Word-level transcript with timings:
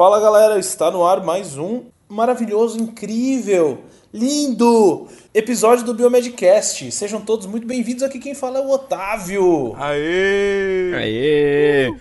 Fala 0.00 0.18
galera, 0.18 0.58
está 0.58 0.90
no 0.90 1.04
ar 1.04 1.22
mais 1.22 1.58
um 1.58 1.82
maravilhoso, 2.08 2.80
incrível, 2.80 3.80
lindo 4.10 5.06
episódio 5.34 5.84
do 5.84 5.92
Biomedcast. 5.92 6.90
Sejam 6.90 7.20
todos 7.20 7.44
muito 7.44 7.66
bem-vindos. 7.66 8.02
Aqui 8.02 8.18
quem 8.18 8.34
fala 8.34 8.60
é 8.60 8.62
o 8.62 8.70
Otávio. 8.70 9.74
Aê! 9.76 10.94
Aê! 10.94 11.94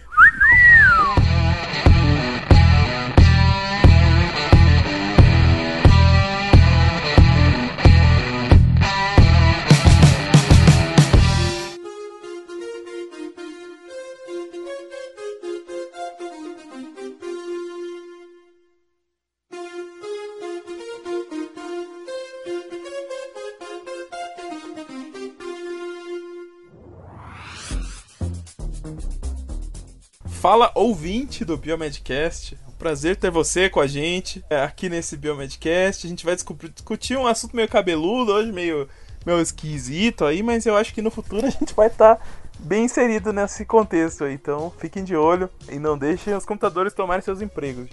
Fala 30.49 30.71
ouvinte 30.73 31.45
do 31.45 31.55
Biomedcast. 31.55 32.57
É 32.65 32.69
um 32.69 32.71
prazer 32.71 33.15
ter 33.15 33.29
você 33.29 33.69
com 33.69 33.79
a 33.79 33.85
gente 33.85 34.43
é, 34.49 34.63
aqui 34.63 34.89
nesse 34.89 35.15
Biomedcast. 35.15 36.07
A 36.07 36.09
gente 36.09 36.25
vai 36.25 36.35
discutir 36.35 37.15
um 37.15 37.27
assunto 37.27 37.55
meio 37.55 37.67
cabeludo, 37.67 38.31
hoje 38.31 38.51
meio, 38.51 38.89
meio 39.23 39.39
esquisito 39.39 40.25
aí, 40.25 40.41
mas 40.41 40.65
eu 40.65 40.75
acho 40.75 40.91
que 40.91 41.03
no 41.03 41.11
futuro 41.11 41.45
a 41.45 41.51
gente 41.51 41.75
vai 41.75 41.85
estar 41.85 42.15
tá 42.15 42.25
bem 42.57 42.85
inserido 42.85 43.31
nesse 43.31 43.63
contexto 43.63 44.23
aí. 44.23 44.33
Então 44.33 44.73
fiquem 44.79 45.03
de 45.03 45.15
olho 45.15 45.51
e 45.71 45.77
não 45.77 45.95
deixem 45.95 46.33
os 46.33 46.45
computadores 46.45 46.95
tomarem 46.95 47.21
seus 47.21 47.43
empregos. 47.43 47.87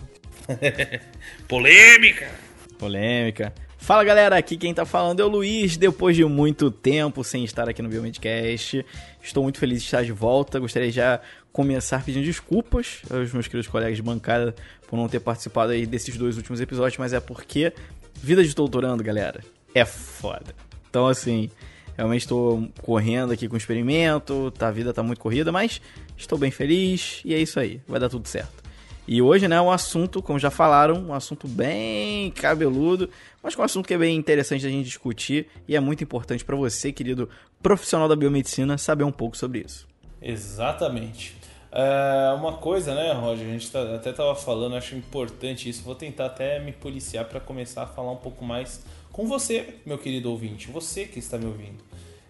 Polêmica! 1.47 2.31
Polêmica. 2.79 3.53
Fala 3.87 4.03
galera, 4.03 4.37
aqui 4.37 4.57
quem 4.57 4.75
tá 4.75 4.85
falando 4.85 5.21
é 5.21 5.25
o 5.25 5.29
Luiz. 5.29 5.77
Depois 5.77 6.17
de 6.17 6.25
muito 6.25 6.71
tempo 6.71 7.23
sem 7.23 7.45
estar 7.45 7.69
aqui 7.69 7.81
no 7.81 7.89
Biomedcast, 7.89 8.85
estou 9.27 9.43
muito 9.43 9.59
feliz 9.59 9.81
de 9.81 9.87
estar 9.87 10.03
de 10.03 10.13
volta. 10.13 10.59
Gostaria 10.59 10.91
já 10.91 11.21
começar 11.53 12.05
pedindo 12.05 12.25
desculpas 12.25 13.03
aos 13.11 13.33
meus 13.33 13.47
queridos 13.47 13.67
colegas 13.67 13.97
de 13.97 14.03
bancada 14.03 14.55
por 14.87 14.97
não 14.97 15.09
ter 15.09 15.21
participado 15.21 15.73
aí 15.73 15.87
desses 15.87 16.17
dois 16.17 16.37
últimos 16.37 16.61
episódios, 16.61 16.99
mas 16.99 17.13
é 17.13 17.21
porque 17.21 17.73
vida 18.15 18.45
de 18.45 18.55
doutorando, 18.55 19.03
galera, 19.03 19.41
é 19.75 19.85
foda. 19.85 20.55
Então, 20.89 21.07
assim, 21.07 21.51
realmente 21.97 22.23
estou 22.23 22.69
correndo 22.83 23.33
aqui 23.33 23.49
com 23.49 23.55
o 23.55 23.59
experimento, 23.59 24.51
tá, 24.53 24.69
a 24.69 24.71
vida 24.71 24.93
tá 24.93 25.03
muito 25.03 25.19
corrida, 25.19 25.51
mas 25.51 25.81
estou 26.17 26.39
bem 26.39 26.51
feliz 26.51 27.21
e 27.25 27.35
é 27.35 27.39
isso 27.39 27.59
aí, 27.59 27.81
vai 27.87 27.99
dar 27.99 28.09
tudo 28.09 28.29
certo. 28.29 28.65
E 29.09 29.23
hoje, 29.23 29.47
né, 29.47 29.61
um 29.61 29.71
assunto, 29.71 30.21
como 30.21 30.37
já 30.37 30.51
falaram, 30.51 31.07
um 31.07 31.15
assunto 31.15 31.47
bem 31.47 32.31
cabeludo, 32.33 33.09
mas 33.41 33.55
com 33.55 33.63
um 33.63 33.65
assunto 33.65 33.87
que 33.87 33.95
é 33.95 33.99
bem 33.99 34.17
interessante 34.17 34.65
da 34.65 34.69
gente 34.69 34.85
discutir 34.85 35.47
e 35.69 35.77
é 35.77 35.81
muito 35.81 36.03
importante 36.03 36.45
para 36.45 36.57
você, 36.57 36.91
querido 36.91 37.29
profissional 37.67 38.09
da 38.09 38.15
biomedicina, 38.15 38.79
saber 38.79 39.03
um 39.03 39.11
pouco 39.11 39.37
sobre 39.37 39.59
isso. 39.59 39.89
Exatamente. 40.23 41.37
É 41.73 42.33
uma 42.37 42.53
coisa, 42.53 42.95
né, 42.95 43.13
Roger? 43.13 43.45
A 43.45 43.51
gente 43.51 43.73
tá, 43.73 43.97
até 43.97 44.13
tava 44.13 44.37
falando, 44.37 44.77
acho 44.77 44.95
importante 44.95 45.69
isso. 45.69 45.83
Vou 45.83 45.97
tentar 45.97 46.27
até 46.27 46.61
me 46.61 46.71
policiar 46.71 47.25
para 47.25 47.41
começar 47.41 47.83
a 47.83 47.87
falar 47.89 48.13
um 48.13 48.19
pouco 48.19 48.45
mais 48.45 48.85
com 49.11 49.27
você, 49.27 49.75
meu 49.85 49.99
querido 49.99 50.31
ouvinte. 50.31 50.71
Você 50.71 51.07
que 51.07 51.19
está 51.19 51.37
me 51.39 51.47
ouvindo. 51.47 51.83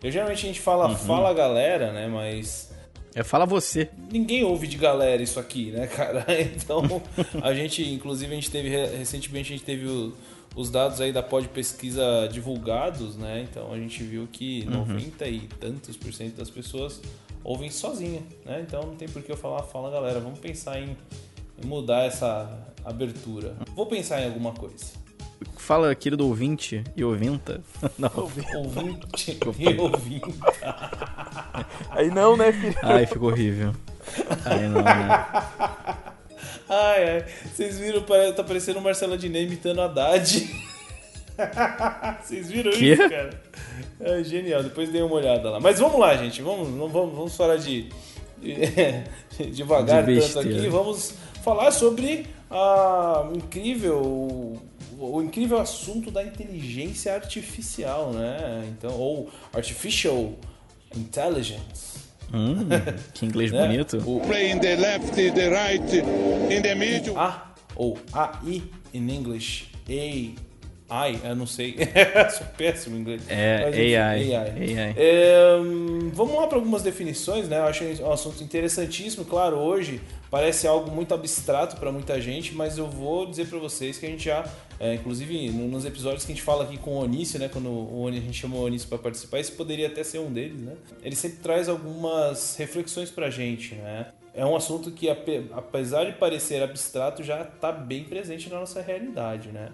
Eu 0.02 0.10
geralmente 0.10 0.38
a 0.38 0.48
gente 0.48 0.60
fala, 0.60 0.88
uhum. 0.88 0.96
fala 0.96 1.34
galera, 1.34 1.92
né? 1.92 2.06
Mas. 2.06 2.74
É, 3.16 3.24
fala 3.24 3.46
você. 3.46 3.88
Ninguém 4.12 4.44
ouve 4.44 4.66
de 4.66 4.76
galera 4.76 5.22
isso 5.22 5.40
aqui, 5.40 5.70
né, 5.70 5.86
cara? 5.86 6.26
Então, 6.54 7.00
a 7.42 7.54
gente, 7.54 7.82
inclusive, 7.82 8.30
a 8.30 8.34
gente 8.34 8.50
teve, 8.50 8.68
recentemente, 8.68 9.54
a 9.54 9.56
gente 9.56 9.64
teve 9.64 9.86
o, 9.86 10.12
os 10.54 10.68
dados 10.68 11.00
aí 11.00 11.14
da 11.14 11.22
Pod 11.22 11.48
Pesquisa 11.48 12.28
divulgados, 12.30 13.16
né? 13.16 13.46
Então, 13.50 13.72
a 13.72 13.78
gente 13.78 14.02
viu 14.02 14.28
que 14.30 14.66
uhum. 14.68 14.84
90 14.84 15.26
e 15.28 15.40
tantos 15.58 15.96
por 15.96 16.12
cento 16.12 16.36
das 16.36 16.50
pessoas 16.50 17.00
ouvem 17.42 17.70
sozinha, 17.70 18.22
né? 18.44 18.60
Então 18.66 18.82
não 18.82 18.96
tem 18.96 19.08
por 19.08 19.22
que 19.22 19.32
eu 19.32 19.36
falar, 19.36 19.62
fala 19.62 19.88
galera, 19.88 20.18
vamos 20.18 20.40
pensar 20.40 20.80
em, 20.80 20.96
em 21.62 21.64
mudar 21.64 22.04
essa 22.04 22.74
abertura. 22.84 23.54
Vou 23.74 23.86
pensar 23.86 24.20
em 24.20 24.26
alguma 24.26 24.52
coisa. 24.52 25.05
Fala, 25.56 25.94
querido 25.94 26.26
ouvinte 26.26 26.82
e 26.96 27.04
ouvinta. 27.04 27.62
Não. 27.98 28.10
Ouvinte 28.14 28.52
e 28.52 28.56
ouvinta. 28.56 29.06
Aí 31.90 32.10
não, 32.10 32.36
né, 32.36 32.52
filho? 32.52 32.76
Ai, 32.82 33.06
ficou 33.06 33.30
horrível. 33.30 33.74
Aí 34.44 34.68
não, 34.68 34.82
né? 34.82 35.26
Ai, 36.68 37.08
ai. 37.08 37.24
Vocês 37.44 37.78
viram, 37.78 38.04
tá 38.34 38.44
parecendo 38.44 38.78
o 38.78 38.82
Marcelo 38.82 39.14
Adnet 39.14 39.46
imitando 39.46 39.80
a 39.80 39.86
Haddad. 39.86 40.46
Vocês 42.22 42.50
viram 42.50 42.72
que? 42.72 42.92
isso, 42.92 43.08
cara? 43.08 43.30
É 44.00 44.22
genial, 44.22 44.62
depois 44.62 44.90
dei 44.90 45.02
uma 45.02 45.14
olhada 45.14 45.50
lá. 45.50 45.60
Mas 45.60 45.78
vamos 45.78 45.98
lá, 45.98 46.16
gente. 46.16 46.42
Vamos, 46.42 46.68
não 46.70 46.88
vamos, 46.88 47.14
vamos 47.14 47.36
falar 47.36 47.56
de. 47.56 47.88
de 48.40 49.50
devagar 49.50 50.04
de 50.04 50.20
tanto 50.20 50.40
aqui. 50.40 50.68
Vamos 50.68 51.14
falar 51.42 51.70
sobre 51.70 52.26
a 52.50 53.28
incrível. 53.34 54.60
O 54.98 55.22
incrível 55.22 55.58
assunto 55.58 56.10
da 56.10 56.24
inteligência 56.24 57.14
artificial, 57.14 58.12
né? 58.12 58.66
Então, 58.70 58.92
ou 58.98 59.30
artificial 59.52 60.32
intelligence. 60.96 62.06
Hum, 62.32 62.66
que 63.14 63.26
inglês 63.26 63.52
né? 63.52 63.66
bonito. 63.66 63.98
O... 64.06 64.20
Play 64.20 64.58
the 64.58 64.76
left, 64.76 65.14
the 65.14 65.48
right, 65.48 65.96
in 66.50 66.62
the 66.62 66.74
middle. 66.74 67.18
A 67.18 67.54
ou 67.76 67.98
AI 68.12 68.62
in 68.92 69.08
English. 69.10 69.66
A 69.88 70.46
AI, 70.88 71.20
eu 71.24 71.36
não 71.36 71.46
sei. 71.46 71.76
Sou 72.30 72.46
péssimo 72.56 72.96
em 72.96 73.00
inglês. 73.00 73.22
É, 73.28 73.64
Mas, 73.64 73.74
enfim, 73.74 73.94
AI. 73.96 74.34
AI. 74.34 74.78
AI. 74.78 74.94
É, 74.96 75.46
vamos 76.12 76.36
lá 76.36 76.46
para 76.46 76.58
algumas 76.58 76.82
definições, 76.82 77.48
né? 77.48 77.58
Eu 77.58 77.64
acho 77.64 77.84
um 77.84 78.12
assunto 78.12 78.42
interessantíssimo. 78.42 79.24
Claro, 79.24 79.56
hoje 79.56 80.00
parece 80.30 80.66
algo 80.66 80.90
muito 80.90 81.14
abstrato 81.14 81.76
para 81.76 81.92
muita 81.92 82.20
gente, 82.20 82.54
mas 82.54 82.78
eu 82.78 82.86
vou 82.86 83.26
dizer 83.26 83.48
para 83.48 83.58
vocês 83.58 83.98
que 83.98 84.06
a 84.06 84.08
gente 84.08 84.24
já, 84.24 84.48
é, 84.78 84.94
inclusive 84.94 85.50
nos 85.50 85.84
episódios 85.84 86.24
que 86.24 86.32
a 86.32 86.34
gente 86.34 86.44
fala 86.44 86.64
aqui 86.64 86.78
com 86.78 86.90
o 86.92 87.02
Onício, 87.02 87.38
né? 87.38 87.48
Quando 87.48 87.68
o 87.68 88.02
Onício, 88.02 88.22
a 88.22 88.26
gente 88.26 88.40
chamou 88.40 88.60
o 88.60 88.64
Onício 88.64 88.88
para 88.88 88.98
participar, 88.98 89.40
esse 89.40 89.52
poderia 89.52 89.86
até 89.86 90.02
ser 90.02 90.18
um 90.18 90.32
deles, 90.32 90.60
né? 90.60 90.74
Ele 91.02 91.16
sempre 91.16 91.38
traz 91.38 91.68
algumas 91.68 92.56
reflexões 92.56 93.10
para 93.10 93.26
a 93.26 93.30
gente, 93.30 93.74
né? 93.74 94.06
é 94.36 94.44
um 94.44 94.54
assunto 94.54 94.90
que, 94.90 95.08
apesar 95.08 96.04
de 96.04 96.12
parecer 96.12 96.62
abstrato, 96.62 97.22
já 97.22 97.40
está 97.40 97.72
bem 97.72 98.04
presente 98.04 98.50
na 98.50 98.60
nossa 98.60 98.82
realidade, 98.82 99.48
né? 99.48 99.70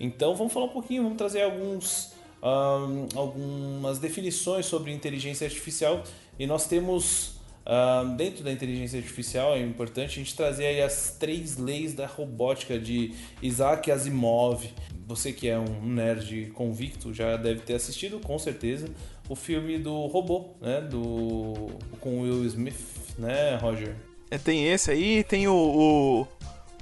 Então 0.00 0.34
vamos 0.34 0.50
falar 0.50 0.64
um 0.64 0.70
pouquinho, 0.70 1.02
vamos 1.02 1.18
trazer 1.18 1.42
alguns, 1.42 2.14
um, 2.42 3.06
algumas 3.14 3.98
definições 3.98 4.64
sobre 4.64 4.92
inteligência 4.92 5.46
artificial 5.46 6.02
e 6.38 6.46
nós 6.46 6.66
temos 6.66 7.37
um, 7.66 8.16
dentro 8.16 8.42
da 8.42 8.50
inteligência 8.50 8.98
artificial 8.98 9.54
é 9.54 9.60
importante 9.60 10.12
a 10.12 10.22
gente 10.22 10.34
trazer 10.34 10.66
aí 10.66 10.80
as 10.80 11.16
três 11.18 11.56
leis 11.56 11.94
da 11.94 12.06
robótica 12.06 12.78
de 12.78 13.14
Isaac 13.42 13.90
Asimov. 13.90 14.64
Você 15.06 15.32
que 15.32 15.48
é 15.48 15.58
um 15.58 15.86
nerd 15.86 16.50
convicto 16.54 17.14
já 17.14 17.36
deve 17.36 17.60
ter 17.60 17.74
assistido 17.74 18.20
com 18.20 18.38
certeza 18.38 18.88
o 19.28 19.34
filme 19.34 19.78
do 19.78 20.06
robô, 20.06 20.50
né? 20.60 20.80
Do 20.80 21.70
com 22.00 22.22
Will 22.22 22.44
Smith, 22.46 22.80
né, 23.18 23.56
Roger? 23.56 23.94
É, 24.30 24.36
tem 24.36 24.68
esse 24.68 24.90
aí, 24.90 25.24
tem 25.24 25.48
o, 25.48 26.26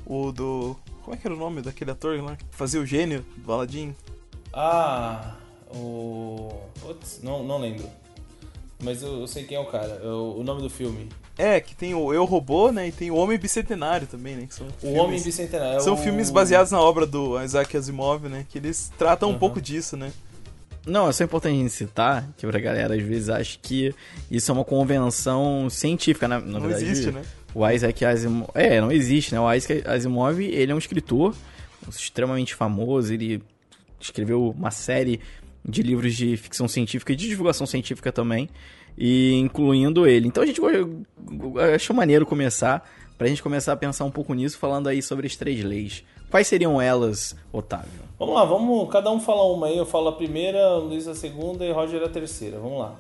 o, 0.07 0.27
o 0.27 0.33
do 0.33 0.77
como 1.07 1.15
é 1.15 1.19
que 1.21 1.25
era 1.25 1.37
o 1.37 1.39
nome 1.39 1.63
daquele 1.63 1.93
ator 1.93 2.21
lá 2.21 2.35
que 2.35 2.45
fazia 2.51 2.81
o 2.81 2.85
gênio 2.85 3.25
do 3.37 3.53
Aladdin? 3.53 3.95
Ah, 4.53 5.37
o. 5.73 6.51
Putz, 6.81 7.21
não, 7.23 7.45
não 7.45 7.59
lembro. 7.59 7.89
Mas 8.83 9.03
eu, 9.03 9.21
eu 9.21 9.27
sei 9.27 9.45
quem 9.45 9.57
é 9.57 9.61
o 9.61 9.67
cara, 9.67 10.01
é 10.03 10.07
o, 10.07 10.37
o, 10.39 10.45
nome 10.45 10.61
do 10.61 10.69
filme. 10.69 11.09
É, 11.39 11.61
que 11.61 11.75
tem 11.75 11.95
o 11.95 12.13
Eu 12.13 12.25
Robô, 12.25 12.71
né? 12.71 12.89
E 12.89 12.93
tem 12.93 13.11
o 13.11 13.17
Homem 13.17 13.39
Bicentenário 13.39 14.07
também, 14.07 14.37
né? 14.37 14.49
o 14.51 14.81
filmes, 14.81 15.01
Homem 15.01 15.23
Bicentenário. 15.23 15.79
É 15.79 15.81
são 15.81 15.95
o... 15.95 15.97
filmes 15.97 16.31
baseados 16.31 16.71
na 16.71 16.81
obra 16.81 17.07
do 17.07 17.43
Isaac 17.43 17.75
Asimov, 17.77 18.29
né? 18.29 18.45
Que 18.49 18.59
eles 18.59 18.93
tratam 18.99 19.31
uhum. 19.31 19.37
um 19.37 19.39
pouco 19.39 19.61
disso, 19.61 19.97
né? 19.97 20.13
Não, 20.87 21.09
é 21.09 21.13
só 21.13 21.25
importante 21.25 21.55
a 21.55 21.59
gente 21.59 21.73
citar, 21.73 22.29
que 22.37 22.47
pra 22.47 22.61
galera 22.61 22.95
às 22.95 23.03
vezes 23.03 23.29
acha 23.29 23.59
que 23.61 23.95
isso 24.31 24.51
é 24.51 24.55
uma 24.55 24.65
convenção 24.65 25.69
científica, 25.69 26.29
né? 26.29 26.39
Na 26.39 26.61
não 26.61 26.61
verdade, 26.61 26.85
existe, 26.85 27.11
né? 27.11 27.23
O 27.55 27.69
Isaac 27.69 28.05
Asimov. 28.05 28.51
É, 28.55 28.81
não 28.81 28.93
existe, 28.93 29.35
né? 29.35 29.41
O 29.41 29.53
Isaac 29.53 29.83
Asimov, 29.87 30.41
ele 30.41 30.71
é 30.71 30.75
um 30.75 30.79
escritor 30.79 31.35
extremamente 31.89 32.55
famoso, 32.55 33.13
ele 33.13 33.43
escreveu 34.01 34.51
uma 34.51 34.71
série 34.71 35.21
de 35.69 35.83
livros 35.83 36.15
de 36.15 36.37
ficção 36.37 36.69
científica 36.69 37.13
e 37.13 37.17
de 37.17 37.29
divulgação 37.29 37.67
científica 37.67 38.13
também, 38.13 38.49
e 38.97 39.35
incluindo 39.35 40.07
ele. 40.07 40.29
Então 40.29 40.43
a 40.43 40.47
gente 40.47 40.61
achou 41.75 41.95
maneiro 41.95 42.25
começar, 42.25 42.89
pra 43.17 43.29
gente 43.29 43.43
começar 43.43 43.73
a 43.73 43.77
pensar 43.77 44.05
um 44.05 44.11
pouco 44.11 44.35
nisso, 44.35 44.59
falando 44.59 44.89
aí 44.89 45.03
sobre 45.03 45.27
as 45.27 45.37
três 45.37 45.63
leis. 45.63 46.05
Quais 46.31 46.47
seriam 46.47 46.81
elas, 46.81 47.37
Otávio? 47.53 48.07
Vamos 48.19 48.35
lá, 48.35 48.45
vamos 48.45 48.91
cada 48.91 49.11
um 49.11 49.21
falar 49.21 49.47
uma 49.53 49.67
aí. 49.67 49.77
Eu 49.77 49.87
falo 49.87 50.09
a 50.09 50.13
primeira, 50.13 50.77
Luiz 50.77 51.07
a 51.07 51.15
segunda 51.15 51.65
e 51.65 51.73
Roger 51.73 52.03
a 52.03 52.09
terceira. 52.09 52.59
Vamos 52.59 52.79
lá. 52.79 52.95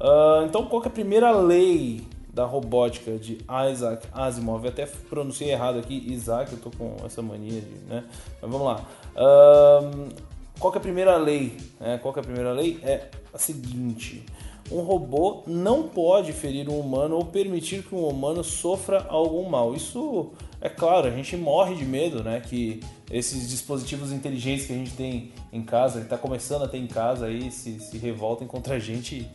Uh, 0.00 0.44
então, 0.44 0.66
qual 0.66 0.82
é 0.82 0.88
a 0.88 0.90
primeira 0.90 1.30
lei 1.30 2.04
da 2.34 2.44
robótica 2.44 3.12
de 3.12 3.38
Isaac 3.70 4.08
Asimov. 4.12 4.64
Eu 4.64 4.70
até 4.70 4.86
pronunciei 4.86 5.52
errado 5.52 5.78
aqui, 5.78 6.04
Isaac, 6.12 6.52
eu 6.52 6.58
tô 6.58 6.70
com 6.70 6.96
essa 7.06 7.22
mania 7.22 7.60
de, 7.60 7.76
né? 7.88 8.04
Mas 8.42 8.50
vamos 8.50 8.66
lá. 8.66 8.84
Um, 9.16 10.08
qual 10.58 10.74
é 10.74 10.76
a 10.76 10.80
primeira 10.80 11.16
lei? 11.16 11.56
É, 11.80 11.96
qual 11.96 12.14
é 12.16 12.20
a 12.20 12.22
primeira 12.22 12.52
lei? 12.52 12.80
É 12.82 13.08
a 13.32 13.38
seguinte: 13.38 14.24
um 14.70 14.80
robô 14.80 15.42
não 15.46 15.84
pode 15.84 16.32
ferir 16.32 16.68
um 16.68 16.78
humano 16.78 17.16
ou 17.16 17.24
permitir 17.24 17.82
que 17.82 17.94
um 17.94 18.06
humano 18.06 18.42
sofra 18.42 19.04
algum 19.08 19.48
mal. 19.48 19.74
Isso 19.74 20.32
é 20.60 20.68
claro, 20.68 21.06
a 21.06 21.10
gente 21.10 21.36
morre 21.36 21.74
de 21.74 21.84
medo, 21.84 22.22
né? 22.22 22.40
Que 22.40 22.80
esses 23.10 23.48
dispositivos 23.48 24.12
inteligentes 24.12 24.66
que 24.66 24.72
a 24.72 24.76
gente 24.76 24.92
tem 24.92 25.32
em 25.52 25.62
casa, 25.62 25.98
que 25.98 26.06
está 26.06 26.16
começando 26.16 26.62
a 26.62 26.68
ter 26.68 26.78
em 26.78 26.86
casa 26.86 27.26
aí, 27.26 27.50
se, 27.50 27.78
se 27.78 27.98
revoltem 27.98 28.46
contra 28.46 28.76
a 28.76 28.78
gente 28.78 29.28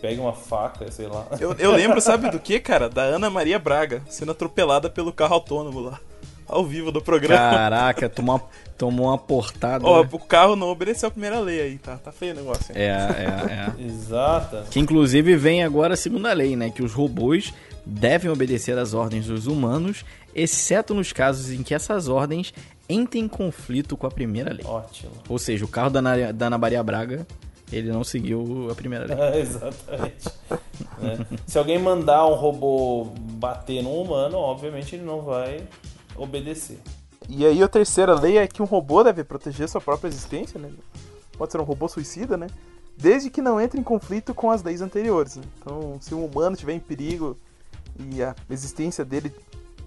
peguem 0.00 0.20
uma 0.20 0.32
faca, 0.32 0.90
sei 0.92 1.08
lá. 1.08 1.26
Eu, 1.40 1.54
eu 1.54 1.72
lembro, 1.72 2.00
sabe 2.00 2.30
do 2.30 2.38
que, 2.38 2.60
cara? 2.60 2.88
Da 2.88 3.02
Ana 3.02 3.28
Maria 3.28 3.58
Braga 3.58 4.00
sendo 4.08 4.30
atropelada 4.30 4.88
pelo 4.88 5.12
carro 5.12 5.34
autônomo 5.34 5.80
lá 5.80 5.98
ao 6.48 6.64
vivo 6.64 6.90
do 6.90 7.00
programa. 7.00 7.38
Caraca, 7.38 8.08
tomou, 8.08 8.48
tomou 8.76 9.06
uma 9.06 9.18
portada. 9.18 9.84
Ó, 9.84 10.00
o 10.00 10.18
carro 10.18 10.56
não 10.56 10.68
obedeceu 10.68 11.08
a 11.08 11.10
primeira 11.10 11.38
lei 11.38 11.60
aí, 11.60 11.78
tá? 11.78 11.96
Tá 11.96 12.10
feio 12.10 12.32
o 12.32 12.36
negócio. 12.36 12.72
Hein? 12.74 12.82
É, 12.82 12.88
é, 12.88 13.82
é. 13.82 13.86
Exata. 13.86 14.64
Que 14.70 14.80
inclusive 14.80 15.36
vem 15.36 15.62
agora 15.62 15.94
a 15.94 15.96
segunda 15.96 16.32
lei, 16.32 16.56
né? 16.56 16.70
Que 16.70 16.82
os 16.82 16.92
robôs 16.92 17.52
devem 17.84 18.30
obedecer 18.30 18.76
às 18.78 18.94
ordens 18.94 19.26
dos 19.26 19.46
humanos, 19.46 20.04
exceto 20.34 20.94
nos 20.94 21.12
casos 21.12 21.50
em 21.50 21.62
que 21.62 21.74
essas 21.74 22.08
ordens 22.08 22.52
entrem 22.88 23.24
em 23.24 23.28
conflito 23.28 23.96
com 23.96 24.06
a 24.06 24.10
primeira 24.10 24.52
lei. 24.52 24.64
Ótimo. 24.64 25.12
Ou 25.28 25.38
seja, 25.38 25.64
o 25.64 25.68
carro 25.68 25.90
da 25.90 25.98
Ana, 25.98 26.32
da 26.32 26.46
Ana 26.46 26.58
Maria 26.58 26.82
Braga, 26.82 27.26
ele 27.70 27.90
não 27.90 28.02
seguiu 28.02 28.68
a 28.70 28.74
primeira 28.74 29.06
lei. 29.06 29.16
É, 29.18 29.40
exatamente. 29.40 30.28
é. 30.50 31.36
Se 31.46 31.58
alguém 31.58 31.78
mandar 31.78 32.26
um 32.26 32.34
robô 32.34 33.08
bater 33.32 33.82
num 33.82 34.00
humano, 34.00 34.38
obviamente 34.38 34.94
ele 34.94 35.04
não 35.04 35.20
vai 35.20 35.62
obedecer. 36.18 36.78
E 37.28 37.44
aí 37.44 37.62
a 37.62 37.68
terceira 37.68 38.14
lei 38.14 38.38
é 38.38 38.46
que 38.46 38.62
um 38.62 38.66
robô 38.66 39.04
deve 39.04 39.22
proteger 39.22 39.68
sua 39.68 39.80
própria 39.80 40.08
existência, 40.08 40.58
né? 40.58 40.70
Pode 41.36 41.52
ser 41.52 41.60
um 41.60 41.64
robô 41.64 41.88
suicida, 41.88 42.36
né? 42.36 42.48
Desde 42.96 43.30
que 43.30 43.42
não 43.42 43.60
entre 43.60 43.78
em 43.78 43.82
conflito 43.82 44.34
com 44.34 44.50
as 44.50 44.62
leis 44.62 44.80
anteriores. 44.80 45.36
Né? 45.36 45.44
Então, 45.60 45.98
se 46.00 46.14
um 46.14 46.24
humano 46.24 46.54
estiver 46.54 46.72
em 46.72 46.80
perigo 46.80 47.36
e 48.10 48.22
a 48.22 48.34
existência 48.50 49.04
dele 49.04 49.32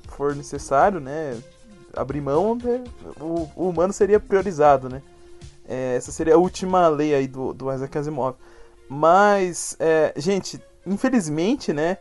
for 0.07 0.35
necessário, 0.35 0.99
né? 0.99 1.37
Abrir 1.93 2.21
mão, 2.21 2.55
né? 2.55 2.83
o, 3.19 3.49
o, 3.55 3.69
humano 3.69 3.91
seria 3.91 4.19
priorizado, 4.19 4.87
né? 4.87 5.01
É, 5.67 5.95
essa 5.95 6.11
seria 6.11 6.35
a 6.35 6.37
última 6.37 6.87
lei 6.87 7.13
aí 7.13 7.27
do, 7.27 7.53
do 7.53 7.73
Isaac 7.73 7.97
Asimov. 7.97 8.35
Mas, 8.87 9.75
é, 9.79 10.13
gente, 10.15 10.61
infelizmente, 10.85 11.73
né? 11.73 11.97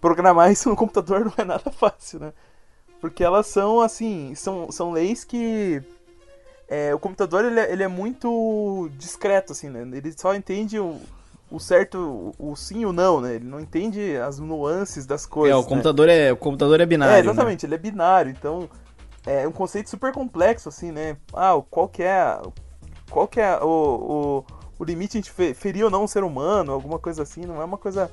Programar 0.00 0.50
isso 0.52 0.68
no 0.68 0.76
computador 0.76 1.24
não 1.26 1.34
é 1.36 1.44
nada 1.44 1.70
fácil, 1.70 2.20
né? 2.20 2.32
Porque 3.00 3.22
elas 3.22 3.46
são, 3.46 3.80
assim, 3.80 4.34
são, 4.34 4.70
são 4.70 4.92
leis 4.92 5.24
que. 5.24 5.82
É, 6.68 6.92
o 6.94 6.98
computador 6.98 7.44
ele 7.44 7.60
é, 7.60 7.72
ele 7.72 7.82
é, 7.82 7.88
muito 7.88 8.90
discreto, 8.96 9.52
assim, 9.52 9.68
né? 9.68 9.82
Ele 9.96 10.12
só 10.16 10.34
entende 10.34 10.80
o, 10.80 11.00
o 11.48 11.60
certo, 11.60 12.34
o, 12.36 12.56
sim 12.56 12.80
e 12.80 12.86
o 12.86 12.92
não, 12.92 13.20
né? 13.20 13.36
Ele 13.36 13.44
não 13.44 13.60
entende 13.60 14.16
as 14.16 14.40
nuances 14.40 15.06
das 15.06 15.24
coisas. 15.24 15.54
É, 15.54 15.56
o 15.56 15.62
né? 15.62 15.68
computador, 15.68 16.08
é, 16.08 16.32
o 16.32 16.36
computador 16.36 16.80
é 16.80 16.86
binário. 16.86 17.14
É, 17.14 17.20
exatamente, 17.20 17.64
né? 17.64 17.68
ele 17.68 17.74
é 17.76 17.78
binário, 17.78 18.30
então 18.36 18.68
é 19.24 19.46
um 19.46 19.52
conceito 19.52 19.90
super 19.90 20.12
complexo, 20.12 20.68
assim, 20.68 20.90
né? 20.90 21.16
Ah, 21.32 21.60
qual 21.70 21.88
que 21.88 22.02
é, 22.02 22.40
qual 23.10 23.28
que 23.28 23.40
é 23.40 23.58
o, 23.62 24.44
o, 24.44 24.44
o 24.78 24.84
limite 24.84 25.20
de 25.20 25.30
ferir 25.30 25.84
ou 25.84 25.90
não 25.90 26.04
um 26.04 26.08
ser 26.08 26.24
humano, 26.24 26.72
alguma 26.72 26.98
coisa 26.98 27.22
assim, 27.22 27.44
não 27.46 27.60
é 27.60 27.64
uma 27.64 27.78
coisa 27.78 28.10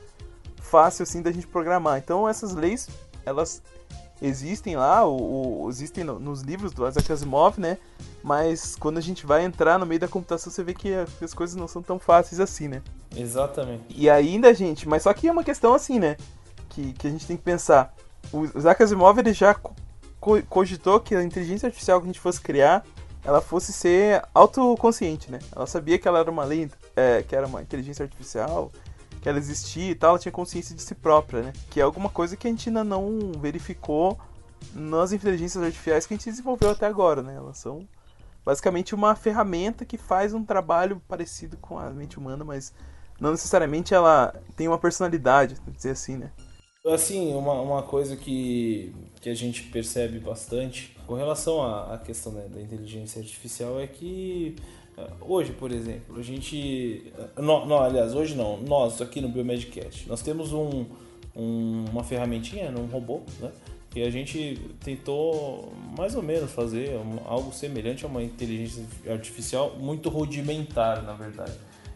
fácil, 0.62 1.04
assim, 1.04 1.22
da 1.22 1.32
gente 1.32 1.48
programar. 1.48 1.98
Então 1.98 2.28
essas 2.28 2.54
leis, 2.54 2.88
elas 3.26 3.62
existem 4.24 4.78
lá, 4.78 5.06
o, 5.06 5.64
o 5.66 5.70
existem 5.70 6.04
no, 6.04 6.18
nos 6.18 6.42
livros 6.42 6.72
do 6.72 6.88
Isaac 6.88 7.12
Asimov, 7.12 7.60
né? 7.60 7.78
Mas 8.24 8.76
quando 8.78 8.98
a 8.98 9.02
gente 9.02 9.26
vai 9.26 9.44
entrar 9.44 9.78
no 9.78 9.86
meio 9.86 10.00
da 10.00 10.08
computação, 10.08 10.52
você 10.52 10.64
vê 10.64 10.74
que 10.74 10.94
as 11.22 11.34
coisas 11.34 11.58
não 11.58 11.68
são 11.68 11.84
tão 11.84 12.00
fáceis 12.00 12.40
assim, 12.40 12.70
né? 12.70 12.82
Exatamente. 13.16 13.84
E 13.90 14.10
ainda, 14.10 14.54
gente, 14.54 14.88
mas 14.88 15.04
só 15.04 15.14
que 15.14 15.28
é 15.28 15.32
uma 15.32 15.44
questão 15.44 15.74
assim, 15.74 16.00
né? 16.00 16.16
Que, 16.70 16.94
que 16.94 17.06
a 17.06 17.10
gente 17.10 17.28
tem 17.28 17.36
que 17.36 17.44
pensar. 17.44 17.94
O 18.32 18.46
Isaac 18.46 18.82
Asimov 18.82 19.20
ele 19.20 19.34
já 19.34 19.54
co 19.54 19.76
cogitou 20.50 21.02
que 21.02 21.14
a 21.14 21.22
inteligência 21.22 21.68
artificial 21.68 22.00
que 22.00 22.06
a 22.06 22.08
gente 22.08 22.20
fosse 22.20 22.40
criar, 22.40 22.86
ela 23.26 23.42
fosse 23.42 23.74
ser 23.74 24.24
autoconsciente, 24.34 25.30
né? 25.30 25.40
Ela 25.54 25.68
sabia 25.68 26.00
que 26.00 26.08
ela 26.08 26.20
era 26.20 26.32
uma 26.32 26.46
lei, 26.46 26.72
é, 26.96 27.22
que 27.24 27.36
era 27.36 27.46
uma 27.46 27.62
inteligência 27.62 28.04
artificial, 28.04 28.72
que 29.24 29.30
ela 29.30 29.38
existia 29.38 29.90
e 29.90 29.96
tal, 29.96 30.10
ela 30.10 30.20
tinha 30.20 30.34
consciência 30.34 30.76
de 30.76 30.82
si 30.82 30.94
própria, 30.94 31.44
né? 31.44 31.54
Que 31.72 31.80
é 31.80 31.84
alguma 31.84 32.10
coisa 32.10 32.36
que 32.36 32.46
a 32.46 32.50
gente 32.50 32.68
ainda 32.68 32.84
não 32.84 33.32
verificou 33.40 34.20
nas 34.76 35.14
inteligências 35.14 35.64
artificiais 35.64 36.06
que 36.06 36.14
a 36.14 36.18
gente 36.18 36.30
desenvolveu 36.30 36.72
até 36.72 36.86
agora, 36.86 37.24
né? 37.24 37.34
Elas 37.34 37.58
são 37.58 37.88
basicamente 38.46 38.94
uma 38.94 39.16
ferramenta 39.16 39.86
que 39.86 39.98
faz 39.98 40.34
um 40.34 40.44
trabalho 40.44 41.02
parecido 41.08 41.56
com 41.56 41.80
a 41.80 41.90
mente 41.90 42.20
humana, 42.20 42.44
mas 42.44 42.74
não 43.18 43.32
necessariamente 43.32 43.94
ela 43.94 44.36
tem 44.58 44.68
uma 44.68 44.78
personalidade, 44.78 45.56
dizer 45.74 45.92
assim, 45.92 46.18
né? 46.18 46.30
Assim, 46.86 47.34
uma, 47.34 47.54
uma 47.62 47.82
coisa 47.82 48.18
que, 48.18 48.94
que 49.22 49.30
a 49.30 49.34
gente 49.34 49.64
percebe 49.64 50.20
bastante 50.20 50.98
com 51.08 51.14
relação 51.14 51.64
à, 51.64 51.94
à 51.94 51.98
questão 51.98 52.34
né, 52.34 52.50
da 52.50 52.62
inteligência 52.62 53.22
artificial 53.22 53.80
é 53.80 53.88
que 53.88 54.58
Hoje, 55.22 55.52
por 55.54 55.72
exemplo, 55.72 56.20
a 56.20 56.22
gente. 56.22 57.12
Não, 57.38 57.66
não, 57.66 57.80
aliás, 57.80 58.14
hoje 58.14 58.36
não, 58.36 58.62
nós 58.62 59.02
aqui 59.02 59.22
no 59.22 59.30
Biomedcast, 59.30 60.08
nós 60.08 60.22
temos 60.22 60.54
um, 60.54 60.86
um, 61.36 61.86
uma 61.92 62.04
ferramentinha, 62.04 62.72
um 62.72 62.86
robô, 62.86 63.22
né? 63.40 63.52
Que 63.90 64.04
a 64.04 64.10
gente 64.10 64.60
tentou 64.84 65.72
mais 65.96 66.16
ou 66.16 66.24
menos 66.24 66.52
fazer 66.52 67.00
algo 67.26 67.54
semelhante 67.54 68.04
a 68.04 68.08
uma 68.08 68.24
inteligência 68.24 68.84
artificial 69.08 69.76
muito 69.80 70.10
rudimentar, 70.10 71.04
na 71.04 71.14
verdade. 71.14 71.54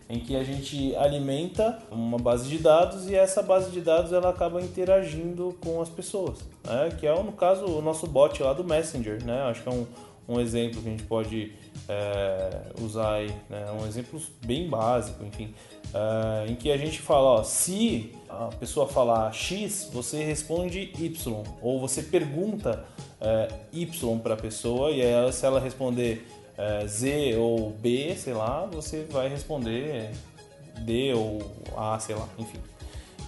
Em 0.09 0.19
que 0.19 0.35
a 0.35 0.43
gente 0.43 0.95
alimenta 0.95 1.79
uma 1.91 2.17
base 2.17 2.47
de 2.47 2.59
dados 2.59 3.09
e 3.09 3.15
essa 3.15 3.41
base 3.41 3.71
de 3.71 3.81
dados 3.81 4.13
ela 4.13 4.29
acaba 4.29 4.61
interagindo 4.61 5.57
com 5.59 5.81
as 5.81 5.89
pessoas, 5.89 6.39
né? 6.63 6.95
que 6.97 7.05
é 7.05 7.23
no 7.23 7.33
caso 7.33 7.65
o 7.65 7.81
nosso 7.81 8.07
bot 8.07 8.41
lá 8.41 8.53
do 8.53 8.63
Messenger, 8.63 9.21
né? 9.25 9.41
Acho 9.41 9.63
que 9.63 9.69
é 9.69 9.71
um, 9.73 9.85
um 10.29 10.39
exemplo 10.39 10.81
que 10.81 10.87
a 10.87 10.91
gente 10.91 11.03
pode 11.03 11.51
é, 11.87 12.61
usar 12.81 13.15
aí, 13.15 13.33
né? 13.49 13.65
um 13.71 13.85
exemplo 13.85 14.21
bem 14.45 14.69
básico, 14.69 15.23
enfim, 15.25 15.53
é, 15.93 16.49
em 16.49 16.55
que 16.55 16.71
a 16.71 16.77
gente 16.77 16.99
fala, 16.99 17.39
ó, 17.39 17.43
se 17.43 18.13
a 18.29 18.49
pessoa 18.59 18.87
falar 18.87 19.31
X, 19.33 19.89
você 19.93 20.23
responde 20.23 20.91
Y, 20.99 21.43
ou 21.61 21.79
você 21.79 22.01
pergunta 22.01 22.85
é, 23.21 23.47
Y 23.73 24.19
para 24.19 24.33
a 24.33 24.37
pessoa 24.37 24.91
e 24.91 25.01
ela, 25.01 25.31
se 25.31 25.45
ela 25.45 25.59
responder 25.59 26.27
é, 26.57 26.85
Z 26.87 27.35
ou 27.37 27.71
B, 27.71 28.15
sei 28.15 28.33
lá, 28.33 28.65
você 28.65 29.05
vai 29.09 29.29
responder 29.29 30.11
D 30.79 31.13
ou 31.13 31.39
A, 31.75 31.99
sei 31.99 32.15
lá, 32.15 32.27
enfim 32.37 32.59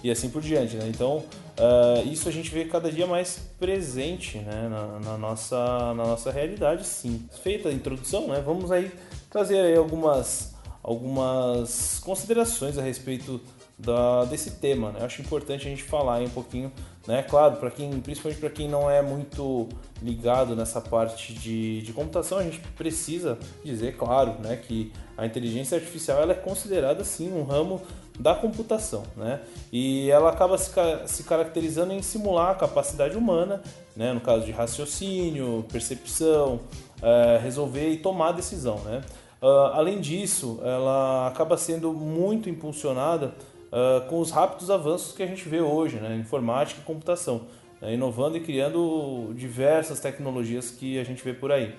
e 0.02 0.10
assim 0.10 0.28
por 0.28 0.42
diante. 0.42 0.76
Né? 0.76 0.88
Então, 0.88 1.18
uh, 1.18 2.08
isso 2.08 2.28
a 2.28 2.32
gente 2.32 2.50
vê 2.50 2.64
cada 2.64 2.90
dia 2.90 3.06
mais 3.06 3.38
presente 3.58 4.38
né? 4.38 4.68
na, 4.68 4.98
na, 4.98 5.18
nossa, 5.18 5.56
na 5.94 6.04
nossa 6.04 6.30
realidade, 6.30 6.86
sim. 6.86 7.26
Feita 7.42 7.68
a 7.68 7.72
introdução, 7.72 8.28
né? 8.28 8.42
vamos 8.44 8.70
aí 8.70 8.90
trazer 9.30 9.60
aí 9.60 9.76
algumas, 9.76 10.54
algumas 10.82 12.00
considerações 12.04 12.78
a 12.78 12.82
respeito 12.82 13.40
da, 13.80 14.24
desse 14.24 14.52
tema. 14.52 14.92
Né? 14.92 15.04
Acho 15.04 15.22
importante 15.22 15.66
a 15.66 15.70
gente 15.70 15.82
falar 15.82 16.16
aí 16.16 16.26
um 16.26 16.30
pouquinho, 16.30 16.70
né? 17.06 17.22
Claro, 17.22 17.56
para 17.56 17.70
quem, 17.70 17.90
principalmente 18.00 18.38
para 18.38 18.50
quem 18.50 18.68
não 18.68 18.90
é 18.90 19.00
muito 19.00 19.68
ligado 20.02 20.54
nessa 20.54 20.80
parte 20.80 21.32
de, 21.32 21.82
de 21.82 21.92
computação, 21.92 22.38
a 22.38 22.42
gente 22.42 22.60
precisa 22.76 23.38
dizer, 23.64 23.96
claro, 23.96 24.36
né, 24.40 24.56
que 24.56 24.92
a 25.16 25.26
inteligência 25.26 25.76
artificial 25.76 26.20
ela 26.20 26.32
é 26.32 26.36
considerada 26.36 27.02
sim 27.04 27.32
um 27.32 27.42
ramo 27.42 27.80
da 28.20 28.34
computação, 28.34 29.02
né? 29.16 29.40
E 29.72 30.10
ela 30.10 30.30
acaba 30.30 30.58
se, 30.58 30.70
se 31.06 31.24
caracterizando 31.24 31.92
em 31.94 32.02
simular 32.02 32.50
a 32.50 32.54
capacidade 32.54 33.16
humana, 33.16 33.62
né? 33.96 34.12
No 34.12 34.20
caso 34.20 34.44
de 34.44 34.52
raciocínio, 34.52 35.64
percepção, 35.72 36.60
é, 37.02 37.40
resolver 37.42 37.88
e 37.88 37.96
tomar 37.96 38.32
decisão, 38.32 38.78
né? 38.80 39.00
Uh, 39.40 39.72
além 39.72 40.00
disso, 40.00 40.60
ela 40.62 41.28
acaba 41.28 41.56
sendo 41.56 41.94
muito 41.94 42.50
impulsionada 42.50 43.32
uh, 43.72 44.06
com 44.06 44.20
os 44.20 44.30
rápidos 44.30 44.70
avanços 44.70 45.12
que 45.16 45.22
a 45.22 45.26
gente 45.26 45.48
vê 45.48 45.62
hoje, 45.62 45.96
né? 45.96 46.14
Informática 46.16 46.82
e 46.82 46.84
computação, 46.84 47.46
né? 47.80 47.94
inovando 47.94 48.36
e 48.36 48.40
criando 48.40 49.32
diversas 49.34 49.98
tecnologias 49.98 50.70
que 50.70 50.98
a 50.98 51.04
gente 51.04 51.24
vê 51.24 51.32
por 51.32 51.50
aí. 51.50 51.74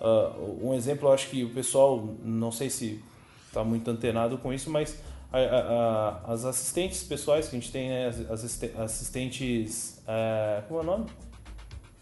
Uh, 0.00 0.68
um 0.68 0.74
exemplo, 0.74 1.08
eu 1.08 1.12
acho 1.12 1.28
que 1.28 1.44
o 1.44 1.50
pessoal, 1.50 2.02
não 2.24 2.50
sei 2.50 2.70
se 2.70 3.04
está 3.46 3.62
muito 3.62 3.90
antenado 3.90 4.38
com 4.38 4.50
isso, 4.50 4.70
mas 4.70 4.98
a, 5.32 5.38
a, 5.38 6.32
as 6.32 6.44
assistentes 6.44 7.02
pessoais 7.02 7.48
que 7.48 7.56
a 7.56 7.58
gente 7.58 7.72
tem, 7.72 7.88
né, 7.88 8.08
as 8.28 8.44
assistentes. 8.78 10.00
É, 10.06 10.62
como 10.68 10.80
é 10.80 10.82
o 10.82 10.86
nome? 10.86 11.06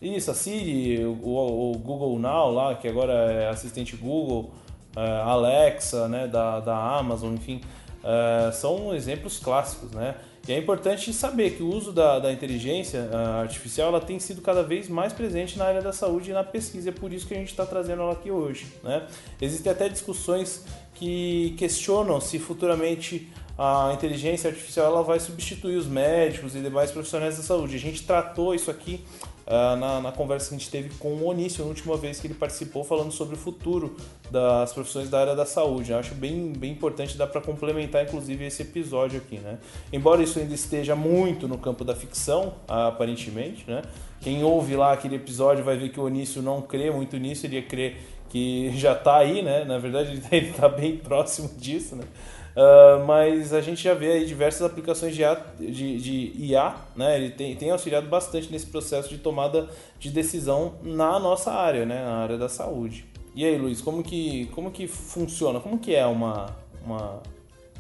Isso, 0.01 0.31
a 0.31 0.35
Siri, 0.35 1.05
o, 1.05 1.13
o, 1.13 1.79
Google 1.79 2.19
Now 2.19 2.51
lá, 2.51 2.75
que 2.75 2.89
agora 2.89 3.13
é 3.13 3.49
assistente 3.49 3.97
Google, 3.97 4.51
é, 4.97 5.21
Alexa, 5.21 6.09
né, 6.09 6.27
da, 6.27 6.59
da 6.61 6.99
Amazon, 6.99 7.35
enfim, 7.35 7.61
é, 8.03 8.51
são 8.51 8.95
exemplos 8.95 9.39
clássicos, 9.39 9.91
né? 9.93 10.17
E 10.49 10.53
é 10.53 10.59
importante 10.59 11.13
saber 11.13 11.51
que 11.51 11.63
o 11.63 11.69
uso 11.69 11.93
da, 11.93 12.19
da 12.19 12.33
inteligência 12.33 13.09
artificial 13.41 13.89
ela 13.89 14.01
tem 14.01 14.19
sido 14.19 14.41
cada 14.41 14.63
vez 14.63 14.89
mais 14.89 15.13
presente 15.13 15.59
na 15.59 15.67
área 15.67 15.83
da 15.83 15.93
saúde 15.93 16.31
e 16.31 16.33
na 16.33 16.43
pesquisa. 16.43 16.89
É 16.89 16.93
por 16.93 17.13
isso 17.13 17.27
que 17.27 17.35
a 17.35 17.37
gente 17.37 17.51
está 17.51 17.67
trazendo 17.67 18.03
ela 18.03 18.13
aqui 18.13 18.31
hoje. 18.31 18.67
Né? 18.83 19.07
Existem 19.41 19.71
até 19.71 19.89
discussões 19.89 20.65
que 20.95 21.55
questionam 21.59 22.21
se 22.21 22.39
futuramente 22.39 23.31
a 23.57 23.93
inteligência 23.93 24.49
artificial 24.49 24.87
ela 24.87 25.03
vai 25.03 25.21
substituir 25.21 25.77
os 25.77 25.87
médicos 25.87 26.57
e 26.57 26.61
demais 26.61 26.91
profissionais 26.91 27.37
da 27.37 27.43
saúde. 27.43 27.77
A 27.77 27.79
gente 27.79 28.03
tratou 28.05 28.55
isso 28.55 28.71
aqui 28.71 29.05
uh, 29.47 29.77
na, 29.77 30.01
na, 30.01 30.13
conversa 30.13 30.49
que 30.49 30.55
a 30.55 30.59
gente 30.59 30.71
teve 30.71 30.91
com 30.99 31.09
o 31.15 31.27
Onício, 31.27 31.63
na 31.65 31.69
última 31.69 31.97
vez 31.97 32.21
que 32.21 32.27
ele 32.27 32.35
participou, 32.35 32.85
falando 32.85 33.11
sobre 33.11 33.35
o 33.35 33.39
futuro 33.39 33.97
das 34.31 34.73
profissões 34.73 35.09
da 35.09 35.21
área 35.21 35.35
da 35.35 35.45
saúde. 35.45 35.93
Eu 35.93 35.99
acho 35.99 36.15
bem, 36.15 36.53
bem 36.53 36.73
importante, 36.73 37.17
dá 37.17 37.27
para 37.27 37.41
complementar 37.41 38.05
inclusive 38.05 38.45
esse 38.45 38.63
episódio 38.63 39.19
aqui. 39.19 39.39
Né? 39.39 39.59
Embora 39.93 40.23
isso 40.23 40.39
ainda 40.39 40.55
esteja 40.55 40.95
muito 40.95 41.49
no 41.49 41.59
campo 41.59 41.85
da 41.85 41.95
ficção, 41.95 42.55
aparentemente, 42.69 43.65
né? 43.69 43.83
quem 44.21 44.45
ouve 44.45 44.77
lá 44.77 44.93
aquele 44.93 45.17
episódio 45.17 45.65
vai 45.65 45.77
ver 45.77 45.91
que 45.91 45.99
o 45.99 46.05
Onício 46.05 46.43
não 46.43 46.63
crê 46.63 46.91
muito 46.91 47.17
nisso, 47.17 47.47
ele 47.47 47.57
ia 47.57 47.63
crer 47.63 47.97
que 48.29 48.71
já 48.77 48.93
está 48.93 49.17
aí, 49.17 49.43
né? 49.43 49.65
na 49.65 49.79
verdade 49.79 50.23
ele 50.31 50.51
está 50.51 50.69
bem 50.69 50.97
próximo 50.97 51.51
disso. 51.57 51.97
Né? 51.97 52.05
Uh, 52.51 53.05
mas 53.07 53.53
a 53.53 53.61
gente 53.61 53.83
já 53.83 53.95
vê 53.95 54.13
aí 54.13 54.27
diversas 54.27 54.63
aplicações 54.63 55.15
de 55.15 55.23
IA, 55.23 55.45
de, 55.59 55.99
de 55.99 56.33
IA 56.37 56.75
né? 56.97 57.17
Ele 57.17 57.31
tem, 57.31 57.55
tem 57.55 57.71
auxiliado 57.71 58.09
bastante 58.09 58.51
nesse 58.51 58.67
processo 58.67 59.09
de 59.09 59.19
tomada 59.19 59.69
de 59.99 60.11
decisão 60.11 60.75
na 60.83 61.19
nossa 61.21 61.53
área, 61.53 61.87
né? 61.87 62.03
Na 62.05 62.17
área 62.17 62.37
da 62.37 62.49
saúde. 62.49 63.05
E 63.35 63.45
aí, 63.45 63.57
Luiz, 63.57 63.81
como 63.81 64.03
que, 64.03 64.47
como 64.47 64.71
que 64.71 64.89
funciona? 64.89 65.61
Como 65.61 65.79
que 65.79 65.95
é 65.95 66.05
uma, 66.05 66.47
uma 66.85 67.23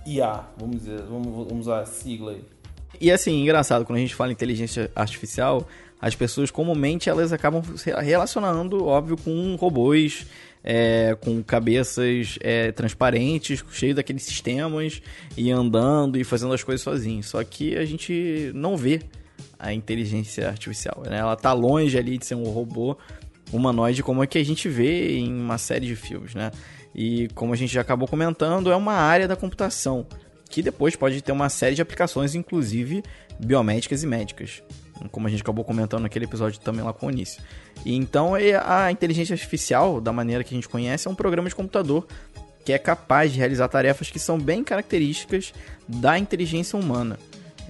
IA? 0.06 0.44
Vamos 0.56 0.76
dizer, 0.76 1.02
vamos, 1.02 1.48
vamos 1.48 1.66
usar 1.66 1.80
a 1.80 1.86
sigla 1.86 2.32
aí. 2.32 2.44
E 3.00 3.10
assim, 3.10 3.42
engraçado, 3.42 3.84
quando 3.84 3.96
a 3.96 4.00
gente 4.00 4.14
fala 4.14 4.30
inteligência 4.30 4.90
artificial, 4.94 5.66
as 6.00 6.14
pessoas 6.14 6.50
comumente 6.50 7.10
elas 7.10 7.32
acabam 7.32 7.62
se 7.76 7.90
relacionando, 7.92 8.86
óbvio, 8.86 9.16
com 9.16 9.56
robôs 9.56 10.26
é, 10.62 11.16
com 11.20 11.42
cabeças 11.42 12.38
é, 12.40 12.72
transparentes, 12.72 13.64
cheio 13.72 13.94
daqueles 13.94 14.22
sistemas, 14.22 15.00
e 15.36 15.50
andando 15.50 16.16
e 16.16 16.24
fazendo 16.24 16.52
as 16.52 16.62
coisas 16.62 16.82
sozinho. 16.82 17.22
Só 17.22 17.42
que 17.42 17.76
a 17.76 17.84
gente 17.84 18.50
não 18.54 18.76
vê 18.76 19.00
a 19.58 19.72
inteligência 19.72 20.48
artificial. 20.48 21.02
Né? 21.06 21.18
Ela 21.18 21.34
está 21.34 21.52
longe 21.52 21.96
ali 21.98 22.18
de 22.18 22.26
ser 22.26 22.34
um 22.34 22.44
robô 22.44 22.96
humanoide 23.52 24.02
como 24.02 24.22
é 24.22 24.26
que 24.26 24.38
a 24.38 24.44
gente 24.44 24.68
vê 24.68 25.18
em 25.18 25.32
uma 25.32 25.58
série 25.58 25.86
de 25.86 25.96
filmes, 25.96 26.34
né? 26.34 26.52
E 26.94 27.28
como 27.34 27.52
a 27.52 27.56
gente 27.56 27.72
já 27.72 27.80
acabou 27.80 28.06
comentando, 28.06 28.70
é 28.70 28.76
uma 28.76 28.94
área 28.94 29.26
da 29.26 29.34
computação 29.34 30.06
que 30.48 30.62
depois 30.62 30.96
pode 30.96 31.22
ter 31.22 31.32
uma 31.32 31.48
série 31.48 31.74
de 31.74 31.82
aplicações, 31.82 32.34
inclusive 32.34 33.02
biomédicas 33.38 34.02
e 34.02 34.06
médicas 34.06 34.62
como 35.08 35.26
a 35.26 35.30
gente 35.30 35.42
acabou 35.42 35.64
comentando 35.64 36.02
naquele 36.02 36.24
episódio 36.24 36.60
também 36.60 36.84
lá 36.84 36.92
com 36.92 37.06
o 37.06 37.10
início. 37.10 37.42
E 37.84 37.94
então 37.94 38.32
a 38.64 38.90
inteligência 38.90 39.34
artificial, 39.34 40.00
da 40.00 40.12
maneira 40.12 40.44
que 40.44 40.54
a 40.54 40.56
gente 40.56 40.68
conhece, 40.68 41.08
é 41.08 41.10
um 41.10 41.14
programa 41.14 41.48
de 41.48 41.54
computador 41.54 42.06
que 42.64 42.72
é 42.72 42.78
capaz 42.78 43.32
de 43.32 43.38
realizar 43.38 43.68
tarefas 43.68 44.10
que 44.10 44.18
são 44.18 44.38
bem 44.38 44.62
características 44.62 45.52
da 45.88 46.18
inteligência 46.18 46.78
humana. 46.78 47.18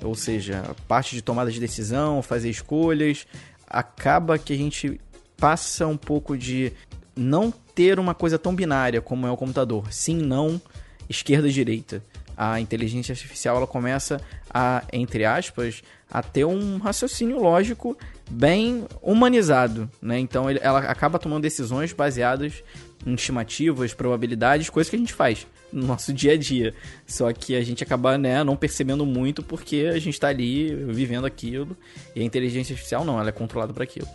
Ou 0.03 0.15
seja, 0.15 0.65
a 0.69 0.75
parte 0.89 1.15
de 1.15 1.23
tomada 1.23 1.51
de 1.51 1.61
decisão, 1.61 2.23
fazer 2.23 2.51
escolhas, 2.51 3.27
acaba 3.67 4.39
que 4.39 4.53
a 4.53 4.57
gente 4.57 5.01
passa 5.37 5.87
um 5.87 5.97
pouco 5.97 6.37
de 6.37 6.73
não 7.15 7.53
ter 7.75 7.99
uma 7.99 8.15
coisa 8.15 8.39
tão 8.39 8.55
binária 8.55 9.01
como 9.01 9.27
é 9.27 9.31
o 9.31 9.37
computador, 9.37 9.93
sim, 9.93 10.17
não, 10.17 10.61
esquerda 11.09 11.49
direita. 11.49 12.03
A 12.43 12.59
inteligência 12.59 13.13
artificial 13.13 13.59
ela 13.59 13.67
começa 13.67 14.19
a, 14.49 14.83
entre 14.95 15.27
aspas, 15.27 15.83
a 16.11 16.23
ter 16.23 16.47
um 16.47 16.79
raciocínio 16.79 17.39
lógico 17.39 17.95
bem 18.31 18.87
humanizado, 19.03 19.91
né? 20.01 20.19
Então 20.19 20.49
ele, 20.49 20.59
ela 20.63 20.79
acaba 20.79 21.19
tomando 21.19 21.43
decisões 21.43 21.93
baseadas 21.93 22.65
em 23.05 23.13
estimativas, 23.13 23.93
probabilidades, 23.93 24.71
coisas 24.71 24.89
que 24.89 24.97
a 24.97 24.99
gente 24.99 25.13
faz 25.13 25.47
no 25.71 25.87
nosso 25.87 26.15
dia 26.15 26.33
a 26.33 26.37
dia. 26.39 26.73
Só 27.07 27.31
que 27.31 27.55
a 27.55 27.63
gente 27.63 27.85
acaba 27.85 28.17
né, 28.17 28.43
não 28.43 28.57
percebendo 28.57 29.05
muito 29.05 29.43
porque 29.43 29.91
a 29.93 29.99
gente 29.99 30.15
está 30.15 30.29
ali 30.29 30.75
vivendo 30.75 31.27
aquilo 31.27 31.77
e 32.17 32.23
a 32.23 32.25
inteligência 32.25 32.73
artificial 32.73 33.05
não, 33.05 33.21
ela 33.21 33.29
é 33.29 33.33
controlada 33.33 33.75
para 33.75 33.85
aquilo. 33.85 34.09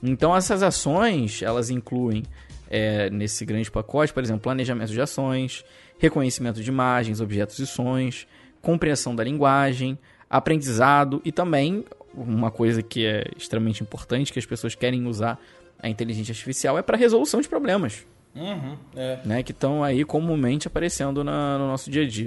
Então 0.00 0.36
essas 0.36 0.62
ações 0.62 1.42
elas 1.42 1.68
incluem 1.68 2.22
é, 2.70 3.10
nesse 3.10 3.44
grande 3.44 3.68
pacote, 3.72 4.12
por 4.12 4.22
exemplo, 4.22 4.40
planejamento 4.40 4.92
de 4.92 5.00
ações, 5.00 5.64
reconhecimento 6.02 6.60
de 6.60 6.68
imagens, 6.68 7.20
objetos 7.20 7.60
e 7.60 7.66
sons, 7.66 8.26
compreensão 8.60 9.14
da 9.14 9.22
linguagem, 9.22 9.96
aprendizado 10.28 11.22
e 11.24 11.30
também 11.30 11.84
uma 12.12 12.50
coisa 12.50 12.82
que 12.82 13.06
é 13.06 13.24
extremamente 13.36 13.82
importante 13.82 14.32
que 14.32 14.38
as 14.38 14.44
pessoas 14.44 14.74
querem 14.74 15.06
usar 15.06 15.38
a 15.78 15.88
inteligência 15.88 16.32
artificial 16.32 16.76
é 16.76 16.82
para 16.82 16.96
resolução 16.96 17.40
de 17.40 17.48
problemas. 17.48 18.04
Uhum, 18.34 18.76
é. 18.96 19.20
né, 19.24 19.42
que 19.42 19.52
estão 19.52 19.84
aí 19.84 20.04
comumente 20.04 20.66
aparecendo 20.66 21.22
na, 21.22 21.58
no 21.58 21.66
nosso 21.68 21.90
dia 21.90 22.02
a 22.02 22.08
dia. 22.08 22.24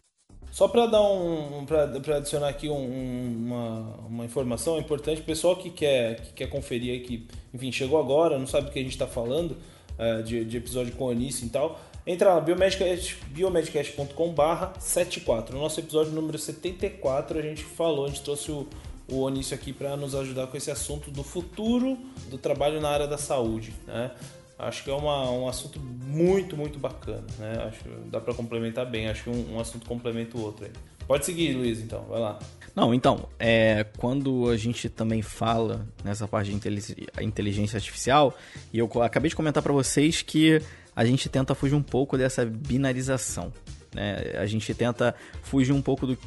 Só 0.52 0.70
para 0.70 0.86
dar 0.86 1.02
um, 1.02 1.66
para 1.66 2.18
adicionar 2.18 2.48
aqui 2.48 2.70
um, 2.70 3.46
uma, 3.46 3.80
uma 4.08 4.26
informação 4.26 4.80
importante, 4.80 5.20
o 5.20 5.26
pessoal 5.26 5.58
que 5.58 5.70
quer, 5.70 6.22
que 6.22 6.34
quer 6.34 6.48
conferir 6.48 6.94
aí, 6.94 7.00
que 7.02 7.28
enfim 7.54 7.72
chegou 7.74 8.00
agora, 8.00 8.40
não 8.40 8.48
sabe 8.48 8.70
o 8.70 8.72
que 8.72 8.80
a 8.80 8.82
gente 8.82 8.94
está 8.94 9.08
falando 9.08 9.58
é, 9.98 10.22
de, 10.22 10.46
de 10.46 10.58
episódio 10.58 10.94
com 10.96 11.06
o 11.06 11.10
Anice 11.10 11.46
e 11.46 11.50
tal, 11.50 11.78
Entra 12.08 12.36
lá, 12.36 12.40
biomedcast.com 12.40 14.32
barra 14.32 14.74
74. 14.80 15.56
No 15.56 15.62
nosso 15.64 15.80
episódio 15.80 16.12
número 16.12 16.38
74, 16.38 17.40
a 17.40 17.42
gente 17.42 17.64
falou, 17.64 18.06
a 18.06 18.10
gente 18.10 18.22
trouxe 18.22 18.52
o, 18.52 18.68
o 19.10 19.22
Onício 19.22 19.56
aqui 19.56 19.74
para 19.74 19.98
nos 19.98 20.14
ajudar 20.14 20.46
com 20.46 20.56
esse 20.56 20.70
assunto 20.70 21.10
do 21.10 21.24
futuro 21.24 21.98
do 22.30 22.38
trabalho 22.38 22.80
na 22.80 22.90
área 22.90 23.08
da 23.08 23.18
saúde. 23.18 23.74
Né? 23.88 24.12
Acho 24.60 24.84
que 24.84 24.92
é 24.92 24.94
uma, 24.94 25.32
um 25.32 25.48
assunto 25.48 25.80
muito, 25.80 26.56
muito 26.56 26.78
bacana. 26.78 27.26
Né? 27.40 27.64
Acho 27.68 27.90
dá 28.06 28.22
para 28.22 28.36
complementar 28.36 28.86
bem. 28.86 29.08
Acho 29.08 29.24
que 29.24 29.30
um, 29.32 29.56
um, 29.56 29.60
assunto 29.60 29.88
complementa 29.88 30.38
o 30.38 30.42
outro 30.42 30.66
aí. 30.66 30.72
Pode 31.08 31.26
seguir, 31.26 31.54
Luiz, 31.54 31.80
então. 31.80 32.04
Vai 32.04 32.20
lá. 32.20 32.38
Não, 32.76 32.94
então, 32.94 33.28
é, 33.40 33.84
quando 33.98 34.48
a 34.50 34.58
gente 34.58 34.90
também 34.90 35.24
fala 35.24 35.88
nessa 36.04 36.28
parte 36.28 36.52
de 36.52 37.24
inteligência 37.24 37.78
artificial, 37.78 38.38
e 38.72 38.78
eu 38.78 38.90
acabei 39.02 39.30
de 39.30 39.36
comentar 39.36 39.64
para 39.64 39.74
vocês 39.74 40.22
que 40.22 40.62
a 40.96 41.04
gente 41.04 41.28
tenta 41.28 41.54
fugir 41.54 41.76
um 41.76 41.84
pouco 41.84 42.18
dessa 42.18 42.46
binarização. 42.46 43.52
Né? 43.94 44.34
A 44.38 44.46
gente 44.46 44.74
tenta 44.74 45.14
fugir 45.42 45.74
um 45.74 45.82
pouco 45.82 46.08
do, 46.08 46.18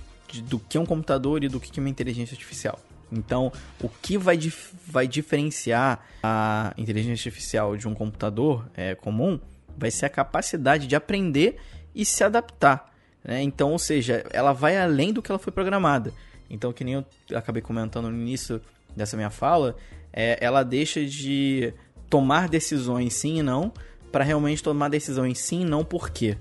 do 0.43 0.59
que 0.59 0.77
é 0.77 0.81
um 0.81 0.87
computador 0.87 1.43
e 1.43 1.49
do 1.49 1.59
que 1.59 1.79
é 1.79 1.83
uma 1.83 1.89
inteligência 1.89 2.35
artificial. 2.35 2.79
Então, 3.11 3.51
o 3.83 3.89
que 3.89 4.19
vai, 4.19 4.37
dif 4.37 4.75
vai 4.87 5.09
diferenciar 5.09 6.05
a 6.23 6.75
inteligência 6.77 7.29
artificial 7.29 7.77
de 7.77 7.89
um 7.89 7.95
computador 7.95 8.69
é, 8.75 8.95
comum 8.95 9.41
vai 9.77 9.91
ser 9.91 10.07
a 10.07 10.11
capacidade 10.11 10.87
de 10.87 10.97
aprender 10.97 11.57
e 11.95 12.05
se 12.05 12.23
adaptar. 12.23 12.93
Né? 13.25 13.43
Então, 13.43 13.73
ou 13.73 13.79
seja, 13.79 14.25
ela 14.31 14.53
vai 14.53 14.77
além 14.77 15.13
do 15.13 15.23
que 15.23 15.31
ela 15.31 15.39
foi 15.39 15.53
programada. 15.53 16.13
Então, 16.51 16.73
que 16.73 16.85
nem 16.85 16.95
eu 16.95 17.05
acabei 17.35 17.63
comentando 17.63 18.11
no 18.11 18.17
início 18.17 18.61
dessa 18.97 19.17
minha 19.17 19.31
fala, 19.31 19.77
é, 20.13 20.37
ela 20.41 20.63
deixa 20.63 21.05
de 21.05 21.73
tomar 22.11 22.49
decisões 22.49 23.15
sim 23.15 23.39
e 23.39 23.43
não 23.43 23.73
para 24.11 24.25
realmente 24.25 24.63
tomar 24.63 24.89
decisão 24.89 25.27
em 25.27 25.35
sim 25.35 25.63
e 25.63 25.65
não 25.65 25.85
por 25.85 26.11
quê. 26.11 26.37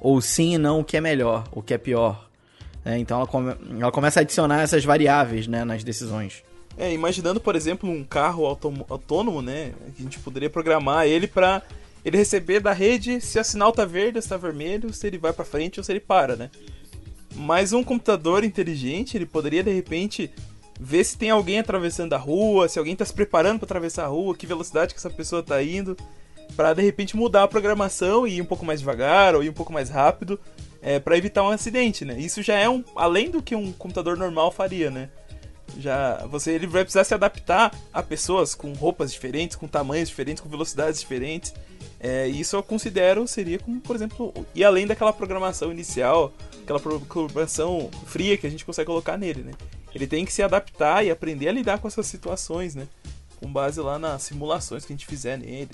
Ou 0.00 0.20
sim 0.20 0.54
e 0.54 0.58
não 0.58 0.80
o 0.80 0.84
que 0.84 0.96
é 0.96 1.00
melhor, 1.00 1.44
o 1.52 1.62
que 1.62 1.74
é 1.74 1.78
pior. 1.78 2.28
É, 2.84 2.98
então 2.98 3.18
ela, 3.18 3.26
come, 3.26 3.54
ela 3.78 3.92
começa 3.92 4.20
a 4.20 4.22
adicionar 4.22 4.62
essas 4.62 4.84
variáveis 4.84 5.46
né, 5.46 5.64
nas 5.64 5.84
decisões. 5.84 6.42
É, 6.76 6.92
imaginando, 6.92 7.40
por 7.40 7.54
exemplo, 7.54 7.88
um 7.88 8.02
carro 8.02 8.46
autônomo, 8.46 9.42
né? 9.42 9.72
A 9.86 10.02
gente 10.02 10.18
poderia 10.18 10.48
programar 10.48 11.06
ele 11.06 11.26
para 11.26 11.62
ele 12.04 12.16
receber 12.16 12.60
da 12.60 12.72
rede 12.72 13.20
se 13.20 13.38
o 13.38 13.44
sinal 13.44 13.72
tá 13.72 13.84
verde, 13.84 14.20
se 14.20 14.28
tá 14.28 14.36
vermelho, 14.36 14.92
se 14.92 15.06
ele 15.06 15.18
vai 15.18 15.32
para 15.32 15.44
frente 15.44 15.78
ou 15.78 15.84
se 15.84 15.92
ele 15.92 16.00
para, 16.00 16.34
né? 16.34 16.50
Mas 17.34 17.72
um 17.72 17.84
computador 17.84 18.42
inteligente, 18.42 19.16
ele 19.16 19.26
poderia 19.26 19.62
de 19.62 19.72
repente 19.72 20.30
ver 20.80 21.04
se 21.04 21.16
tem 21.16 21.30
alguém 21.30 21.58
atravessando 21.58 22.14
a 22.14 22.18
rua, 22.18 22.68
se 22.68 22.78
alguém 22.78 22.96
tá 22.96 23.04
se 23.04 23.12
preparando 23.12 23.60
para 23.60 23.66
atravessar 23.66 24.04
a 24.04 24.08
rua, 24.08 24.34
que 24.34 24.46
velocidade 24.46 24.92
que 24.94 24.98
essa 24.98 25.10
pessoa 25.10 25.42
tá 25.42 25.62
indo 25.62 25.96
para 26.56 26.74
de 26.74 26.82
repente 26.82 27.16
mudar 27.16 27.44
a 27.44 27.48
programação 27.48 28.26
e 28.26 28.36
ir 28.36 28.42
um 28.42 28.46
pouco 28.46 28.64
mais 28.64 28.80
devagar 28.80 29.34
ou 29.34 29.42
ir 29.42 29.50
um 29.50 29.54
pouco 29.54 29.72
mais 29.72 29.88
rápido 29.88 30.38
é, 30.80 30.98
para 30.98 31.16
evitar 31.16 31.42
um 31.42 31.48
acidente, 31.48 32.04
né? 32.04 32.18
Isso 32.18 32.42
já 32.42 32.54
é 32.54 32.68
um 32.68 32.84
além 32.96 33.30
do 33.30 33.42
que 33.42 33.54
um 33.54 33.72
computador 33.72 34.16
normal 34.16 34.50
faria, 34.50 34.90
né? 34.90 35.08
Já 35.78 36.26
você 36.26 36.52
ele 36.52 36.66
vai 36.66 36.82
precisar 36.82 37.04
se 37.04 37.14
adaptar 37.14 37.74
a 37.92 38.02
pessoas 38.02 38.54
com 38.54 38.72
roupas 38.72 39.12
diferentes, 39.12 39.56
com 39.56 39.66
tamanhos 39.66 40.08
diferentes, 40.08 40.42
com 40.42 40.48
velocidades 40.48 41.00
diferentes. 41.00 41.54
É, 41.98 42.26
isso 42.26 42.56
eu 42.56 42.62
considero 42.62 43.26
seria 43.28 43.58
como, 43.58 43.80
por 43.80 43.94
exemplo, 43.94 44.34
e 44.54 44.64
além 44.64 44.86
daquela 44.86 45.12
programação 45.12 45.70
inicial, 45.70 46.32
aquela 46.62 46.80
programação 46.80 47.88
fria 48.06 48.36
que 48.36 48.46
a 48.46 48.50
gente 48.50 48.64
consegue 48.64 48.86
colocar 48.86 49.16
nele, 49.16 49.42
né? 49.42 49.52
Ele 49.94 50.06
tem 50.06 50.24
que 50.24 50.32
se 50.32 50.42
adaptar 50.42 51.04
e 51.04 51.10
aprender 51.10 51.48
a 51.48 51.52
lidar 51.52 51.78
com 51.78 51.86
essas 51.86 52.06
situações, 52.06 52.74
né? 52.74 52.88
Com 53.36 53.52
base 53.52 53.80
lá 53.80 53.98
nas 53.98 54.22
simulações 54.22 54.84
que 54.84 54.92
a 54.92 54.96
gente 54.96 55.06
fizer 55.06 55.38
nele. 55.38 55.70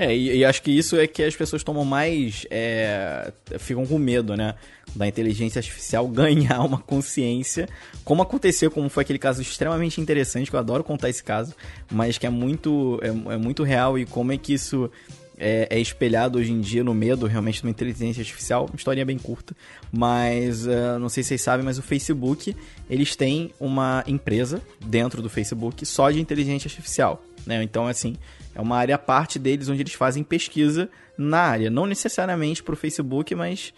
É, 0.00 0.16
e, 0.16 0.36
e, 0.36 0.44
acho 0.44 0.62
que 0.62 0.70
isso 0.70 0.96
é 0.96 1.08
que 1.08 1.24
as 1.24 1.34
pessoas 1.34 1.64
tomam 1.64 1.84
mais. 1.84 2.46
É, 2.52 3.32
ficam 3.58 3.84
com 3.84 3.98
medo, 3.98 4.36
né? 4.36 4.54
Da 4.94 5.08
inteligência 5.08 5.58
artificial 5.58 6.06
ganhar 6.08 6.60
uma 6.60 6.78
consciência. 6.78 7.68
Como 8.04 8.22
aconteceu, 8.22 8.70
como 8.70 8.88
foi 8.88 9.02
aquele 9.02 9.18
caso 9.18 9.42
extremamente 9.42 10.00
interessante, 10.00 10.50
que 10.50 10.54
eu 10.54 10.60
adoro 10.60 10.84
contar 10.84 11.10
esse 11.10 11.24
caso, 11.24 11.52
mas 11.90 12.16
que 12.16 12.24
é 12.24 12.30
muito, 12.30 13.00
é, 13.02 13.34
é 13.34 13.36
muito 13.36 13.64
real 13.64 13.98
e 13.98 14.06
como 14.06 14.30
é 14.30 14.38
que 14.38 14.52
isso 14.52 14.88
é, 15.36 15.66
é, 15.68 15.80
espelhado 15.80 16.38
hoje 16.38 16.52
em 16.52 16.60
dia 16.60 16.84
no 16.84 16.94
medo 16.94 17.26
realmente 17.26 17.60
uma 17.64 17.70
inteligência 17.70 18.20
artificial. 18.20 18.66
Uma 18.66 18.76
historinha 18.76 19.04
bem 19.04 19.18
curta, 19.18 19.56
mas 19.90 20.64
uh, 20.64 20.96
não 21.00 21.08
sei 21.08 21.24
se 21.24 21.30
vocês 21.30 21.42
sabem, 21.42 21.66
mas 21.66 21.76
o 21.76 21.82
Facebook 21.82 22.54
eles 22.88 23.16
têm 23.16 23.50
uma 23.58 24.04
empresa 24.06 24.62
dentro 24.78 25.20
do 25.20 25.28
Facebook 25.28 25.84
só 25.84 26.08
de 26.08 26.20
inteligência 26.20 26.68
artificial. 26.68 27.20
Né? 27.44 27.60
Então, 27.64 27.88
assim, 27.88 28.16
é 28.58 28.60
uma 28.60 28.76
área 28.76 28.96
à 28.96 28.98
parte 28.98 29.38
deles 29.38 29.68
onde 29.68 29.82
eles 29.82 29.92
fazem 29.92 30.24
pesquisa 30.24 30.90
na 31.16 31.38
área. 31.38 31.70
Não 31.70 31.86
necessariamente 31.86 32.60
para 32.60 32.74
o 32.74 32.76
Facebook, 32.76 33.32
mas 33.36 33.72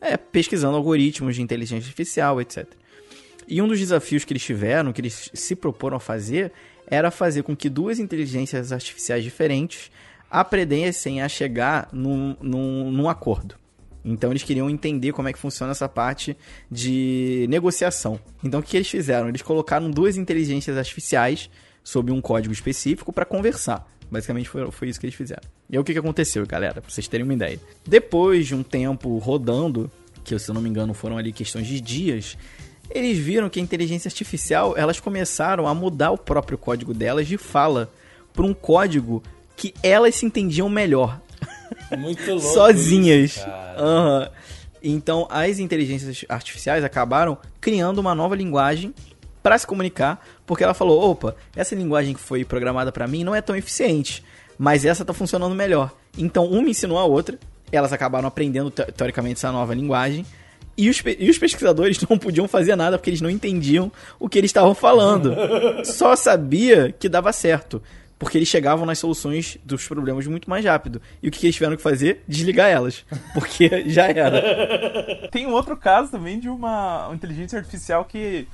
é, 0.00 0.16
pesquisando 0.16 0.76
algoritmos 0.76 1.34
de 1.34 1.42
inteligência 1.42 1.88
artificial, 1.88 2.40
etc. 2.40 2.64
E 3.48 3.60
um 3.60 3.66
dos 3.66 3.80
desafios 3.80 4.24
que 4.24 4.32
eles 4.32 4.44
tiveram, 4.44 4.92
que 4.92 5.00
eles 5.00 5.32
se 5.34 5.56
proporam 5.56 5.96
a 5.96 6.00
fazer, 6.00 6.52
era 6.86 7.10
fazer 7.10 7.42
com 7.42 7.56
que 7.56 7.68
duas 7.68 7.98
inteligências 7.98 8.70
artificiais 8.70 9.24
diferentes 9.24 9.90
aprendessem 10.30 11.20
a 11.20 11.28
chegar 11.28 11.88
num, 11.92 12.36
num, 12.40 12.92
num 12.92 13.08
acordo. 13.08 13.56
Então 14.04 14.30
eles 14.30 14.44
queriam 14.44 14.70
entender 14.70 15.10
como 15.10 15.26
é 15.26 15.32
que 15.32 15.40
funciona 15.40 15.72
essa 15.72 15.88
parte 15.88 16.36
de 16.70 17.46
negociação. 17.50 18.20
Então 18.44 18.60
o 18.60 18.62
que 18.62 18.76
eles 18.76 18.88
fizeram? 18.88 19.28
Eles 19.28 19.42
colocaram 19.42 19.90
duas 19.90 20.16
inteligências 20.16 20.78
artificiais 20.78 21.50
sob 21.82 22.12
um 22.12 22.20
código 22.20 22.54
específico 22.54 23.12
para 23.12 23.24
conversar. 23.24 23.90
Basicamente 24.10 24.48
foi, 24.48 24.70
foi 24.70 24.88
isso 24.88 24.98
que 24.98 25.06
eles 25.06 25.14
fizeram. 25.14 25.42
E 25.68 25.76
aí 25.76 25.78
o 25.78 25.84
que, 25.84 25.92
que 25.92 25.98
aconteceu, 25.98 26.44
galera? 26.46 26.80
Pra 26.80 26.90
vocês 26.90 27.06
terem 27.06 27.24
uma 27.24 27.34
ideia. 27.34 27.60
Depois 27.86 28.46
de 28.46 28.54
um 28.54 28.62
tempo 28.62 29.18
rodando, 29.18 29.90
que 30.24 30.36
se 30.38 30.50
eu 30.50 30.54
não 30.54 30.60
me 30.60 30.68
engano 30.68 30.92
foram 30.92 31.16
ali 31.16 31.32
questões 31.32 31.66
de 31.66 31.80
dias, 31.80 32.36
eles 32.90 33.18
viram 33.18 33.48
que 33.48 33.60
a 33.60 33.62
inteligência 33.62 34.08
artificial, 34.08 34.76
elas 34.76 34.98
começaram 34.98 35.68
a 35.68 35.74
mudar 35.74 36.10
o 36.10 36.18
próprio 36.18 36.58
código 36.58 36.92
delas 36.92 37.28
de 37.28 37.38
fala 37.38 37.90
para 38.32 38.44
um 38.44 38.52
código 38.52 39.22
que 39.56 39.72
elas 39.82 40.16
se 40.16 40.26
entendiam 40.26 40.68
melhor. 40.68 41.20
Muito 41.96 42.26
louco. 42.30 42.46
Sozinhas. 42.48 43.36
Isso, 43.36 43.46
uhum. 43.46 44.28
Então, 44.82 45.28
as 45.30 45.58
inteligências 45.58 46.24
artificiais 46.28 46.82
acabaram 46.82 47.36
criando 47.60 47.98
uma 47.98 48.14
nova 48.14 48.34
linguagem 48.34 48.94
para 49.42 49.58
se 49.58 49.66
comunicar, 49.66 50.24
porque 50.46 50.64
ela 50.64 50.74
falou: 50.74 51.10
opa, 51.10 51.34
essa 51.54 51.74
linguagem 51.74 52.14
que 52.14 52.20
foi 52.20 52.44
programada 52.44 52.92
para 52.92 53.06
mim 53.06 53.24
não 53.24 53.34
é 53.34 53.40
tão 53.40 53.56
eficiente, 53.56 54.24
mas 54.58 54.84
essa 54.84 55.04
tá 55.04 55.12
funcionando 55.12 55.54
melhor. 55.54 55.92
Então, 56.16 56.46
uma 56.46 56.68
ensinou 56.68 56.98
a 56.98 57.04
outra, 57.04 57.38
elas 57.70 57.92
acabaram 57.92 58.28
aprendendo 58.28 58.70
teoricamente 58.70 59.38
essa 59.38 59.52
nova 59.52 59.74
linguagem. 59.74 60.24
E 60.76 60.88
os, 60.88 61.02
e 61.18 61.28
os 61.28 61.36
pesquisadores 61.38 62.00
não 62.08 62.18
podiam 62.18 62.48
fazer 62.48 62.74
nada 62.74 62.96
porque 62.96 63.10
eles 63.10 63.20
não 63.20 63.28
entendiam 63.28 63.92
o 64.18 64.28
que 64.28 64.38
eles 64.38 64.48
estavam 64.48 64.74
falando. 64.74 65.34
Só 65.84 66.16
sabia 66.16 66.94
que 66.98 67.08
dava 67.08 67.32
certo 67.32 67.82
porque 68.20 68.36
eles 68.36 68.48
chegavam 68.48 68.84
nas 68.84 68.98
soluções 68.98 69.56
dos 69.64 69.88
problemas 69.88 70.26
muito 70.26 70.48
mais 70.48 70.62
rápido. 70.62 71.00
E 71.22 71.28
o 71.28 71.30
que, 71.30 71.46
eles 71.46 71.54
tiveram 71.54 71.74
que 71.74 71.82
fazer? 71.82 72.22
Desligar 72.28 72.68
elas, 72.68 73.02
porque 73.32 73.88
já 73.88 74.08
era. 74.08 75.26
Tem 75.32 75.46
um 75.46 75.52
outro 75.52 75.74
caso 75.74 76.10
também 76.10 76.38
de 76.38 76.46
uma 76.46 77.10
inteligência 77.14 77.58
artificial 77.58 78.04
que 78.04 78.46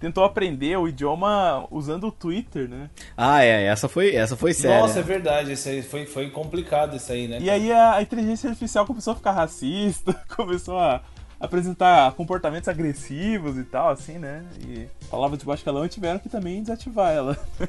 tentou 0.00 0.24
aprender 0.24 0.76
o 0.78 0.88
idioma 0.88 1.66
usando 1.70 2.08
o 2.08 2.12
Twitter, 2.12 2.68
né? 2.68 2.88
Ah, 3.16 3.44
é, 3.44 3.66
essa 3.66 3.86
foi, 3.86 4.16
essa 4.16 4.34
foi 4.34 4.54
séria. 4.54 4.80
Nossa, 4.80 4.98
é 4.98 5.02
verdade, 5.02 5.52
isso 5.52 5.68
aí 5.68 5.82
foi, 5.82 6.06
foi 6.06 6.30
complicado 6.30 6.96
isso 6.96 7.12
aí, 7.12 7.28
né? 7.28 7.38
E 7.40 7.50
aí 7.50 7.70
a, 7.70 7.96
a 7.96 8.02
inteligência 8.02 8.48
artificial 8.48 8.86
começou 8.86 9.12
a 9.12 9.16
ficar 9.16 9.32
racista, 9.32 10.14
começou 10.34 10.78
a 10.78 11.02
apresentar 11.38 12.12
comportamentos 12.12 12.68
agressivos 12.68 13.58
e 13.58 13.64
tal, 13.64 13.90
assim, 13.90 14.18
né? 14.18 14.44
E 14.66 14.86
palavras 15.10 15.38
de 15.38 15.44
baixo 15.44 15.64
calão 15.64 15.86
tiveram 15.86 16.18
que 16.18 16.28
também 16.28 16.62
desativar 16.62 17.12
ela. 17.12 17.38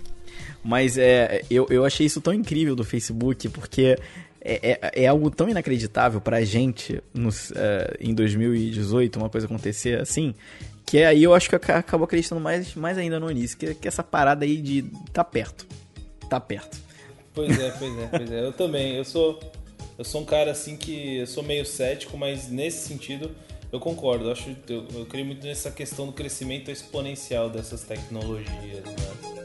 Mas 0.63 0.97
é, 0.97 1.43
eu, 1.49 1.67
eu 1.69 1.83
achei 1.85 2.05
isso 2.05 2.21
tão 2.21 2.33
incrível 2.33 2.75
do 2.75 2.83
Facebook, 2.83 3.49
porque 3.49 3.97
é, 4.41 4.71
é, 4.71 5.03
é 5.03 5.07
algo 5.07 5.29
tão 5.29 5.47
inacreditável 5.47 6.19
pra 6.19 6.43
gente 6.43 7.01
nos, 7.13 7.51
uh, 7.51 7.53
em 7.99 8.13
2018 8.13 9.17
uma 9.17 9.29
coisa 9.29 9.45
acontecer 9.45 9.99
assim, 10.01 10.33
que 10.91 11.01
aí 11.01 11.23
eu 11.23 11.33
acho 11.33 11.47
que 11.47 11.55
eu 11.55 11.59
acabo 11.73 12.03
acreditando 12.03 12.41
mais, 12.41 12.75
mais 12.75 12.97
ainda 12.97 13.17
no 13.17 13.31
início, 13.31 13.57
que, 13.57 13.73
que 13.75 13.87
essa 13.87 14.03
parada 14.03 14.43
aí 14.43 14.57
de 14.57 14.83
tá 15.13 15.23
perto. 15.23 15.65
Tá 16.29 16.37
perto. 16.37 16.77
Pois 17.33 17.57
é, 17.57 17.71
pois 17.71 17.97
é, 17.97 18.07
pois 18.07 18.29
é. 18.29 18.45
Eu 18.45 18.51
também, 18.51 18.97
eu 18.97 19.05
sou. 19.05 19.39
Eu 19.97 20.03
sou 20.03 20.19
um 20.19 20.25
cara 20.25 20.51
assim 20.51 20.75
que 20.75 21.19
eu 21.19 21.27
sou 21.27 21.43
meio 21.43 21.65
cético, 21.65 22.17
mas 22.17 22.49
nesse 22.49 22.89
sentido 22.89 23.31
eu 23.71 23.79
concordo, 23.79 24.25
eu, 24.25 24.31
acho, 24.33 24.53
eu, 24.67 24.85
eu 24.93 25.05
creio 25.05 25.25
muito 25.25 25.47
nessa 25.47 25.71
questão 25.71 26.07
do 26.07 26.11
crescimento 26.11 26.69
exponencial 26.69 27.49
dessas 27.49 27.83
tecnologias. 27.83 28.83
Né? 28.83 29.40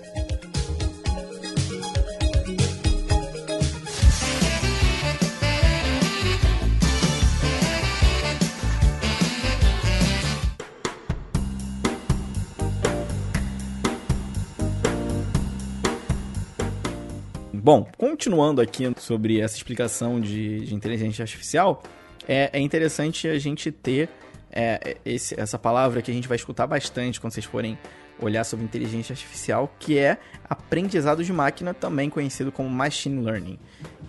Bom, 17.67 17.85
continuando 17.99 18.61
aqui 18.61 18.85
sobre 18.97 19.41
essa 19.41 19.57
explicação 19.57 20.21
de, 20.21 20.67
de 20.67 20.73
inteligência 20.73 21.25
artificial, 21.25 21.83
é, 22.29 22.49
é 22.53 22.61
interessante 22.61 23.27
a 23.27 23.37
gente 23.41 23.73
ter 23.73 24.09
é, 24.53 24.99
esse, 25.05 25.35
essa 25.37 25.59
palavra 25.59 26.01
que 26.01 26.09
a 26.09 26.15
gente 26.15 26.29
vai 26.29 26.37
escutar 26.37 26.69
bastante 26.69 27.21
quando 27.21 27.33
vocês 27.33 27.45
forem 27.45 27.77
olhar 28.21 28.45
sobre 28.45 28.65
inteligência 28.65 29.13
artificial, 29.13 29.75
que 29.79 29.99
é 29.99 30.19
aprendizado 30.49 31.23
de 31.25 31.33
máquina, 31.33 31.75
também 31.75 32.09
conhecido 32.09 32.51
como 32.51 32.69
machine 32.69 33.23
learning, 33.23 33.59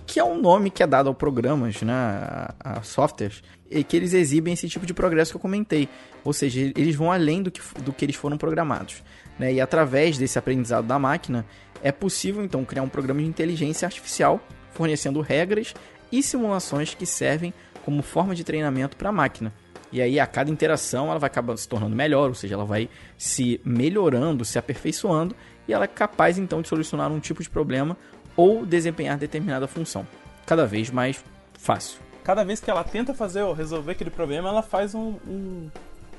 que 0.06 0.20
é 0.20 0.24
um 0.24 0.40
nome 0.40 0.70
que 0.70 0.82
é 0.82 0.88
dado 0.88 1.10
a 1.10 1.14
programas, 1.14 1.82
né, 1.82 1.94
a, 1.94 2.54
a 2.60 2.84
softwares, 2.84 3.42
e 3.70 3.84
que 3.84 3.98
eles 3.98 4.14
exibem 4.14 4.54
esse 4.54 4.70
tipo 4.70 4.86
de 4.86 4.94
progresso 4.94 5.32
que 5.32 5.38
eu 5.38 5.42
comentei, 5.42 5.90
ou 6.24 6.32
seja, 6.32 6.62
eles 6.62 6.96
vão 6.96 7.12
além 7.12 7.44
do 7.44 7.52
que, 7.52 7.62
do 7.82 7.92
que 7.92 8.06
eles 8.06 8.16
foram 8.16 8.38
programados, 8.38 9.04
né, 9.38 9.54
e 9.54 9.60
através 9.60 10.18
desse 10.18 10.40
aprendizado 10.40 10.86
da 10.86 10.98
máquina 10.98 11.46
é 11.84 11.92
possível 11.92 12.44
então 12.44 12.64
criar 12.66 12.84
um 12.84 12.90
programa 12.90 13.22
de 13.22 13.28
inteligência 13.28 13.86
artificial 13.86 14.40
fornecendo 14.72 15.22
regras 15.22 15.74
e 16.12 16.22
simulações 16.22 16.94
que 16.94 17.06
servem 17.06 17.54
como 17.84 18.02
forma 18.02 18.36
de 18.36 18.44
treinamento 18.44 18.96
para 18.98 19.10
a 19.10 19.12
máquina. 19.12 19.54
E 19.92 20.02
aí 20.02 20.20
a 20.20 20.28
cada 20.28 20.52
interação 20.52 21.10
ela 21.10 21.20
vai 21.20 21.28
acabar 21.28 21.58
se 21.58 21.68
tornando 21.68 21.96
melhor, 21.96 22.30
ou 22.30 22.36
seja, 22.36 22.56
ela 22.56 22.66
vai 22.66 22.90
se 23.18 23.62
melhorando, 23.64 24.44
se 24.44 24.60
aperfeiçoando 24.60 25.36
e 25.68 25.74
ela 25.74 25.86
é 25.86 25.88
capaz 25.88 26.38
então 26.38 26.62
de 26.62 26.68
solucionar 26.68 27.12
um 27.12 27.20
tipo 27.20 27.42
de 27.42 27.50
problema 27.50 27.98
ou 28.36 28.66
desempenhar 28.66 29.18
determinada 29.18 29.68
função, 29.68 30.06
cada 30.46 30.66
vez 30.66 30.90
mais 30.90 31.24
fácil. 31.58 32.00
Cada 32.24 32.44
vez 32.44 32.60
que 32.60 32.70
ela 32.70 32.84
tenta 32.84 33.14
fazer 33.14 33.42
ou 33.42 33.54
resolver 33.54 33.94
aquele 33.94 34.10
problema, 34.10 34.50
ela 34.50 34.62
faz 34.62 34.94
um, 34.94 35.16
um 35.26 35.72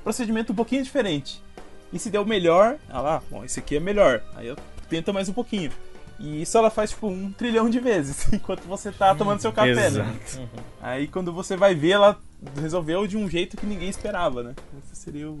procedimento 0.03 0.51
um 0.51 0.55
pouquinho 0.55 0.83
diferente. 0.83 1.41
E 1.93 1.99
se 1.99 2.09
deu 2.09 2.25
melhor, 2.25 2.77
ah, 2.89 3.21
bom, 3.29 3.43
esse 3.45 3.59
aqui 3.59 3.77
é 3.77 3.79
melhor. 3.79 4.21
Aí 4.35 4.47
eu 4.47 4.57
tento 4.89 5.13
mais 5.13 5.29
um 5.29 5.33
pouquinho. 5.33 5.71
E 6.19 6.41
isso 6.41 6.57
ela 6.57 6.69
faz 6.69 6.89
tipo 6.89 7.07
um 7.07 7.31
trilhão 7.31 7.69
de 7.69 7.79
vezes 7.79 8.31
enquanto 8.33 8.63
você 8.63 8.91
tá 8.91 9.15
tomando 9.15 9.39
seu 9.39 9.53
café, 9.53 9.73
né? 9.73 9.87
Exato. 9.87 10.39
né? 10.39 10.49
Aí 10.81 11.07
quando 11.07 11.31
você 11.31 11.55
vai 11.55 11.73
ver, 11.73 11.91
ela 11.91 12.19
resolveu 12.59 13.07
de 13.07 13.15
um 13.15 13.29
jeito 13.29 13.55
que 13.55 13.65
ninguém 13.65 13.89
esperava, 13.89 14.43
né? 14.43 14.53
Essa 14.83 14.95
seria 14.95 15.33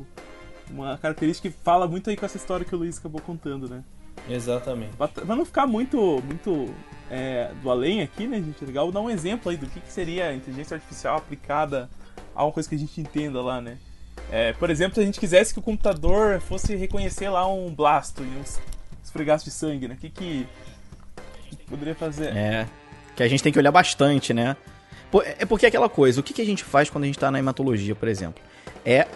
uma 0.69 0.97
característica 0.97 1.49
que 1.49 1.55
fala 1.63 1.87
muito 1.87 2.09
aí 2.09 2.15
com 2.15 2.25
essa 2.25 2.37
história 2.37 2.65
que 2.65 2.73
o 2.73 2.77
Luiz 2.77 2.97
acabou 2.97 3.21
contando, 3.21 3.67
né? 3.67 3.83
Exatamente. 4.29 4.95
Pra 4.95 5.35
não 5.35 5.45
ficar 5.45 5.65
muito, 5.65 6.21
muito 6.25 6.73
é, 7.09 7.51
do 7.61 7.69
além 7.69 8.01
aqui, 8.01 8.27
né, 8.27 8.37
gente? 8.37 8.63
É 8.63 8.67
legal 8.67 8.91
dar 8.91 9.01
um 9.01 9.09
exemplo 9.09 9.49
aí 9.49 9.57
do 9.57 9.67
que, 9.67 9.79
que 9.79 9.91
seria 9.91 10.29
a 10.29 10.35
inteligência 10.35 10.75
artificial 10.75 11.17
aplicada 11.17 11.89
a 12.35 12.43
uma 12.43 12.51
coisa 12.51 12.69
que 12.69 12.75
a 12.75 12.77
gente 12.77 12.99
entenda 13.01 13.41
lá, 13.41 13.59
né? 13.59 13.77
É, 14.31 14.53
por 14.53 14.69
exemplo, 14.69 14.95
se 14.95 15.01
a 15.01 15.05
gente 15.05 15.19
quisesse 15.19 15.53
que 15.53 15.59
o 15.59 15.63
computador 15.63 16.39
fosse 16.39 16.75
reconhecer 16.75 17.29
lá 17.29 17.47
um 17.47 17.73
blasto 17.73 18.23
e 18.23 18.39
uns 18.39 18.59
esfregaços 19.09 19.45
de 19.45 19.51
sangue, 19.51 19.87
né? 19.87 19.95
O 19.95 19.97
que, 19.97 20.09
que 20.09 20.47
poderia 21.67 21.95
fazer. 21.95 22.35
É. 22.35 22.67
Que 23.15 23.23
a 23.23 23.27
gente 23.27 23.43
tem 23.43 23.51
que 23.51 23.59
olhar 23.59 23.71
bastante, 23.71 24.33
né? 24.33 24.55
É 25.39 25.45
porque 25.45 25.65
é 25.65 25.69
aquela 25.69 25.89
coisa, 25.89 26.19
o 26.19 26.23
que, 26.23 26.33
que 26.33 26.41
a 26.41 26.45
gente 26.45 26.63
faz 26.63 26.89
quando 26.89 27.03
a 27.03 27.07
gente 27.07 27.17
está 27.17 27.31
na 27.31 27.39
hematologia, 27.39 27.95
por 27.95 28.07
exemplo? 28.07 28.41
É 28.85 29.07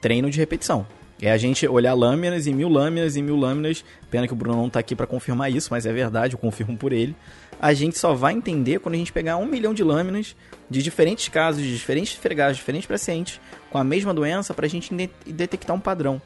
treino 0.00 0.30
de 0.30 0.38
repetição. 0.38 0.86
É 1.20 1.30
a 1.30 1.36
gente 1.36 1.66
olhar 1.68 1.94
lâminas 1.94 2.46
e 2.46 2.52
mil 2.52 2.68
lâminas 2.68 3.16
e 3.16 3.22
mil 3.22 3.36
lâminas. 3.36 3.84
Pena 4.10 4.26
que 4.26 4.32
o 4.32 4.36
Bruno 4.36 4.56
não 4.56 4.66
está 4.66 4.80
aqui 4.80 4.96
para 4.96 5.06
confirmar 5.06 5.50
isso, 5.52 5.68
mas 5.70 5.86
é 5.86 5.92
verdade, 5.92 6.34
eu 6.34 6.38
confirmo 6.38 6.76
por 6.76 6.92
ele. 6.92 7.14
A 7.60 7.72
gente 7.72 7.98
só 7.98 8.14
vai 8.14 8.34
entender 8.34 8.80
quando 8.80 8.96
a 8.96 8.98
gente 8.98 9.12
pegar 9.12 9.36
um 9.36 9.46
milhão 9.46 9.72
de 9.72 9.84
lâminas 9.84 10.34
de 10.68 10.82
diferentes 10.82 11.28
casos, 11.28 11.62
de 11.62 11.72
diferentes 11.72 12.14
fregados, 12.14 12.56
diferentes 12.56 12.86
pacientes, 12.86 13.40
com 13.70 13.78
a 13.78 13.84
mesma 13.84 14.12
doença, 14.12 14.52
para 14.52 14.66
a 14.66 14.68
gente 14.68 14.94
detectar 15.26 15.74
um 15.74 15.80
padrão. 15.80 16.20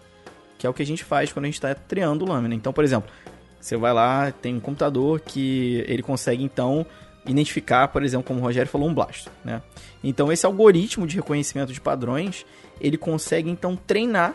Que 0.59 0.67
é 0.67 0.71
o 0.71 0.75
que 0.75 0.83
a 0.83 0.87
gente 0.87 1.05
faz 1.05 1.33
quando 1.33 1.45
a 1.45 1.49
gente 1.49 1.55
está 1.55 1.75
triando 1.75 2.27
lâmina. 2.27 2.55
Então, 2.55 2.73
por 2.73 2.85
exemplo, 2.85 3.11
você 3.61 3.77
vai 3.77 3.93
lá, 3.93 4.31
tem 4.31 4.57
um 4.57 4.61
computador 4.61 5.21
que 5.21 5.85
ele 5.87 6.03
consegue 6.03 6.43
então 6.43 6.85
identificar, 7.27 7.89
por 7.89 8.03
exemplo, 8.03 8.27
como 8.27 8.41
o 8.41 8.43
Rogério 8.43 8.71
falou, 8.71 8.89
um 8.89 8.95
blasto, 8.95 9.31
né? 9.45 9.63
Então 10.03 10.33
esse 10.33 10.47
algoritmo 10.47 11.07
de 11.07 11.17
reconhecimento 11.17 11.73
de 11.73 11.81
padrões, 11.81 12.47
ele 12.81 12.97
consegue 12.97 13.51
então 13.51 13.77
treinar, 13.77 14.35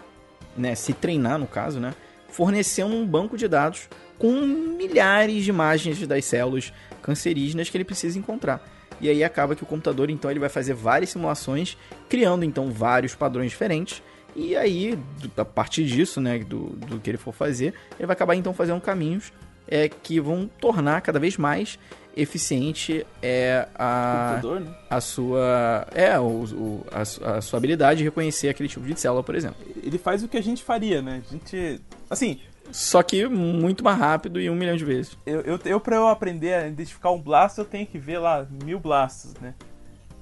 né, 0.55 0.75
se 0.75 0.93
treinar 0.93 1.39
no 1.39 1.47
caso, 1.47 1.79
né, 1.79 1.93
fornecendo 2.29 2.93
um 2.93 3.05
banco 3.05 3.37
de 3.37 3.47
dados 3.47 3.89
com 4.19 4.31
milhares 4.41 5.43
de 5.43 5.49
imagens 5.49 6.05
das 6.05 6.25
células 6.25 6.71
cancerígenas 7.01 7.69
que 7.69 7.77
ele 7.77 7.83
precisa 7.83 8.19
encontrar. 8.19 8.63
E 9.01 9.09
aí 9.09 9.23
acaba 9.23 9.55
que 9.55 9.63
o 9.63 9.65
computador 9.65 10.09
então 10.09 10.29
ele 10.29 10.39
vai 10.39 10.49
fazer 10.49 10.73
várias 10.73 11.09
simulações, 11.09 11.77
criando 12.07 12.45
então 12.45 12.71
vários 12.71 13.15
padrões 13.15 13.49
diferentes. 13.49 14.01
E 14.35 14.55
aí, 14.55 14.97
a 15.37 15.45
partir 15.45 15.85
disso, 15.85 16.19
né, 16.19 16.39
do, 16.39 16.69
do 16.69 16.99
que 16.99 17.09
ele 17.09 17.17
for 17.17 17.33
fazer, 17.33 17.73
ele 17.99 18.07
vai 18.07 18.13
acabar 18.13 18.35
então 18.35 18.53
fazendo 18.53 18.81
caminhos 18.81 19.31
é, 19.67 19.87
que 19.87 20.19
vão 20.19 20.49
tornar 20.59 21.01
cada 21.01 21.19
vez 21.19 21.37
mais 21.37 21.77
eficiente 22.15 23.05
é 23.21 23.67
a, 23.73 24.39
né? 24.43 24.75
a 24.89 25.01
sua 25.01 25.87
é 25.91 26.19
o, 26.19 26.43
o 26.43 26.85
a, 26.91 27.01
a, 27.37 27.41
sua 27.41 27.57
habilidade 27.57 27.99
de 27.99 28.03
reconhecer 28.03 28.49
aquele 28.49 28.69
tipo 28.69 28.85
de 28.85 28.99
célula, 28.99 29.23
por 29.23 29.35
exemplo. 29.35 29.57
Ele 29.81 29.97
faz 29.97 30.23
o 30.23 30.27
que 30.27 30.37
a 30.37 30.43
gente 30.43 30.63
faria, 30.63 31.01
né? 31.01 31.23
A 31.27 31.31
gente 31.31 31.81
assim, 32.09 32.39
só 32.71 33.01
que 33.01 33.27
muito 33.27 33.83
mais 33.83 33.97
rápido 33.97 34.39
e 34.39 34.49
um 34.49 34.55
milhão 34.55 34.75
de 34.75 34.85
vezes. 34.85 35.17
Eu, 35.25 35.41
eu, 35.41 35.59
eu 35.65 35.79
para 35.79 35.95
eu 35.95 36.07
aprender 36.07 36.53
a 36.53 36.67
identificar 36.67 37.11
um 37.11 37.21
blasto, 37.21 37.61
eu 37.61 37.65
tenho 37.65 37.87
que 37.87 37.97
ver 37.97 38.19
lá 38.19 38.47
mil 38.63 38.79
blastos, 38.79 39.33
né? 39.41 39.55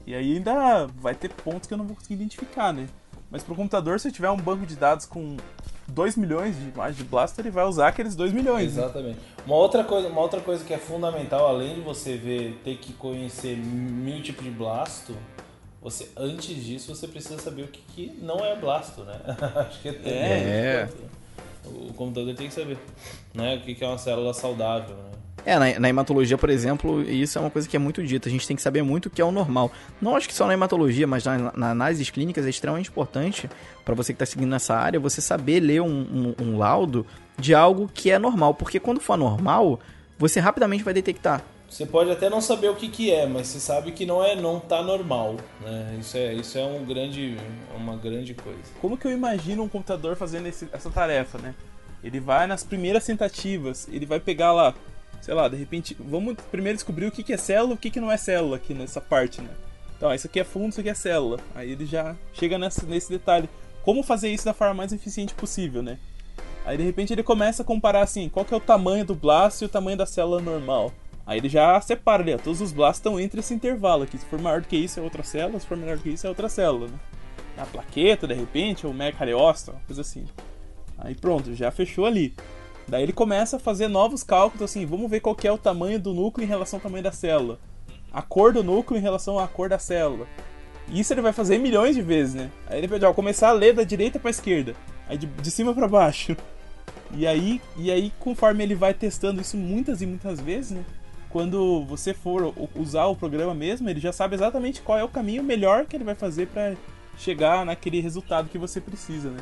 E 0.06 0.16
aí 0.16 0.38
ainda 0.38 0.88
vai 0.88 1.14
ter 1.14 1.30
pontos 1.30 1.68
que 1.68 1.74
eu 1.74 1.78
não 1.78 1.86
vou 1.86 1.96
conseguir 1.96 2.16
identificar, 2.16 2.74
né? 2.74 2.88
Mas 3.32 3.42
pro 3.42 3.56
computador, 3.56 4.00
se 4.00 4.10
eu 4.10 4.12
tiver 4.12 4.30
um 4.30 4.38
banco 4.38 4.66
de 4.66 4.76
dados 4.76 5.06
com 5.06 5.38
2 5.88 6.18
milhões 6.18 6.58
de 6.58 6.70
imagens 6.70 6.98
de 6.98 7.04
blaster, 7.04 7.46
ele 7.46 7.52
vai 7.52 7.66
usar 7.66 7.88
aqueles 7.88 8.14
2 8.14 8.34
milhões. 8.34 8.76
Né? 8.76 8.84
Exatamente. 8.84 9.16
Né? 9.16 9.24
Uma, 9.46 9.56
outra 9.56 9.84
coisa, 9.86 10.10
uma 10.10 10.22
outra 10.22 10.42
coisa 10.42 10.66
que 10.66 10.74
é 10.74 10.78
fundamental, 10.78 11.48
além 11.48 11.76
de 11.76 11.82
você 11.82 12.18
ver, 12.18 12.60
ter 12.64 12.78
que 12.78 12.92
conhecer 12.94 13.56
mil 13.58 14.22
tipos 14.22 14.44
de 14.44 14.52
blasto, 14.52 15.16
você, 15.82 16.10
antes 16.16 16.64
disso, 16.64 16.94
você 16.94 17.08
precisa 17.08 17.40
saber 17.40 17.64
o 17.64 17.68
que, 17.68 17.82
que 17.82 18.18
não 18.22 18.46
é 18.46 18.56
blasto, 18.56 19.04
né? 19.04 19.20
Acho 19.56 19.82
que 19.82 19.88
é. 19.88 19.94
é. 20.04 20.90
O 21.66 21.94
computador 21.94 22.34
tem 22.36 22.48
que 22.48 22.54
saber, 22.54 22.78
né? 23.34 23.56
O 23.56 23.62
que, 23.62 23.84
é 23.84 23.88
uma 23.88 23.98
célula 23.98 24.34
saudável, 24.34 24.96
né? 24.96 25.12
É, 25.46 25.58
na, 25.58 25.80
na, 25.80 25.90
hematologia, 25.90 26.38
por 26.38 26.50
exemplo, 26.50 27.02
isso 27.02 27.38
é 27.38 27.42
uma 27.42 27.50
coisa 27.50 27.68
que 27.68 27.76
é 27.76 27.80
muito 27.80 28.04
dita. 28.04 28.30
A 28.30 28.32
gente 28.32 28.48
tem 28.48 28.56
que 28.56 28.62
saber 28.62 28.84
muito 28.84 29.08
o 29.08 29.10
que 29.10 29.22
é 29.22 29.26
o 29.26 29.32
normal. 29.32 29.72
Não 30.00 30.16
acho 30.16 30.28
que 30.28 30.34
só 30.36 30.46
na 30.46 30.54
hematologia, 30.54 31.08
mas 31.08 31.26
na, 31.26 31.52
na 31.56 31.72
análises 31.72 32.10
clínicas 32.10 32.46
é 32.46 32.50
extremamente 32.50 32.90
importante 32.90 33.50
para 33.84 33.96
você 33.96 34.14
que 34.14 34.18
está 34.18 34.26
seguindo 34.26 34.50
nessa 34.50 34.76
área, 34.76 35.00
você 35.00 35.20
saber 35.20 35.60
ler 35.60 35.82
um, 35.82 36.36
um, 36.40 36.44
um 36.44 36.58
laudo 36.58 37.06
de 37.40 37.56
algo 37.56 37.90
que 37.92 38.12
é 38.12 38.20
normal. 38.20 38.54
Porque 38.54 38.80
quando 38.80 39.00
for 39.00 39.18
normal, 39.18 39.80
você 40.18 40.40
rapidamente 40.40 40.84
vai 40.84 40.94
detectar. 40.94 41.44
Você 41.72 41.86
pode 41.86 42.12
até 42.12 42.30
não 42.30 42.42
saber 42.42 42.70
o 42.70 42.76
que, 42.76 42.90
que 42.90 43.12
é, 43.12 43.26
mas 43.26 43.48
você 43.48 43.60
sabe 43.60 43.94
que 43.94 44.06
não 44.06 44.22
é 44.22 44.36
não 44.36 44.60
tá 44.60 44.84
normal, 44.84 45.38
né? 45.62 45.98
Isso 46.02 46.18
é, 46.18 46.34
isso 46.34 46.58
é 46.58 46.66
um 46.66 46.84
grande, 46.84 47.38
uma 47.74 47.96
grande 47.96 48.34
coisa. 48.34 48.60
Como 48.82 48.98
que 48.98 49.08
eu 49.08 49.12
imagino 49.12 49.64
um 49.64 49.70
computador 49.70 50.18
fazendo 50.18 50.48
esse, 50.48 50.68
essa 50.74 50.90
tarefa, 50.90 51.38
né? 51.38 51.56
Ele 52.04 52.20
vai 52.20 52.46
nas 52.46 52.62
primeiras 52.62 53.06
tentativas, 53.06 53.88
ele 53.90 54.06
vai 54.06 54.20
pegar 54.20 54.52
lá 54.52 54.76
sei 55.22 55.34
lá, 55.34 55.48
de 55.48 55.56
repente, 55.56 55.96
vamos 56.00 56.36
primeiro 56.52 56.76
descobrir 56.76 57.06
o 57.06 57.12
que, 57.12 57.24
que 57.24 57.32
é 57.32 57.38
célula 57.38 57.76
o 57.76 57.78
que, 57.78 57.92
que 57.92 58.02
não 58.02 58.12
é 58.12 58.18
célula 58.18 58.58
aqui 58.58 58.74
nessa 58.74 59.00
parte, 59.00 59.40
né? 59.40 59.52
Então, 59.96 60.14
isso 60.14 60.26
aqui 60.26 60.40
é 60.40 60.44
fundo, 60.44 60.72
isso 60.72 60.80
aqui 60.82 60.90
é 60.90 60.96
célula. 60.96 61.40
Aí 61.54 61.72
ele 61.72 61.86
já 61.86 62.16
chega 62.34 62.58
nessa, 62.58 62.86
nesse 62.88 63.10
detalhe. 63.10 63.48
Como 63.84 64.02
fazer 64.02 64.30
isso 64.30 64.44
da 64.46 64.54
forma 64.54 64.74
mais 64.74 64.92
eficiente 64.92 65.34
possível, 65.36 65.84
né? 65.84 66.00
Aí 66.66 66.76
de 66.76 66.84
repente 66.84 67.14
ele 67.14 67.24
começa 67.24 67.62
a 67.62 67.66
comparar 67.66 68.02
assim, 68.02 68.28
qual 68.30 68.44
que 68.44 68.54
é 68.54 68.58
o 68.58 68.60
tamanho 68.60 69.06
do 69.06 69.16
blasto 69.16 69.64
e 69.64 69.66
o 69.66 69.70
tamanho 69.70 69.96
da 69.96 70.08
célula 70.08 70.42
normal. 70.42 70.92
Aí 71.26 71.38
ele 71.38 71.50
já 71.50 71.80
separa 71.82 72.24
ali, 72.24 72.34
ó, 72.34 72.38
todos 72.38 72.62
os 72.62 72.72
blastos 72.72 73.00
estão 73.00 73.20
entre 73.20 73.40
esse 73.40 73.54
intervalo 73.54 74.04
aqui. 74.04 74.18
Se 74.18 74.26
for 74.26 74.40
maior 74.40 74.62
do 74.62 74.68
que 74.68 74.76
isso 74.76 75.00
é 75.00 75.04
outra 75.04 75.24
célula, 75.24 75.60
se 75.60 75.68
for 75.68 75.78
menor 75.78 75.98
do 75.98 76.04
que 76.04 76.10
isso 76.10 76.26
é 76.26 76.30
outra 76.30 76.50
célula, 76.50 76.88
né? 76.88 77.00
A 77.58 77.66
plaqueta, 77.66 78.28
de 78.28 78.34
repente, 78.34 78.88
ou 78.88 78.94
uma 78.94 79.12
coisa 79.12 80.02
assim. 80.02 80.26
Aí 80.98 81.16
pronto, 81.16 81.54
já 81.54 81.72
fechou 81.72 82.06
ali. 82.06 82.34
Daí 82.88 83.04
ele 83.04 83.14
começa 83.14 83.58
a 83.58 83.60
fazer 83.60 83.88
novos 83.88 84.24
cálculos, 84.24 84.64
assim, 84.64 84.86
vamos 84.86 85.10
ver 85.10 85.20
qual 85.20 85.36
é 85.44 85.52
o 85.52 85.58
tamanho 85.58 86.00
do 86.00 86.14
núcleo 86.14 86.44
em 86.44 86.48
relação 86.48 86.78
ao 86.78 86.84
tamanho 86.84 87.04
da 87.04 87.12
célula. 87.12 87.60
A 88.12 88.22
cor 88.22 88.52
do 88.52 88.64
núcleo 88.64 89.00
em 89.00 89.02
relação 89.02 89.40
à 89.40 89.48
cor 89.48 89.70
da 89.70 89.80
célula. 89.80 90.28
Isso 90.90 91.14
ele 91.14 91.22
vai 91.22 91.32
fazer 91.32 91.58
milhões 91.58 91.96
de 91.96 92.02
vezes, 92.02 92.34
né? 92.34 92.52
Aí 92.68 92.80
ele 92.80 92.88
vai 92.88 93.14
começar 93.14 93.50
a 93.50 93.54
ler 93.54 93.74
da 93.74 93.84
direita 93.84 94.20
para 94.20 94.30
esquerda, 94.30 94.76
aí 95.08 95.18
de, 95.18 95.26
de 95.26 95.52
cima 95.52 95.74
para 95.74 95.88
baixo. 95.88 96.36
E 97.14 97.28
aí, 97.28 97.62
e 97.78 97.92
aí, 97.92 98.12
conforme 98.20 98.64
ele 98.64 98.76
vai 98.76 98.94
testando 98.94 99.42
isso 99.42 99.58
muitas 99.58 100.02
e 100.02 100.06
muitas 100.06 100.40
vezes, 100.40 100.72
né? 100.72 100.84
Quando 101.32 101.86
você 101.86 102.14
for 102.14 102.54
usar 102.76 103.06
o 103.06 103.16
programa 103.16 103.54
mesmo, 103.54 103.90
ele 103.90 104.00
já 104.00 104.12
sabe 104.12 104.36
exatamente 104.36 104.82
qual 104.82 104.98
é 104.98 105.04
o 105.04 105.08
caminho 105.08 105.44
melhor 105.44 105.86
que 105.86 105.96
ele 105.96 106.04
vai 106.04 106.16
fazer 106.16 106.48
para 106.48 106.76
chegar 107.18 107.66
naquele 107.66 108.02
resultado 108.02 108.50
que 108.50 108.58
você 108.58 108.82
precisa, 108.82 109.30
né? 109.30 109.40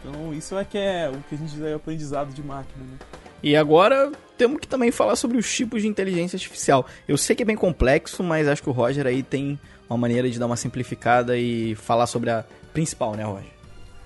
Então 0.00 0.34
isso 0.34 0.56
é 0.58 0.64
que 0.64 0.78
é 0.78 1.08
o 1.08 1.18
que 1.28 1.34
a 1.34 1.38
gente 1.38 1.50
diz 1.50 1.62
aí, 1.62 1.72
o 1.72 1.76
aprendizado 1.76 2.32
de 2.32 2.42
máquina, 2.42 2.84
né? 2.84 2.98
E 3.42 3.54
agora 3.54 4.10
temos 4.36 4.60
que 4.60 4.66
também 4.66 4.90
falar 4.90 5.14
sobre 5.14 5.38
os 5.38 5.52
tipos 5.52 5.82
de 5.82 5.88
inteligência 5.88 6.36
artificial. 6.36 6.86
Eu 7.06 7.16
sei 7.16 7.36
que 7.36 7.42
é 7.42 7.46
bem 7.46 7.56
complexo, 7.56 8.22
mas 8.22 8.48
acho 8.48 8.62
que 8.62 8.68
o 8.68 8.72
Roger 8.72 9.06
aí 9.06 9.22
tem 9.22 9.58
uma 9.88 9.98
maneira 9.98 10.28
de 10.28 10.38
dar 10.38 10.46
uma 10.46 10.56
simplificada 10.56 11.38
e 11.38 11.74
falar 11.76 12.06
sobre 12.06 12.30
a 12.30 12.44
principal, 12.72 13.14
né, 13.14 13.24
Roger? 13.24 13.50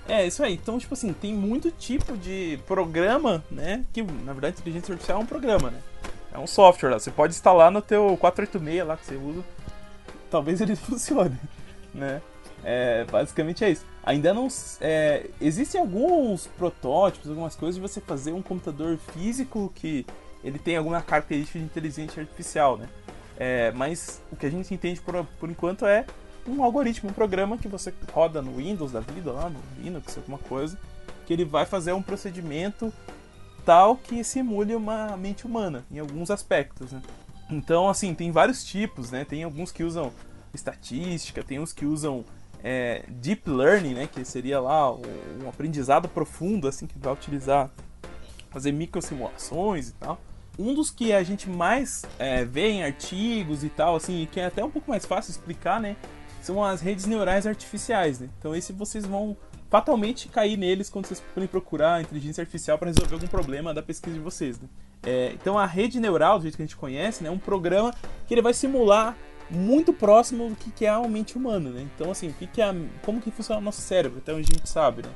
É, 0.07 0.27
isso 0.27 0.43
aí. 0.43 0.53
Então, 0.53 0.77
tipo 0.77 0.93
assim, 0.93 1.13
tem 1.13 1.33
muito 1.33 1.71
tipo 1.71 2.17
de 2.17 2.59
programa, 2.67 3.43
né? 3.49 3.83
Que, 3.93 4.03
na 4.03 4.33
verdade, 4.33 4.57
inteligência 4.59 4.91
artificial 4.91 5.19
é 5.19 5.23
um 5.23 5.25
programa, 5.25 5.71
né? 5.71 5.79
É 6.33 6.39
um 6.39 6.47
software. 6.47 6.93
Você 6.93 7.11
pode 7.11 7.33
instalar 7.33 7.71
no 7.71 7.81
teu 7.81 8.17
486 8.17 8.87
lá 8.87 8.97
que 8.97 9.05
você 9.05 9.15
usa. 9.15 9.43
Talvez 10.29 10.61
ele 10.61 10.75
funcione, 10.77 11.37
né? 11.93 12.21
É, 12.63 13.05
basicamente 13.05 13.63
é 13.63 13.71
isso. 13.71 13.85
Ainda 14.03 14.33
não. 14.33 14.47
É, 14.79 15.29
existem 15.39 15.81
alguns 15.81 16.47
protótipos, 16.47 17.29
algumas 17.29 17.55
coisas 17.55 17.75
de 17.75 17.81
você 17.81 17.99
fazer 17.99 18.31
um 18.33 18.41
computador 18.41 18.97
físico 19.13 19.71
que 19.75 20.05
ele 20.43 20.57
tem 20.57 20.77
alguma 20.77 21.01
característica 21.01 21.59
de 21.59 21.65
inteligência 21.65 22.21
artificial, 22.21 22.77
né? 22.77 22.87
É, 23.37 23.71
mas 23.71 24.21
o 24.31 24.35
que 24.35 24.45
a 24.45 24.49
gente 24.49 24.73
entende 24.73 25.01
por, 25.01 25.25
por 25.39 25.49
enquanto 25.49 25.85
é 25.85 26.05
um 26.47 26.63
algoritmo, 26.63 27.09
um 27.09 27.13
programa 27.13 27.57
que 27.57 27.67
você 27.67 27.93
roda 28.11 28.41
no 28.41 28.57
Windows 28.57 28.91
da 28.91 28.99
vida, 28.99 29.31
lá 29.31 29.49
no 29.49 29.59
Linux, 29.79 30.17
alguma 30.17 30.37
coisa, 30.37 30.77
que 31.25 31.33
ele 31.33 31.45
vai 31.45 31.65
fazer 31.65 31.93
um 31.93 32.01
procedimento 32.01 32.91
tal 33.65 33.95
que 33.95 34.23
simule 34.23 34.75
uma 34.75 35.15
mente 35.17 35.45
humana 35.45 35.83
em 35.91 35.99
alguns 35.99 36.31
aspectos, 36.31 36.91
né? 36.91 37.01
Então, 37.49 37.89
assim, 37.89 38.13
tem 38.13 38.31
vários 38.31 38.63
tipos, 38.63 39.11
né? 39.11 39.25
Tem 39.25 39.43
alguns 39.43 39.71
que 39.71 39.83
usam 39.83 40.11
estatística, 40.53 41.43
tem 41.43 41.59
uns 41.59 41.73
que 41.73 41.85
usam 41.85 42.25
é, 42.63 43.03
deep 43.07 43.49
learning, 43.49 43.93
né, 43.93 44.07
que 44.07 44.23
seria 44.23 44.59
lá 44.59 44.91
um 44.93 45.49
aprendizado 45.49 46.07
profundo, 46.07 46.67
assim, 46.67 46.85
que 46.87 46.97
vai 46.97 47.13
utilizar 47.13 47.69
fazer 48.49 48.71
microsimulações 48.71 49.89
e 49.89 49.93
tal. 49.93 50.19
Um 50.59 50.73
dos 50.73 50.91
que 50.91 51.13
a 51.13 51.23
gente 51.23 51.49
mais 51.49 52.03
é, 52.19 52.43
vê 52.43 52.69
em 52.69 52.83
artigos 52.83 53.63
e 53.63 53.69
tal, 53.69 53.95
assim, 53.95 54.27
que 54.31 54.39
é 54.39 54.45
até 54.45 54.63
um 54.63 54.69
pouco 54.69 54.91
mais 54.91 55.05
fácil 55.05 55.31
explicar, 55.31 55.79
né, 55.79 55.95
são 56.41 56.63
as 56.63 56.81
redes 56.81 57.05
neurais 57.05 57.47
artificiais, 57.47 58.19
né. 58.19 58.29
Então 58.37 58.55
esse 58.55 58.73
vocês 58.73 59.05
vão 59.05 59.37
fatalmente 59.71 60.27
cair 60.27 60.57
neles 60.57 60.89
quando 60.89 61.07
vocês 61.07 61.23
forem 61.33 61.47
procurar 61.47 62.01
inteligência 62.01 62.41
artificial 62.41 62.77
para 62.77 62.89
resolver 62.89 63.15
algum 63.15 63.27
problema 63.27 63.73
da 63.73 63.81
pesquisa 63.81 64.15
de 64.15 64.21
vocês, 64.21 64.59
né. 64.59 64.67
É, 65.03 65.31
então 65.33 65.57
a 65.57 65.65
rede 65.65 65.99
neural, 65.99 66.37
do 66.37 66.43
jeito 66.43 66.57
que 66.57 66.61
a 66.61 66.65
gente 66.65 66.75
conhece, 66.75 67.23
né, 67.23 67.29
é 67.29 67.31
um 67.31 67.39
programa 67.39 67.91
que 68.27 68.33
ele 68.33 68.41
vai 68.41 68.53
simular 68.53 69.17
muito 69.49 69.91
próximo 69.91 70.49
do 70.49 70.55
que 70.55 70.85
é 70.85 70.89
a 70.89 71.01
mente 71.07 71.37
humana, 71.37 71.69
né? 71.69 71.85
Então, 71.93 72.09
assim, 72.09 72.29
o 72.29 72.33
que, 72.33 72.61
é 72.61 72.73
como 73.03 73.19
que 73.19 73.29
funciona 73.31 73.59
o 73.59 73.63
nosso 73.63 73.81
cérebro? 73.81 74.21
Onde 74.29 74.31
a 74.31 74.55
gente 74.55 74.69
sabe, 74.69 75.01
né? 75.01 75.09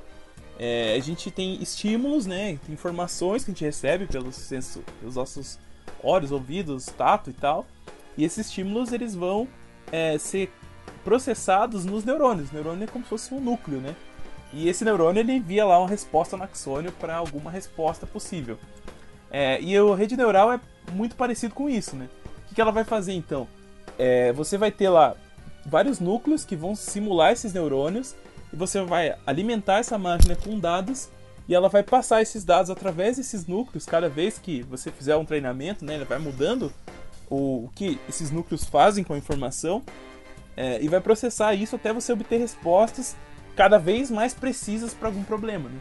É, 0.59 0.93
a 0.93 0.99
gente 0.99 1.31
tem 1.31 1.61
estímulos, 1.61 2.25
né? 2.25 2.59
Tem 2.65 2.73
informações 2.73 3.45
que 3.45 3.51
a 3.51 3.53
gente 3.53 3.63
recebe 3.63 4.05
pelos, 4.05 4.35
senso, 4.35 4.83
pelos 4.99 5.15
nossos 5.15 5.57
olhos, 6.03 6.33
ouvidos, 6.33 6.85
tato 6.87 7.29
e 7.29 7.33
tal. 7.33 7.65
E 8.17 8.25
esses 8.25 8.47
estímulos, 8.47 8.91
eles 8.91 9.15
vão 9.15 9.47
é, 9.89 10.17
ser 10.17 10.51
processados 11.05 11.85
nos 11.85 12.03
neurônios. 12.03 12.51
O 12.51 12.53
neurônio 12.53 12.83
é 12.83 12.87
como 12.87 13.05
se 13.05 13.09
fosse 13.09 13.33
um 13.33 13.39
núcleo, 13.39 13.79
né? 13.79 13.95
E 14.55 14.67
esse 14.67 14.83
neurônio, 14.83 15.19
ele 15.19 15.33
envia 15.33 15.65
lá 15.65 15.77
uma 15.77 15.87
resposta 15.87 16.35
no 16.35 16.43
axônio 16.43 16.91
para 16.93 17.15
alguma 17.15 17.51
resposta 17.51 18.07
possível. 18.07 18.57
É, 19.29 19.61
e 19.61 19.77
a 19.77 19.95
rede 19.95 20.17
neural 20.17 20.51
é 20.51 20.59
muito 20.91 21.15
parecido 21.15 21.53
com 21.53 21.69
isso, 21.69 21.95
né? 21.95 22.09
O 22.25 22.47
que, 22.47 22.55
que 22.55 22.61
ela 22.61 22.71
vai 22.71 22.83
fazer, 22.83 23.13
então? 23.13 23.47
é, 23.97 24.31
você 24.33 24.57
vai 24.57 24.71
ter 24.71 24.89
lá 24.89 25.15
vários 25.65 25.99
núcleos 25.99 26.45
que 26.45 26.55
vão 26.55 26.75
simular 26.75 27.31
esses 27.31 27.53
neurônios 27.53 28.15
e 28.53 28.55
você 28.55 28.81
vai 28.83 29.15
alimentar 29.25 29.79
essa 29.79 29.97
máquina 29.97 30.35
com 30.35 30.59
dados 30.59 31.09
e 31.47 31.53
ela 31.55 31.69
vai 31.69 31.83
passar 31.83 32.21
esses 32.21 32.43
dados 32.43 32.69
através 32.69 33.17
desses 33.17 33.45
núcleos 33.45 33.85
cada 33.85 34.09
vez 34.09 34.37
que 34.37 34.63
você 34.63 34.91
fizer 34.91 35.15
um 35.15 35.25
treinamento, 35.25 35.85
né? 35.85 35.95
Ele 35.95 36.05
vai 36.05 36.17
mudando 36.17 36.73
o, 37.29 37.65
o 37.65 37.71
que 37.75 37.99
esses 38.09 38.31
núcleos 38.31 38.63
fazem 38.65 39.03
com 39.03 39.13
a 39.13 39.17
informação 39.17 39.83
é, 40.57 40.81
e 40.81 40.87
vai 40.87 41.01
processar 41.01 41.53
isso 41.53 41.75
até 41.75 41.93
você 41.93 42.13
obter 42.13 42.37
respostas 42.37 43.15
cada 43.55 43.77
vez 43.77 44.11
mais 44.11 44.33
precisas 44.33 44.93
para 44.93 45.07
algum 45.07 45.23
problema. 45.23 45.69
Né? 45.69 45.79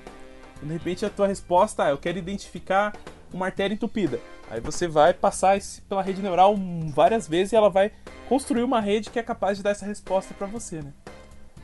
de 0.63 0.73
repente 0.73 1.05
a 1.05 1.11
tua 1.11 1.27
resposta, 1.27 1.85
ah, 1.85 1.91
eu 1.91 1.99
quero 1.99 2.19
identificar 2.19 2.95
uma 3.33 3.47
artéria 3.47 3.75
entupida. 3.75 4.19
Aí 4.51 4.61
você 4.61 4.87
vai 4.87 5.13
passar 5.13 5.57
isso 5.57 5.83
pela 5.89 6.03
rede 6.03 6.23
neural 6.23 6.57
várias 6.95 7.29
vezes 7.29 7.53
e 7.53 7.57
ela 7.57 7.69
vai 7.69 7.93
construir 8.29 8.63
uma 8.63 8.81
rede 8.81 9.11
que 9.11 9.19
é 9.19 9.23
capaz 9.23 9.59
de 9.59 9.65
dar 9.65 9.71
essa 9.71 9.85
resposta 9.85 10.33
para 10.35 10.47
você, 10.47 10.81
né? 10.81 10.93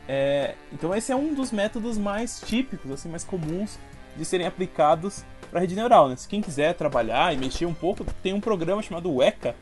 É, 0.09 0.55
então 0.73 0.95
esse 0.95 1.13
é 1.13 1.17
um 1.17 1.33
dos 1.33 1.53
métodos 1.53 1.97
mais 1.97 2.41
típicos, 2.41 2.91
assim, 2.91 3.09
mais 3.09 3.23
comuns 3.23 3.79
de 4.17 4.25
serem 4.25 4.47
aplicados 4.47 5.25
para 5.51 5.61
rede 5.61 5.77
neural. 5.77 6.09
Né? 6.09 6.17
Se 6.17 6.27
quem 6.27 6.43
quiser 6.43 6.75
trabalhar 6.75 7.33
e 7.33 7.37
mexer 7.37 7.67
um 7.67 7.75
pouco, 7.75 8.05
tem 8.23 8.35
um 8.35 8.41
programa 8.41 8.83
chamado 8.83 9.15
Weka 9.15 9.55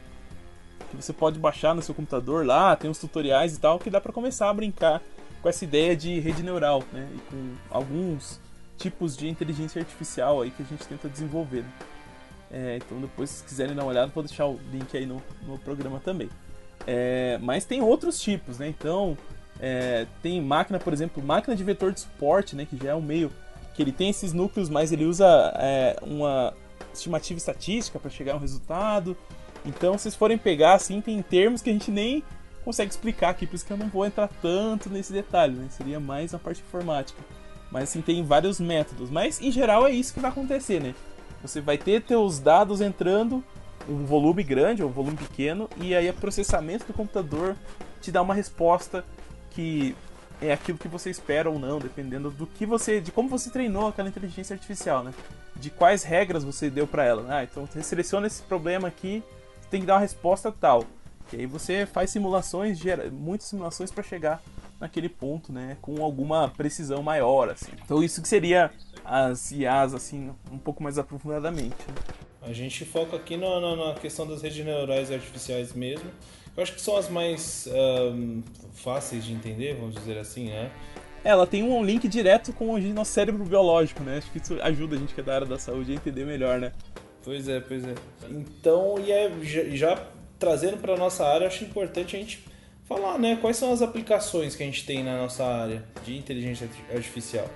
que 0.90 0.96
você 0.96 1.12
pode 1.12 1.38
baixar 1.38 1.74
no 1.74 1.82
seu 1.82 1.94
computador 1.94 2.46
lá, 2.46 2.74
tem 2.74 2.90
uns 2.90 2.98
tutoriais 2.98 3.54
e 3.54 3.60
tal 3.60 3.78
que 3.78 3.90
dá 3.90 4.00
para 4.00 4.12
começar 4.12 4.48
a 4.48 4.54
brincar 4.54 5.02
com 5.42 5.48
essa 5.48 5.64
ideia 5.64 5.96
de 5.96 6.18
rede 6.20 6.42
neural, 6.42 6.82
né? 6.92 7.08
E 7.14 7.18
com 7.30 7.54
alguns 7.70 8.40
tipos 8.76 9.16
de 9.16 9.28
inteligência 9.28 9.80
artificial 9.80 10.40
aí 10.40 10.50
que 10.50 10.62
a 10.62 10.66
gente 10.66 10.86
tenta 10.86 11.08
desenvolver. 11.08 11.62
Né? 11.62 11.72
É, 12.50 12.76
então 12.76 13.00
depois 13.00 13.30
se 13.30 13.44
quiserem 13.44 13.74
dar 13.74 13.82
uma 13.82 13.90
olhada, 13.90 14.10
vou 14.14 14.22
deixar 14.22 14.46
o 14.46 14.58
link 14.72 14.96
aí 14.96 15.04
no, 15.04 15.22
no 15.46 15.58
programa 15.58 16.00
também. 16.00 16.30
É, 16.86 17.38
mas 17.42 17.64
tem 17.64 17.82
outros 17.82 18.20
tipos, 18.20 18.58
né? 18.58 18.68
Então 18.68 19.16
é, 19.60 20.06
tem 20.22 20.40
máquina, 20.40 20.78
por 20.78 20.92
exemplo, 20.92 21.22
máquina 21.22 21.54
de 21.54 21.64
vetor 21.64 21.92
de 21.92 22.00
suporte, 22.00 22.56
né? 22.56 22.64
Que 22.64 22.76
já 22.76 22.90
é 22.90 22.94
um 22.94 23.02
meio 23.02 23.30
que 23.74 23.82
ele 23.82 23.92
tem 23.92 24.10
esses 24.10 24.32
núcleos, 24.32 24.68
mas 24.68 24.90
ele 24.92 25.04
usa 25.04 25.26
é, 25.56 25.96
uma 26.02 26.54
estimativa 26.92 27.38
estatística 27.38 27.98
para 27.98 28.10
chegar 28.10 28.32
a 28.32 28.36
um 28.36 28.40
resultado. 28.40 29.16
Então, 29.64 29.98
se 29.98 30.04
vocês 30.04 30.14
forem 30.14 30.38
pegar, 30.38 30.74
assim, 30.74 31.00
tem 31.00 31.20
termos 31.20 31.62
que 31.62 31.70
a 31.70 31.72
gente 31.72 31.90
nem 31.90 32.24
consegue 32.64 32.90
explicar 32.90 33.30
aqui, 33.30 33.46
por 33.46 33.56
isso 33.56 33.64
que 33.64 33.72
eu 33.72 33.76
não 33.76 33.88
vou 33.88 34.04
entrar 34.04 34.28
tanto 34.40 34.90
nesse 34.90 35.12
detalhe, 35.12 35.54
né? 35.54 35.68
Seria 35.70 35.98
mais 35.98 36.32
na 36.32 36.38
parte 36.38 36.60
informática. 36.60 37.20
Mas 37.70 37.84
assim, 37.84 38.00
tem 38.00 38.22
vários 38.24 38.58
métodos. 38.60 39.10
Mas 39.10 39.40
em 39.40 39.50
geral 39.50 39.86
é 39.86 39.90
isso 39.90 40.14
que 40.14 40.20
vai 40.20 40.30
acontecer, 40.30 40.80
né? 40.80 40.94
Você 41.42 41.60
vai 41.60 41.78
ter 41.78 42.02
teus 42.02 42.38
dados 42.38 42.80
entrando, 42.80 43.44
um 43.88 44.04
volume 44.04 44.42
grande 44.42 44.82
ou 44.82 44.88
um 44.88 44.92
volume 44.92 45.16
pequeno, 45.16 45.68
e 45.76 45.94
aí 45.94 46.08
o 46.10 46.14
processamento 46.14 46.86
do 46.86 46.92
computador 46.92 47.56
te 48.00 48.10
dá 48.10 48.20
uma 48.20 48.34
resposta 48.34 49.04
que 49.50 49.94
é 50.40 50.52
aquilo 50.52 50.78
que 50.78 50.88
você 50.88 51.10
espera 51.10 51.50
ou 51.50 51.58
não, 51.58 51.78
dependendo 51.78 52.30
do 52.30 52.46
que 52.46 52.64
você, 52.64 53.00
de 53.00 53.10
como 53.10 53.28
você 53.28 53.50
treinou 53.50 53.88
aquela 53.88 54.08
inteligência 54.08 54.54
artificial, 54.54 55.02
né? 55.02 55.12
De 55.56 55.70
quais 55.70 56.02
regras 56.02 56.44
você 56.44 56.70
deu 56.70 56.86
para 56.86 57.04
ela. 57.04 57.26
Ah, 57.28 57.44
então 57.44 57.66
você 57.66 57.82
seleciona 57.82 58.26
esse 58.26 58.42
problema 58.42 58.88
aqui, 58.88 59.22
tem 59.70 59.80
que 59.80 59.86
dar 59.86 59.94
uma 59.94 60.00
resposta 60.00 60.52
tal. 60.52 60.84
E 61.36 61.40
aí 61.40 61.46
você 61.46 61.86
faz 61.86 62.10
simulações, 62.10 62.78
gera 62.78 63.10
muitas 63.10 63.48
simulações 63.48 63.90
para 63.90 64.02
chegar 64.02 64.42
naquele 64.80 65.08
ponto, 65.08 65.52
né, 65.52 65.76
com 65.80 66.02
alguma 66.02 66.48
precisão 66.48 67.02
maior, 67.02 67.50
assim. 67.50 67.72
Então 67.84 68.02
isso 68.02 68.22
que 68.22 68.28
seria 68.28 68.70
as 69.04 69.50
IAs, 69.50 69.94
assim, 69.94 70.30
um 70.52 70.58
pouco 70.58 70.82
mais 70.82 70.98
aprofundadamente. 70.98 71.76
Né? 71.88 71.94
A 72.42 72.52
gente 72.52 72.84
foca 72.84 73.16
aqui 73.16 73.36
na, 73.36 73.60
na, 73.60 73.76
na, 73.76 73.94
questão 73.94 74.26
das 74.26 74.42
redes 74.42 74.64
neurais 74.64 75.10
artificiais 75.10 75.72
mesmo. 75.72 76.08
Eu 76.56 76.62
acho 76.62 76.74
que 76.74 76.80
são 76.80 76.96
as 76.96 77.08
mais 77.08 77.68
um, 78.12 78.42
fáceis 78.72 79.24
de 79.24 79.32
entender, 79.32 79.74
vamos 79.74 79.94
dizer 79.94 80.18
assim, 80.18 80.48
né? 80.48 80.70
É, 81.24 81.30
ela 81.30 81.46
tem 81.46 81.62
um 81.62 81.84
link 81.84 82.08
direto 82.08 82.52
com 82.52 82.74
o 82.74 82.78
nosso 82.78 83.12
cérebro 83.12 83.44
biológico, 83.44 84.02
né? 84.02 84.18
Acho 84.18 84.30
que 84.30 84.38
isso 84.38 84.60
ajuda 84.62 84.96
a 84.96 84.98
gente 84.98 85.14
que 85.14 85.20
é 85.20 85.24
da 85.24 85.34
área 85.34 85.46
da 85.46 85.58
saúde 85.58 85.92
a 85.92 85.94
entender 85.94 86.24
melhor, 86.24 86.60
né? 86.60 86.72
Pois 87.24 87.48
é, 87.48 87.60
pois 87.60 87.84
é. 87.84 87.94
Então, 88.30 88.98
e 88.98 89.12
é, 89.12 89.30
já, 89.42 89.64
já 89.64 90.08
trazendo 90.38 90.76
para 90.76 90.96
nossa 90.96 91.26
área, 91.26 91.46
acho 91.46 91.64
importante 91.64 92.16
a 92.16 92.18
gente 92.18 92.44
falar, 92.88 93.18
né, 93.18 93.36
quais 93.40 93.56
são 93.56 93.72
as 93.72 93.82
aplicações 93.82 94.56
que 94.56 94.62
a 94.62 94.66
gente 94.66 94.86
tem 94.86 95.04
na 95.04 95.18
nossa 95.18 95.44
área 95.44 95.84
de 96.04 96.16
inteligência 96.16 96.68
artificial. 96.94 97.46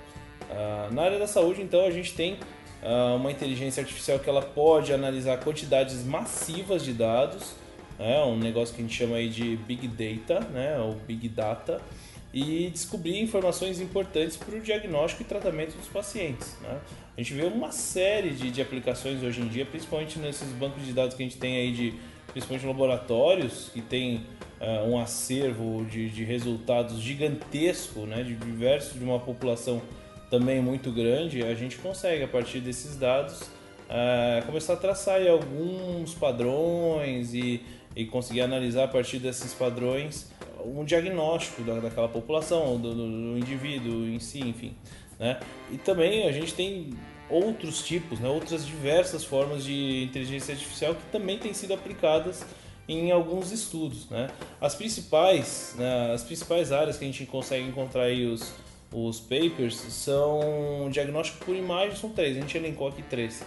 Uh, 0.43 0.93
na 0.93 1.01
área 1.01 1.17
da 1.17 1.25
saúde, 1.25 1.61
então, 1.61 1.85
a 1.85 1.89
gente 1.89 2.13
tem 2.13 2.33
uh, 2.83 3.15
uma 3.15 3.31
inteligência 3.31 3.81
artificial 3.81 4.19
que 4.19 4.29
ela 4.29 4.41
pode 4.41 4.93
analisar 4.93 5.37
quantidades 5.39 6.03
massivas 6.03 6.83
de 6.83 6.93
dados, 6.93 7.55
né, 7.97 8.23
um 8.23 8.37
negócio 8.37 8.75
que 8.75 8.81
a 8.81 8.83
gente 8.83 8.95
chama 8.95 9.15
aí 9.15 9.29
de 9.29 9.55
Big 9.57 9.87
Data, 9.87 10.41
né, 10.41 10.77
ou 10.79 10.93
Big 10.93 11.27
Data, 11.29 11.81
e 12.33 12.69
descobrir 12.71 13.19
informações 13.19 13.79
importantes 13.79 14.35
para 14.35 14.55
o 14.55 14.59
diagnóstico 14.59 15.21
e 15.21 15.25
tratamento 15.25 15.77
dos 15.77 15.87
pacientes. 15.87 16.55
Né? 16.61 16.79
A 17.15 17.21
gente 17.21 17.33
vê 17.33 17.43
uma 17.43 17.71
série 17.71 18.31
de, 18.31 18.49
de 18.49 18.61
aplicações 18.61 19.21
hoje 19.21 19.39
em 19.41 19.47
dia, 19.47 19.65
principalmente 19.65 20.17
nesses 20.17 20.49
bancos 20.49 20.83
de 20.83 20.93
dados 20.93 21.15
que 21.15 21.21
a 21.21 21.25
gente 21.25 21.37
tem 21.37 21.57
aí 21.57 21.71
de 21.71 21.93
principalmente 22.33 22.67
laboratórios, 22.67 23.69
que 23.73 23.81
tem 23.81 24.25
uh, 24.59 24.89
um 24.89 24.99
acervo 24.99 25.85
de, 25.85 26.09
de 26.09 26.25
resultados 26.25 26.99
gigantesco, 26.99 28.01
né, 28.01 28.23
de 28.23 28.35
diversos, 28.35 28.97
de 28.97 29.03
uma 29.03 29.19
população 29.19 29.81
também 30.29 30.61
muito 30.61 30.91
grande, 30.91 31.43
a 31.43 31.53
gente 31.53 31.77
consegue, 31.77 32.23
a 32.23 32.27
partir 32.27 32.59
desses 32.59 32.97
dados, 32.97 33.41
uh, 33.41 34.45
começar 34.45 34.73
a 34.73 34.77
traçar 34.77 35.21
alguns 35.27 36.15
padrões 36.15 37.33
e, 37.35 37.61
e 37.95 38.05
conseguir 38.05 38.41
analisar 38.41 38.85
a 38.85 38.87
partir 38.87 39.19
desses 39.19 39.53
padrões 39.53 40.31
um 40.65 40.83
diagnóstico 40.83 41.61
da, 41.61 41.79
daquela 41.79 42.07
população, 42.07 42.77
do, 42.79 42.95
do, 42.95 43.33
do 43.33 43.37
indivíduo 43.37 44.07
em 44.07 44.19
si, 44.19 44.39
enfim. 44.39 44.75
Né? 45.19 45.39
E 45.71 45.77
também 45.77 46.27
a 46.27 46.31
gente 46.31 46.53
tem 46.53 46.91
outros 47.29 47.83
tipos, 47.83 48.19
né, 48.19 48.29
outras 48.29 48.65
diversas 48.65 49.23
formas 49.23 49.63
de 49.63 50.03
inteligência 50.03 50.53
artificial 50.53 50.95
que 50.95 51.03
também 51.11 51.37
têm 51.37 51.53
sido 51.53 51.73
aplicadas 51.73 52.45
em 52.87 53.11
alguns 53.11 53.51
estudos. 53.51 54.09
Né? 54.09 54.29
As, 54.59 54.75
principais, 54.75 55.75
né, 55.77 56.11
as 56.13 56.23
principais 56.23 56.71
áreas 56.71 56.97
que 56.97 57.05
a 57.05 57.07
gente 57.07 57.25
consegue 57.25 57.67
encontrar 57.67 58.03
aí 58.03 58.25
os, 58.25 58.53
os 58.91 59.19
papers 59.19 59.75
são 59.75 60.89
diagnóstico 60.91 61.45
por 61.45 61.55
imagem, 61.55 61.95
são 61.95 62.09
três, 62.09 62.37
a 62.37 62.41
gente 62.41 62.57
elencou 62.57 62.87
aqui 62.87 63.01
três. 63.01 63.43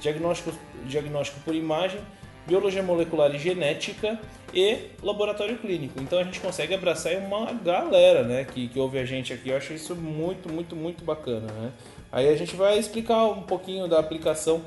Diagnóstico, 0.00 0.52
diagnóstico 0.86 1.40
por 1.40 1.54
imagem, 1.54 2.00
biologia 2.46 2.82
molecular 2.82 3.34
e 3.34 3.38
genética 3.38 4.18
e 4.52 4.88
laboratório 5.02 5.58
clínico. 5.58 6.00
Então 6.00 6.18
a 6.18 6.24
gente 6.24 6.40
consegue 6.40 6.74
abraçar 6.74 7.14
uma 7.16 7.52
galera 7.52 8.24
né, 8.24 8.44
que, 8.44 8.68
que 8.68 8.78
ouve 8.78 8.98
a 8.98 9.04
gente 9.04 9.32
aqui. 9.32 9.50
Eu 9.50 9.56
acho 9.56 9.72
isso 9.72 9.94
muito, 9.94 10.50
muito, 10.52 10.74
muito 10.74 11.04
bacana. 11.04 11.52
Né? 11.52 11.72
Aí 12.12 12.28
a 12.28 12.36
gente 12.36 12.56
vai 12.56 12.78
explicar 12.78 13.24
um 13.26 13.42
pouquinho 13.42 13.86
da 13.86 13.98
aplicação 13.98 14.62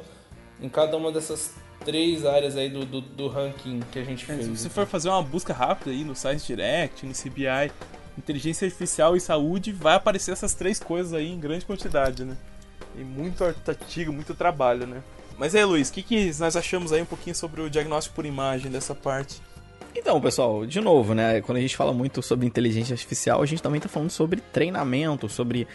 em 0.61 0.69
cada 0.69 0.95
uma 0.95 1.11
dessas 1.11 1.53
três 1.83 2.25
áreas 2.25 2.55
aí 2.55 2.69
do, 2.69 2.85
do, 2.85 3.01
do 3.01 3.27
ranking 3.27 3.81
que 3.91 3.99
a 3.99 4.03
gente 4.03 4.23
é, 4.23 4.35
fez. 4.35 4.45
Se 4.45 4.57
você 4.57 4.69
for 4.69 4.87
fazer 4.87 5.09
uma 5.09 5.21
busca 5.21 5.53
rápida 5.53 5.91
aí 5.91 6.03
no 6.03 6.15
Science 6.15 6.45
Direct, 6.45 7.05
no 7.05 7.13
CBI, 7.13 7.71
inteligência 8.17 8.65
artificial 8.65 9.15
e 9.15 9.19
saúde, 9.19 9.71
vai 9.71 9.95
aparecer 9.95 10.31
essas 10.31 10.53
três 10.53 10.79
coisas 10.79 11.13
aí 11.13 11.31
em 11.31 11.39
grande 11.39 11.65
quantidade, 11.65 12.23
né? 12.23 12.37
E 12.95 13.03
muito 13.03 13.43
artigo, 13.43 14.13
muito 14.13 14.33
trabalho, 14.33 14.87
né? 14.87 15.03
Mas 15.37 15.55
aí, 15.55 15.65
Luiz, 15.65 15.89
o 15.89 15.93
que, 15.93 16.03
que 16.03 16.31
nós 16.39 16.55
achamos 16.55 16.93
aí 16.93 17.01
um 17.01 17.05
pouquinho 17.05 17.35
sobre 17.35 17.61
o 17.61 17.69
diagnóstico 17.69 18.15
por 18.15 18.25
imagem 18.25 18.71
dessa 18.71 18.93
parte? 18.93 19.41
Então, 19.95 20.19
pessoal, 20.21 20.65
de 20.65 20.79
novo, 20.79 21.13
né? 21.13 21.41
Quando 21.41 21.57
a 21.57 21.61
gente 21.61 21.75
fala 21.75 21.91
muito 21.91 22.21
sobre 22.21 22.45
inteligência 22.45 22.93
artificial, 22.93 23.41
a 23.41 23.45
gente 23.45 23.61
também 23.61 23.77
está 23.77 23.89
falando 23.89 24.09
sobre 24.09 24.41
treinamento, 24.41 25.27
sobre 25.27 25.67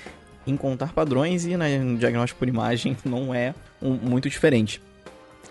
encontrar 0.50 0.92
padrões 0.92 1.46
e 1.46 1.56
né, 1.56 1.78
no 1.78 1.98
diagnóstico 1.98 2.38
por 2.38 2.48
imagem 2.48 2.96
não 3.04 3.34
é 3.34 3.54
um, 3.80 3.94
muito 3.94 4.28
diferente. 4.28 4.82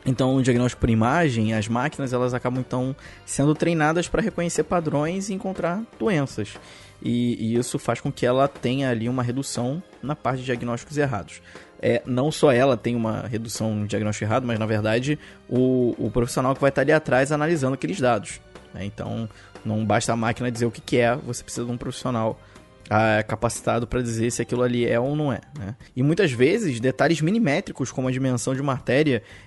Então, 0.06 0.38
o 0.38 0.42
diagnóstico 0.42 0.80
por 0.80 0.90
imagem, 0.90 1.54
as 1.54 1.68
máquinas 1.68 2.14
elas 2.14 2.34
acabam 2.34 2.62
então 2.62 2.96
sendo 3.26 3.54
treinadas 3.54 4.08
para 4.08 4.22
reconhecer 4.22 4.64
padrões 4.64 5.30
e 5.30 5.34
encontrar 5.34 5.84
doenças. 6.00 6.56
E, 7.02 7.36
e, 7.54 7.56
isso 7.58 7.78
faz 7.78 8.00
com 8.00 8.12
que 8.12 8.26
ela 8.26 8.48
tenha 8.48 8.90
ali 8.90 9.08
uma 9.10 9.22
redução 9.22 9.84
na 10.02 10.16
parte 10.16 10.40
de 10.40 10.46
diagnósticos 10.46 10.98
errados. 10.98 11.42
É, 11.80 12.02
não 12.06 12.32
só 12.32 12.52
ela 12.52 12.76
tem 12.76 12.96
uma 12.96 13.28
redução 13.28 13.76
no 13.76 13.86
diagnóstico 13.86 14.26
errado, 14.26 14.48
mas 14.48 14.58
na 14.58 14.66
verdade 14.66 15.20
o, 15.48 15.94
o 16.00 16.10
profissional 16.10 16.56
que 16.56 16.62
vai 16.62 16.70
estar 16.70 16.82
ali 16.82 16.92
atrás 16.92 17.32
analisando 17.32 17.76
aqueles 17.76 18.00
dados. 18.00 18.40
Né? 18.74 18.86
Então, 18.86 19.30
não 19.64 19.86
basta 19.86 20.14
a 20.14 20.16
máquina 20.16 20.50
dizer 20.50 20.66
o 20.66 20.72
que, 20.72 20.82
que 20.82 20.98
é, 20.98 21.16
você 21.16 21.44
precisa 21.44 21.66
de 21.66 21.72
um 21.72 21.78
profissional 21.78 22.40
ah, 22.90 23.24
capacitado 23.24 23.86
para 23.88 24.02
dizer 24.02 24.32
se 24.32 24.42
aquilo 24.42 24.64
ali 24.64 24.86
é 24.86 25.00
ou 25.00 25.16
não 25.16 25.32
é. 25.32 25.42
Né? 25.58 25.76
E 25.96 26.02
muitas 26.02 26.32
vezes, 26.32 26.80
detalhes 26.80 27.22
milimétricos, 27.22 27.92
como 27.92 28.08
a 28.08 28.12
dimensão 28.12 28.56
de 28.56 28.62
uma 28.62 28.82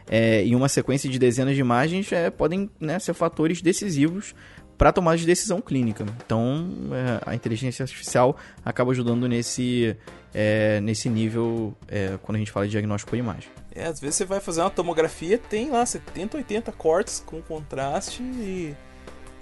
é, 0.09 0.43
em 0.45 0.55
uma 0.55 0.69
sequência 0.69 1.09
de 1.09 1.19
dezenas 1.19 1.55
de 1.55 1.61
imagens, 1.61 2.13
é, 2.13 2.31
podem 2.31 2.71
né, 2.79 2.99
ser 2.99 3.15
fatores 3.15 3.63
decisivos 3.63 4.35
para 4.77 4.93
tomada 4.93 5.17
de 5.19 5.27
decisão 5.27 5.61
clínica. 5.61 6.07
Então, 6.25 6.71
é, 6.93 7.31
a 7.31 7.35
inteligência 7.35 7.83
artificial 7.83 8.37
acaba 8.65 8.93
ajudando 8.93 9.29
nesse, 9.29 9.95
é, 10.33 10.81
nesse 10.81 11.09
nível 11.09 11.75
é, 11.87 12.19
quando 12.23 12.37
a 12.37 12.39
gente 12.39 12.51
fala 12.51 12.67
de 12.67 12.73
diagnóstico 12.73 13.11
por 13.11 13.19
imagem. 13.19 13.51
É, 13.75 13.85
às 13.85 14.01
vezes 14.01 14.17
você 14.17 14.25
vai 14.25 14.41
fazer 14.41 14.63
uma 14.63 14.71
tomografia, 14.71 15.37
tem 15.37 15.71
lá 15.71 15.85
70, 15.85 16.39
80 16.39 16.73
cortes 16.73 17.23
com 17.25 17.43
contraste 17.43 18.23
e 18.23 18.75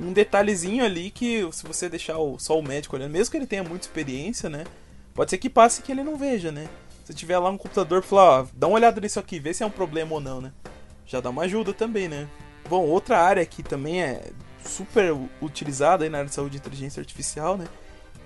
um 0.00 0.12
detalhezinho 0.12 0.84
ali 0.84 1.10
que 1.10 1.48
se 1.52 1.66
você 1.66 1.88
deixar 1.88 2.18
o, 2.18 2.38
só 2.38 2.58
o 2.58 2.62
médico 2.62 2.96
olhando, 2.96 3.12
mesmo 3.12 3.30
que 3.30 3.36
ele 3.36 3.46
tenha 3.46 3.64
muita 3.64 3.86
experiência, 3.86 4.48
né? 4.48 4.64
Pode 5.14 5.30
ser 5.30 5.38
que 5.38 5.50
passe 5.50 5.82
que 5.82 5.90
ele 5.90 6.04
não 6.04 6.16
veja, 6.16 6.52
né? 6.52 6.68
Se 7.04 7.14
tiver 7.14 7.38
lá 7.38 7.50
um 7.50 7.58
computador 7.58 8.02
falar, 8.02 8.42
ó, 8.42 8.46
dá 8.52 8.66
uma 8.66 8.76
olhada 8.76 9.00
nisso 9.00 9.18
aqui, 9.18 9.40
vê 9.40 9.52
se 9.52 9.62
é 9.62 9.66
um 9.66 9.70
problema 9.70 10.14
ou 10.14 10.20
não, 10.20 10.40
né? 10.40 10.52
Já 11.06 11.20
dá 11.20 11.30
uma 11.30 11.42
ajuda 11.42 11.72
também, 11.72 12.08
né? 12.08 12.28
Bom, 12.68 12.84
outra 12.86 13.18
área 13.18 13.44
que 13.46 13.62
também 13.62 14.02
é 14.02 14.30
super 14.64 15.16
utilizada 15.40 16.04
aí 16.04 16.10
na 16.10 16.18
área 16.18 16.28
de 16.28 16.34
saúde 16.34 16.56
e 16.56 16.60
inteligência 16.60 17.00
artificial, 17.00 17.56
né? 17.56 17.66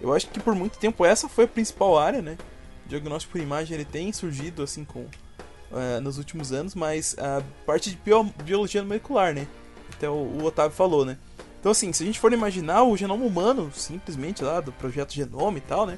Eu 0.01 0.13
acho 0.13 0.29
que 0.29 0.41
por 0.41 0.55
muito 0.55 0.79
tempo 0.79 1.05
essa 1.05 1.29
foi 1.29 1.45
a 1.45 1.49
principal 1.49 1.97
área, 1.97 2.21
né? 2.21 2.37
O 2.85 2.89
diagnóstico 2.89 3.33
por 3.33 3.41
imagem 3.41 3.75
ele 3.75 3.85
tem 3.85 4.13
surgido 4.13 4.63
assim 4.63 4.85
com 4.85 5.01
uh, 5.01 6.01
nos 6.03 6.19
últimos 6.19 6.53
anos, 6.53 6.75
mas 6.75 7.17
a 7.19 7.43
parte 7.65 7.91
de 7.91 7.97
bio 7.97 8.25
biologia 8.45 8.83
molecular, 8.83 9.33
né? 9.33 9.47
Até 9.95 10.09
o, 10.09 10.15
o, 10.15 10.45
Otávio 10.45 10.77
falou, 10.77 11.05
né? 11.05 11.19
Então, 11.63 11.71
assim, 11.71 11.93
se 11.93 12.03
a 12.03 12.07
gente 12.07 12.19
for 12.19 12.33
imaginar 12.33 12.83
o 12.83 12.97
genoma 12.97 13.25
humano, 13.25 13.71
simplesmente 13.73 14.43
lá 14.43 14.61
do 14.61 14.73
projeto 14.73 15.13
Genoma 15.13 15.59
e 15.59 15.61
tal, 15.61 15.87
né? 15.87 15.97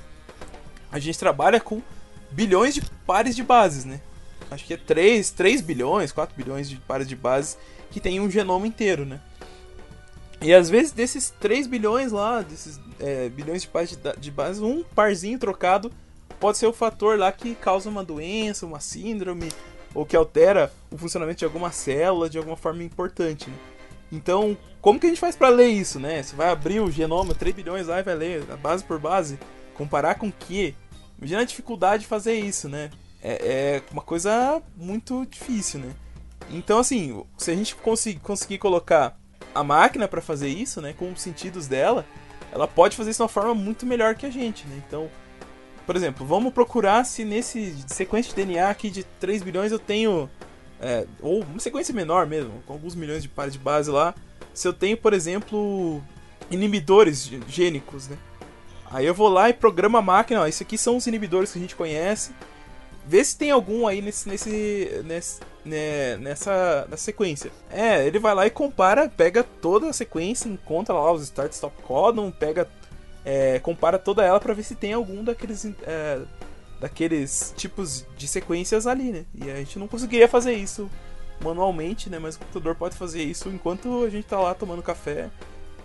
A 0.92 0.98
gente 0.98 1.18
trabalha 1.18 1.58
com 1.58 1.80
bilhões 2.30 2.74
de 2.74 2.82
pares 3.06 3.34
de 3.34 3.42
bases, 3.42 3.86
né? 3.86 3.98
Acho 4.50 4.62
que 4.62 4.74
é 4.74 4.76
3, 4.76 5.30
3 5.30 5.62
bilhões, 5.62 6.12
4 6.12 6.36
bilhões 6.36 6.68
de 6.68 6.76
pares 6.76 7.08
de 7.08 7.16
bases 7.16 7.56
que 7.90 7.98
tem 7.98 8.20
um 8.20 8.30
genoma 8.30 8.66
inteiro, 8.66 9.06
né? 9.06 9.18
E 10.42 10.52
às 10.52 10.68
vezes 10.68 10.92
desses 10.92 11.30
3 11.40 11.66
bilhões 11.66 12.12
lá, 12.12 12.42
desses 12.42 12.78
é, 13.00 13.30
bilhões 13.30 13.62
de 13.62 13.68
pares 13.68 13.96
de, 13.96 14.20
de 14.20 14.30
bases, 14.30 14.60
um 14.60 14.82
parzinho 14.82 15.38
trocado 15.38 15.90
pode 16.38 16.58
ser 16.58 16.66
o 16.66 16.74
fator 16.74 17.18
lá 17.18 17.32
que 17.32 17.54
causa 17.54 17.88
uma 17.88 18.04
doença, 18.04 18.66
uma 18.66 18.80
síndrome, 18.80 19.50
ou 19.94 20.04
que 20.04 20.14
altera 20.14 20.70
o 20.90 20.98
funcionamento 20.98 21.38
de 21.38 21.46
alguma 21.46 21.72
célula 21.72 22.28
de 22.28 22.36
alguma 22.36 22.56
forma 22.56 22.82
importante. 22.82 23.48
Né? 23.48 23.56
Então, 24.12 24.54
como 24.84 25.00
que 25.00 25.06
a 25.06 25.08
gente 25.08 25.18
faz 25.18 25.34
para 25.34 25.48
ler 25.48 25.68
isso, 25.68 25.98
né? 25.98 26.22
Você 26.22 26.36
vai 26.36 26.50
abrir 26.50 26.78
o 26.80 26.90
genoma, 26.90 27.34
3 27.34 27.56
bilhões 27.56 27.86
lá 27.86 28.00
e 28.00 28.02
vai 28.02 28.14
ler 28.14 28.44
base 28.58 28.84
por 28.84 28.98
base, 28.98 29.38
comparar 29.72 30.16
com 30.16 30.28
o 30.28 30.32
que? 30.32 30.74
Imagina 31.16 31.40
a 31.40 31.44
dificuldade 31.44 32.02
de 32.02 32.06
fazer 32.06 32.34
isso, 32.34 32.68
né? 32.68 32.90
É, 33.22 33.32
é 33.32 33.82
uma 33.90 34.02
coisa 34.02 34.62
muito 34.76 35.24
difícil, 35.24 35.80
né? 35.80 35.90
Então, 36.50 36.78
assim, 36.80 37.24
se 37.38 37.50
a 37.50 37.54
gente 37.54 37.74
conseguir, 37.76 38.20
conseguir 38.20 38.58
colocar 38.58 39.18
a 39.54 39.64
máquina 39.64 40.06
para 40.06 40.20
fazer 40.20 40.48
isso, 40.48 40.82
né, 40.82 40.92
com 40.92 41.10
os 41.10 41.22
sentidos 41.22 41.66
dela, 41.66 42.04
ela 42.52 42.68
pode 42.68 42.94
fazer 42.94 43.08
isso 43.08 43.20
de 43.20 43.22
uma 43.22 43.28
forma 43.30 43.54
muito 43.54 43.86
melhor 43.86 44.14
que 44.14 44.26
a 44.26 44.30
gente, 44.30 44.66
né? 44.66 44.82
Então, 44.86 45.08
por 45.86 45.96
exemplo, 45.96 46.26
vamos 46.26 46.52
procurar 46.52 47.04
se 47.04 47.24
nesse 47.24 47.74
sequência 47.86 48.28
de 48.28 48.36
DNA 48.36 48.68
aqui 48.68 48.90
de 48.90 49.02
3 49.02 49.42
bilhões 49.42 49.72
eu 49.72 49.78
tenho. 49.78 50.28
É, 50.78 51.06
ou 51.22 51.42
uma 51.42 51.58
sequência 51.58 51.94
menor 51.94 52.26
mesmo, 52.26 52.62
com 52.66 52.74
alguns 52.74 52.94
milhões 52.94 53.22
de 53.22 53.30
pares 53.30 53.54
de 53.54 53.58
base 53.58 53.90
lá. 53.90 54.14
Se 54.54 54.66
eu 54.68 54.72
tenho, 54.72 54.96
por 54.96 55.12
exemplo, 55.12 56.02
inibidores 56.50 57.30
gênicos, 57.48 58.08
né? 58.08 58.16
Aí 58.90 59.04
eu 59.04 59.14
vou 59.14 59.28
lá 59.28 59.50
e 59.50 59.52
programa 59.52 59.98
a 59.98 60.02
máquina, 60.02 60.42
ó, 60.42 60.46
esses 60.46 60.62
aqui 60.62 60.78
são 60.78 60.96
os 60.96 61.06
inibidores 61.06 61.52
que 61.52 61.58
a 61.58 61.60
gente 61.60 61.74
conhece. 61.74 62.32
Vê 63.06 63.22
se 63.22 63.36
tem 63.36 63.50
algum 63.50 63.86
aí 63.86 64.00
nesse, 64.00 64.28
nesse, 64.28 65.02
nesse 65.04 65.40
né, 65.64 66.16
nessa, 66.18 66.86
nessa 66.88 67.02
sequência. 67.02 67.50
É, 67.70 68.06
ele 68.06 68.18
vai 68.18 68.34
lá 68.34 68.46
e 68.46 68.50
compara, 68.50 69.08
pega 69.08 69.42
toda 69.42 69.88
a 69.88 69.92
sequência, 69.92 70.48
encontra 70.48 70.94
lá 70.94 71.12
os 71.12 71.22
start 71.22 71.52
stop 71.52 71.82
codon, 71.82 72.30
pega 72.30 72.68
é, 73.24 73.58
compara 73.58 73.98
toda 73.98 74.22
ela 74.22 74.38
para 74.38 74.52
ver 74.52 74.62
se 74.62 74.74
tem 74.74 74.92
algum 74.92 75.24
daqueles 75.24 75.64
é, 75.86 76.20
daqueles 76.80 77.54
tipos 77.56 78.06
de 78.16 78.28
sequências 78.28 78.86
ali, 78.86 79.10
né? 79.10 79.24
E 79.34 79.50
a 79.50 79.56
gente 79.56 79.78
não 79.78 79.88
conseguiria 79.88 80.28
fazer 80.28 80.52
isso 80.52 80.90
manualmente, 81.42 82.08
né? 82.10 82.18
Mas 82.18 82.36
o 82.36 82.40
computador 82.40 82.74
pode 82.74 82.96
fazer 82.96 83.22
isso 83.22 83.48
enquanto 83.48 84.04
a 84.04 84.10
gente 84.10 84.26
tá 84.26 84.38
lá 84.38 84.54
tomando 84.54 84.82
café, 84.82 85.30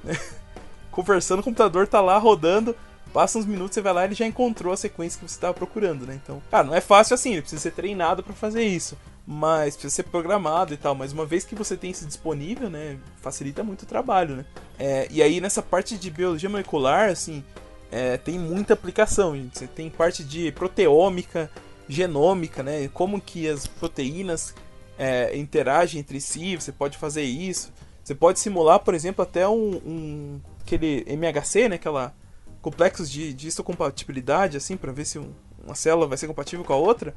né? 0.04 0.18
conversando, 0.92 1.40
o 1.40 1.44
computador 1.44 1.88
tá 1.88 2.02
lá 2.02 2.18
rodando. 2.18 2.76
Passa 3.14 3.40
uns 3.40 3.46
minutos, 3.46 3.74
você 3.74 3.82
vai 3.82 3.92
lá 3.92 4.02
e 4.04 4.06
ele 4.06 4.16
já 4.16 4.28
encontrou 4.28 4.72
a 4.72 4.78
sequência 4.78 5.20
que 5.20 5.28
você 5.28 5.34
estava 5.34 5.54
procurando, 5.54 6.06
né? 6.06 6.20
Então, 6.24 6.42
cara, 6.52 6.64
não 6.64 6.76
é 6.76 6.82
fácil 6.82 7.16
assim, 7.16 7.32
ele 7.32 7.42
precisa 7.42 7.62
ser 7.62 7.72
treinado 7.72 8.22
para 8.22 8.36
fazer 8.36 8.64
isso 8.64 8.96
mas 9.32 9.76
precisa 9.76 9.94
ser 9.94 10.04
programado 10.04 10.74
e 10.74 10.78
tal. 10.78 10.96
Mas 10.96 11.14
uma 11.14 11.24
vez 11.24 11.46
que 11.46 11.54
você 11.54 11.78
tem 11.78 11.92
isso 11.92 12.04
disponível, 12.04 12.68
né, 12.68 12.98
facilita 13.22 13.64
muito 13.64 13.84
o 13.84 13.86
trabalho, 13.86 14.38
né? 14.38 14.46
É, 14.80 15.08
e 15.12 15.22
aí 15.22 15.40
nessa 15.40 15.62
parte 15.62 16.00
de 16.00 16.10
biologia 16.10 16.50
molecular, 16.50 17.12
assim, 17.12 17.44
é, 17.92 18.18
tem 18.18 18.40
muita 18.40 18.74
aplicação. 18.74 19.36
Gente. 19.36 19.60
Você 19.60 19.68
tem 19.68 19.88
parte 19.88 20.24
de 20.24 20.52
proteômica, 20.52 21.48
genômica, 21.88 22.64
né? 22.64 22.90
Como 22.92 23.22
que 23.22 23.48
as 23.48 23.68
proteínas 23.68 24.56
é, 25.00 25.36
interagem 25.38 26.02
entre 26.02 26.20
si. 26.20 26.58
Você 26.58 26.74
pode 26.74 26.98
fazer 26.98 27.24
isso. 27.24 27.72
Você 28.04 28.14
pode 28.14 28.40
simular, 28.40 28.80
por 28.80 28.94
exemplo, 28.94 29.24
até 29.24 29.48
um, 29.48 29.82
um 29.86 30.42
aquele 30.62 31.06
MHC, 31.08 31.70
né? 31.70 31.76
Aquela 31.76 32.14
complexos 32.62 33.10
de, 33.10 33.34
de 33.34 33.48
histocompatibilidade, 33.48 34.58
assim, 34.58 34.76
para 34.76 34.92
ver 34.92 35.06
se 35.06 35.18
um, 35.18 35.32
uma 35.64 35.76
célula 35.76 36.06
vai 36.06 36.18
ser 36.18 36.28
compatível 36.28 36.66
com 36.66 36.74
a 36.74 36.76
outra. 36.76 37.16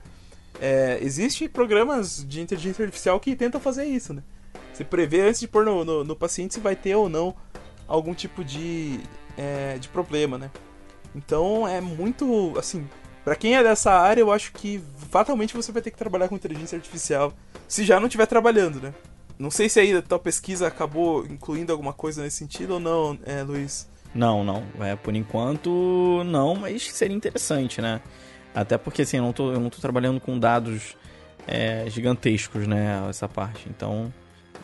É, 0.60 0.98
Existem 1.02 1.48
programas 1.48 2.24
de 2.26 2.40
inteligência 2.40 2.84
artificial 2.84 3.18
que 3.18 3.34
tentam 3.34 3.60
fazer 3.60 3.84
isso, 3.84 4.14
né? 4.14 4.22
Você 4.72 4.84
prevê 4.84 5.22
antes 5.22 5.40
de 5.40 5.48
pôr 5.48 5.64
no, 5.64 5.84
no, 5.84 6.04
no 6.04 6.16
paciente 6.16 6.54
se 6.54 6.60
vai 6.60 6.76
ter 6.76 6.94
ou 6.94 7.08
não 7.08 7.34
algum 7.88 8.14
tipo 8.14 8.44
de, 8.44 9.00
é, 9.36 9.76
de 9.78 9.88
problema, 9.88 10.38
né? 10.38 10.50
Então 11.14 11.66
é 11.66 11.80
muito, 11.80 12.54
assim, 12.58 12.88
para 13.24 13.36
quem 13.36 13.56
é 13.56 13.62
dessa 13.62 13.92
área, 13.92 14.20
eu 14.20 14.32
acho 14.32 14.52
que 14.52 14.82
fatalmente 15.10 15.54
você 15.54 15.70
vai 15.70 15.82
ter 15.82 15.90
que 15.90 15.98
trabalhar 15.98 16.28
com 16.28 16.34
inteligência 16.34 16.76
artificial, 16.76 17.32
se 17.68 17.84
já 17.84 18.00
não 18.00 18.06
estiver 18.06 18.26
trabalhando, 18.26 18.80
né? 18.80 18.92
Não 19.38 19.50
sei 19.50 19.68
se 19.68 19.80
aí 19.80 19.92
a 19.94 20.02
tua 20.02 20.18
pesquisa 20.18 20.66
acabou 20.66 21.26
incluindo 21.26 21.72
alguma 21.72 21.92
coisa 21.92 22.22
nesse 22.22 22.36
sentido 22.36 22.74
ou 22.74 22.80
não, 22.80 23.18
é, 23.24 23.42
Luiz. 23.42 23.88
Não, 24.14 24.44
não. 24.44 24.64
É, 24.80 24.94
por 24.94 25.14
enquanto, 25.14 26.22
não, 26.26 26.54
mas 26.54 26.92
seria 26.92 27.16
interessante, 27.16 27.80
né? 27.80 28.00
Até 28.54 28.76
porque 28.76 29.02
assim, 29.02 29.16
eu 29.16 29.22
não 29.22 29.32
tô, 29.32 29.52
eu 29.52 29.60
não 29.60 29.70
tô 29.70 29.78
trabalhando 29.80 30.20
com 30.20 30.38
dados 30.38 30.96
é, 31.46 31.84
gigantescos, 31.88 32.66
né? 32.66 33.02
Essa 33.08 33.28
parte. 33.28 33.68
Então, 33.68 34.12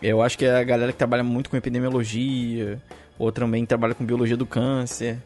eu 0.02 0.22
acho 0.22 0.36
que 0.36 0.46
a 0.46 0.62
galera 0.62 0.92
que 0.92 0.98
trabalha 0.98 1.24
muito 1.24 1.50
com 1.50 1.56
epidemiologia, 1.56 2.80
ou 3.18 3.32
também 3.32 3.64
trabalha 3.66 3.94
com 3.94 4.04
biologia 4.04 4.36
do 4.36 4.46
câncer, 4.46 5.20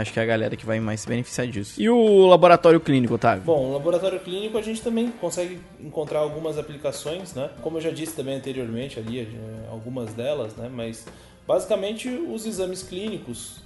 acho 0.00 0.12
que 0.12 0.18
é 0.18 0.22
a 0.22 0.26
galera 0.26 0.56
que 0.56 0.66
vai 0.66 0.80
mais 0.80 1.00
se 1.00 1.08
beneficiar 1.08 1.46
disso. 1.46 1.80
E 1.80 1.88
o 1.88 2.26
laboratório 2.26 2.80
clínico, 2.80 3.14
Otávio? 3.14 3.44
Bom, 3.44 3.70
o 3.70 3.72
laboratório 3.72 4.20
clínico 4.20 4.58
a 4.58 4.62
gente 4.62 4.82
também 4.82 5.10
consegue 5.20 5.60
encontrar 5.80 6.20
algumas 6.20 6.58
aplicações, 6.58 7.34
né? 7.34 7.50
Como 7.62 7.78
eu 7.78 7.80
já 7.80 7.90
disse 7.90 8.14
também 8.14 8.36
anteriormente 8.36 8.98
ali, 8.98 9.20
é, 9.20 9.26
algumas 9.70 10.12
delas, 10.14 10.54
né? 10.56 10.70
Mas 10.72 11.06
basicamente 11.46 12.08
os 12.08 12.46
exames 12.46 12.82
clínicos, 12.82 13.62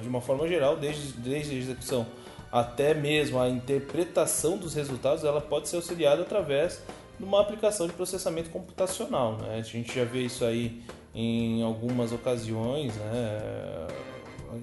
de 0.00 0.08
uma 0.08 0.20
forma 0.20 0.46
geral, 0.46 0.76
desde, 0.76 1.12
desde 1.14 1.56
a 1.56 1.58
execução 1.58 2.06
até 2.52 2.94
mesmo 2.94 3.38
a 3.38 3.48
interpretação 3.48 4.56
dos 4.56 4.74
resultados, 4.74 5.24
ela 5.24 5.40
pode 5.40 5.68
ser 5.68 5.76
auxiliada 5.76 6.22
através 6.22 6.82
de 7.18 7.24
uma 7.24 7.40
aplicação 7.40 7.86
de 7.86 7.92
processamento 7.92 8.50
computacional. 8.50 9.36
Né? 9.38 9.58
A 9.58 9.62
gente 9.62 9.94
já 9.94 10.04
vê 10.04 10.20
isso 10.20 10.44
aí 10.44 10.82
em 11.14 11.62
algumas 11.62 12.12
ocasiões, 12.12 12.94
né? 12.96 13.86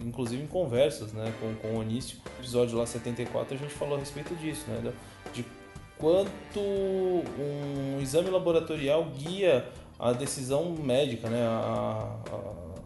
Inclusive 0.05 0.41
em 0.41 0.47
conversas 0.47 1.13
né? 1.13 1.33
com, 1.39 1.53
com 1.55 1.75
o 1.75 1.79
Onício. 1.79 2.17
No 2.25 2.43
episódio 2.43 2.77
lá 2.77 2.85
74 2.85 3.55
a 3.55 3.57
gente 3.57 3.73
falou 3.73 3.95
a 3.95 3.99
respeito 3.99 4.35
disso, 4.35 4.65
né? 4.67 4.93
de 5.33 5.45
quanto 5.97 6.59
um 6.59 7.99
exame 8.01 8.29
laboratorial 8.29 9.05
guia 9.05 9.65
a 9.99 10.11
decisão 10.11 10.75
médica, 10.75 11.29
né? 11.29 11.41
a, 11.45 12.17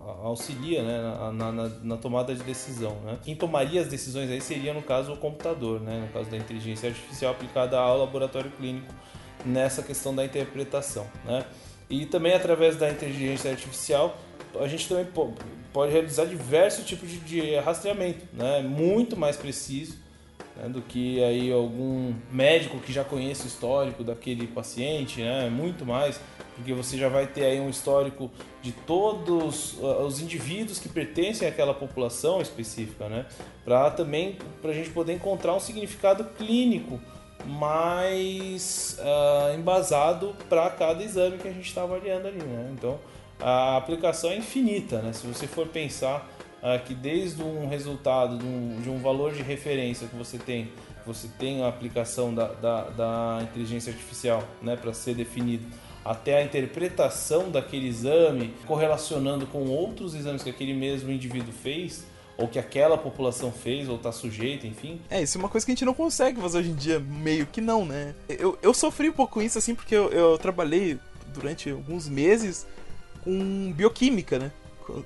a 0.08 0.28
auxilia 0.28 0.84
né, 0.84 1.02
na, 1.34 1.52
na, 1.52 1.70
na, 1.84 1.98
tomada 1.98 2.34
de 2.34 2.44
decisão. 2.44 2.96
Né? 3.04 3.18
Quem 3.24 3.36
tomaria 3.36 3.82
as 3.82 3.88
decisões 3.88 4.30
aí 4.30 4.42
seria, 4.42 4.74
no 4.74 4.82
caso, 4.82 5.14
o 5.14 5.18
computador, 5.18 5.80
né? 5.80 6.02
no 6.06 6.14
caso 6.14 6.30
da 6.30 6.38
inteligência 6.38 6.90
artificial 6.90 7.32
aplicada 7.32 7.78
ao 7.78 7.98
laboratório 7.98 8.52
clínico 8.52 8.94
nessa 9.46 9.82
questão 9.82 10.14
da 10.16 10.24
interpretação. 10.24 11.08
Né? 11.26 11.46
E 11.90 12.06
também 12.06 12.34
através 12.34 12.76
da 12.76 12.90
inteligência 12.90 13.50
artificial 13.50 14.16
a 14.60 14.68
gente 14.68 14.88
também 14.88 15.06
pode 15.78 15.92
realizar 15.92 16.26
diversos 16.26 16.84
tipos 16.88 17.08
de, 17.08 17.20
de 17.20 17.56
rastreamento, 17.58 18.26
né? 18.34 18.62
muito 18.62 19.16
mais 19.16 19.38
preciso 19.38 19.96
né? 20.56 20.68
do 20.68 20.82
que 20.82 21.24
aí 21.24 21.54
algum 21.54 22.16
médico 22.32 22.80
que 22.80 22.92
já 22.92 23.04
conhece 23.04 23.44
o 23.44 23.48
histórico 23.48 24.04
daquele 24.04 24.48
paciente, 24.48 25.22
né? 25.22 25.52
muito 25.52 25.86
mais 25.86 26.20
porque 26.56 26.74
você 26.74 26.98
já 26.98 27.08
vai 27.10 27.28
ter 27.28 27.46
aí 27.46 27.60
um 27.60 27.70
histórico 27.70 28.32
de 28.64 28.72
todos 28.72 29.74
uh, 29.74 30.02
os 30.02 30.20
indivíduos 30.20 30.80
que 30.80 30.90
pertencem 30.90 31.48
àquela 31.48 31.76
população 31.76 32.42
específica, 32.42 33.08
né? 33.08 33.28
Para 33.64 33.92
também 33.92 34.40
para 34.60 34.72
a 34.72 34.74
gente 34.74 34.90
poder 34.90 35.14
encontrar 35.14 35.54
um 35.54 35.60
significado 35.60 36.24
clínico 36.36 37.00
mais 37.46 38.98
uh, 39.00 39.56
embasado 39.56 40.36
para 40.50 40.68
cada 40.72 41.04
exame 41.04 41.38
que 41.38 41.48
a 41.48 41.52
gente 41.52 41.68
está 41.68 41.84
avaliando 41.84 42.28
ali, 42.28 42.40
né? 42.40 42.72
Então 42.74 42.98
a 43.40 43.78
aplicação 43.78 44.32
é 44.32 44.38
infinita, 44.38 45.02
né? 45.02 45.14
Se 45.14 45.26
você 45.26 45.48
for 45.48 45.68
pensar 45.68 46.28
uh, 46.62 46.84
que 46.86 46.94
desde 46.94 47.42
um 47.42 47.68
resultado 47.68 48.38
de 48.38 48.46
um, 48.46 48.82
de 48.82 48.90
um, 48.90 49.00
valor 49.00 49.34
de 49.34 49.42
referência 49.42 50.08
que 50.08 50.16
você 50.16 50.38
tem, 50.38 50.72
você 51.06 51.28
tem 51.40 51.64
a 51.64 51.68
aplicação 51.68 52.34
da, 52.34 52.48
da, 52.48 52.82
da 52.90 53.40
inteligência 53.44 53.92
artificial, 53.92 54.44
né, 54.62 54.76
para 54.76 54.94
ser 54.94 55.16
definido 55.16 55.66
até 56.04 56.38
a 56.38 56.44
interpretação 56.44 57.52
daquele 57.52 57.88
exame, 57.88 58.54
correlacionando 58.66 59.46
com 59.46 59.66
outros 59.68 60.16
exames 60.16 60.42
que 60.42 60.50
aquele 60.50 60.74
mesmo 60.74 61.12
indivíduo 61.12 61.52
fez, 61.52 62.06
ou 62.38 62.48
que 62.48 62.58
aquela 62.58 62.98
população 62.98 63.52
fez, 63.52 63.90
ou 63.90 63.96
está 63.96 64.12
sujeita, 64.12 64.66
enfim. 64.66 65.02
É, 65.10 65.22
isso 65.22 65.38
é 65.38 65.40
uma 65.40 65.50
coisa 65.50 65.66
que 65.66 65.72
a 65.72 65.76
gente 65.76 65.84
não 65.84 65.94
consegue 65.94 66.40
fazer 66.40 66.60
hoje 66.60 66.70
em 66.70 66.76
dia, 66.76 67.00
meio 67.00 67.46
que 67.46 67.60
não, 67.60 67.86
né? 67.86 68.14
Eu, 68.30 68.58
eu 68.62 68.74
sofri 68.74 69.10
um 69.10 69.14
pouco 69.14 69.34
com 69.34 69.42
isso, 69.42 69.58
assim, 69.58 69.76
porque 69.76 69.96
eu, 69.96 70.10
eu 70.12 70.38
trabalhei 70.38 70.98
durante 71.34 71.70
alguns 71.70 72.08
meses 72.08 72.66
com 73.28 73.74
bioquímica, 73.74 74.40
né? 74.40 74.52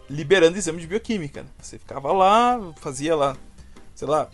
Liberando 0.07 0.55
exame 0.55 0.79
de 0.79 0.85
bioquímica. 0.85 1.41
Né? 1.41 1.49
Você 1.59 1.79
ficava 1.79 2.11
lá, 2.11 2.59
fazia 2.79 3.15
lá, 3.15 3.35
sei 3.95 4.07
lá, 4.07 4.29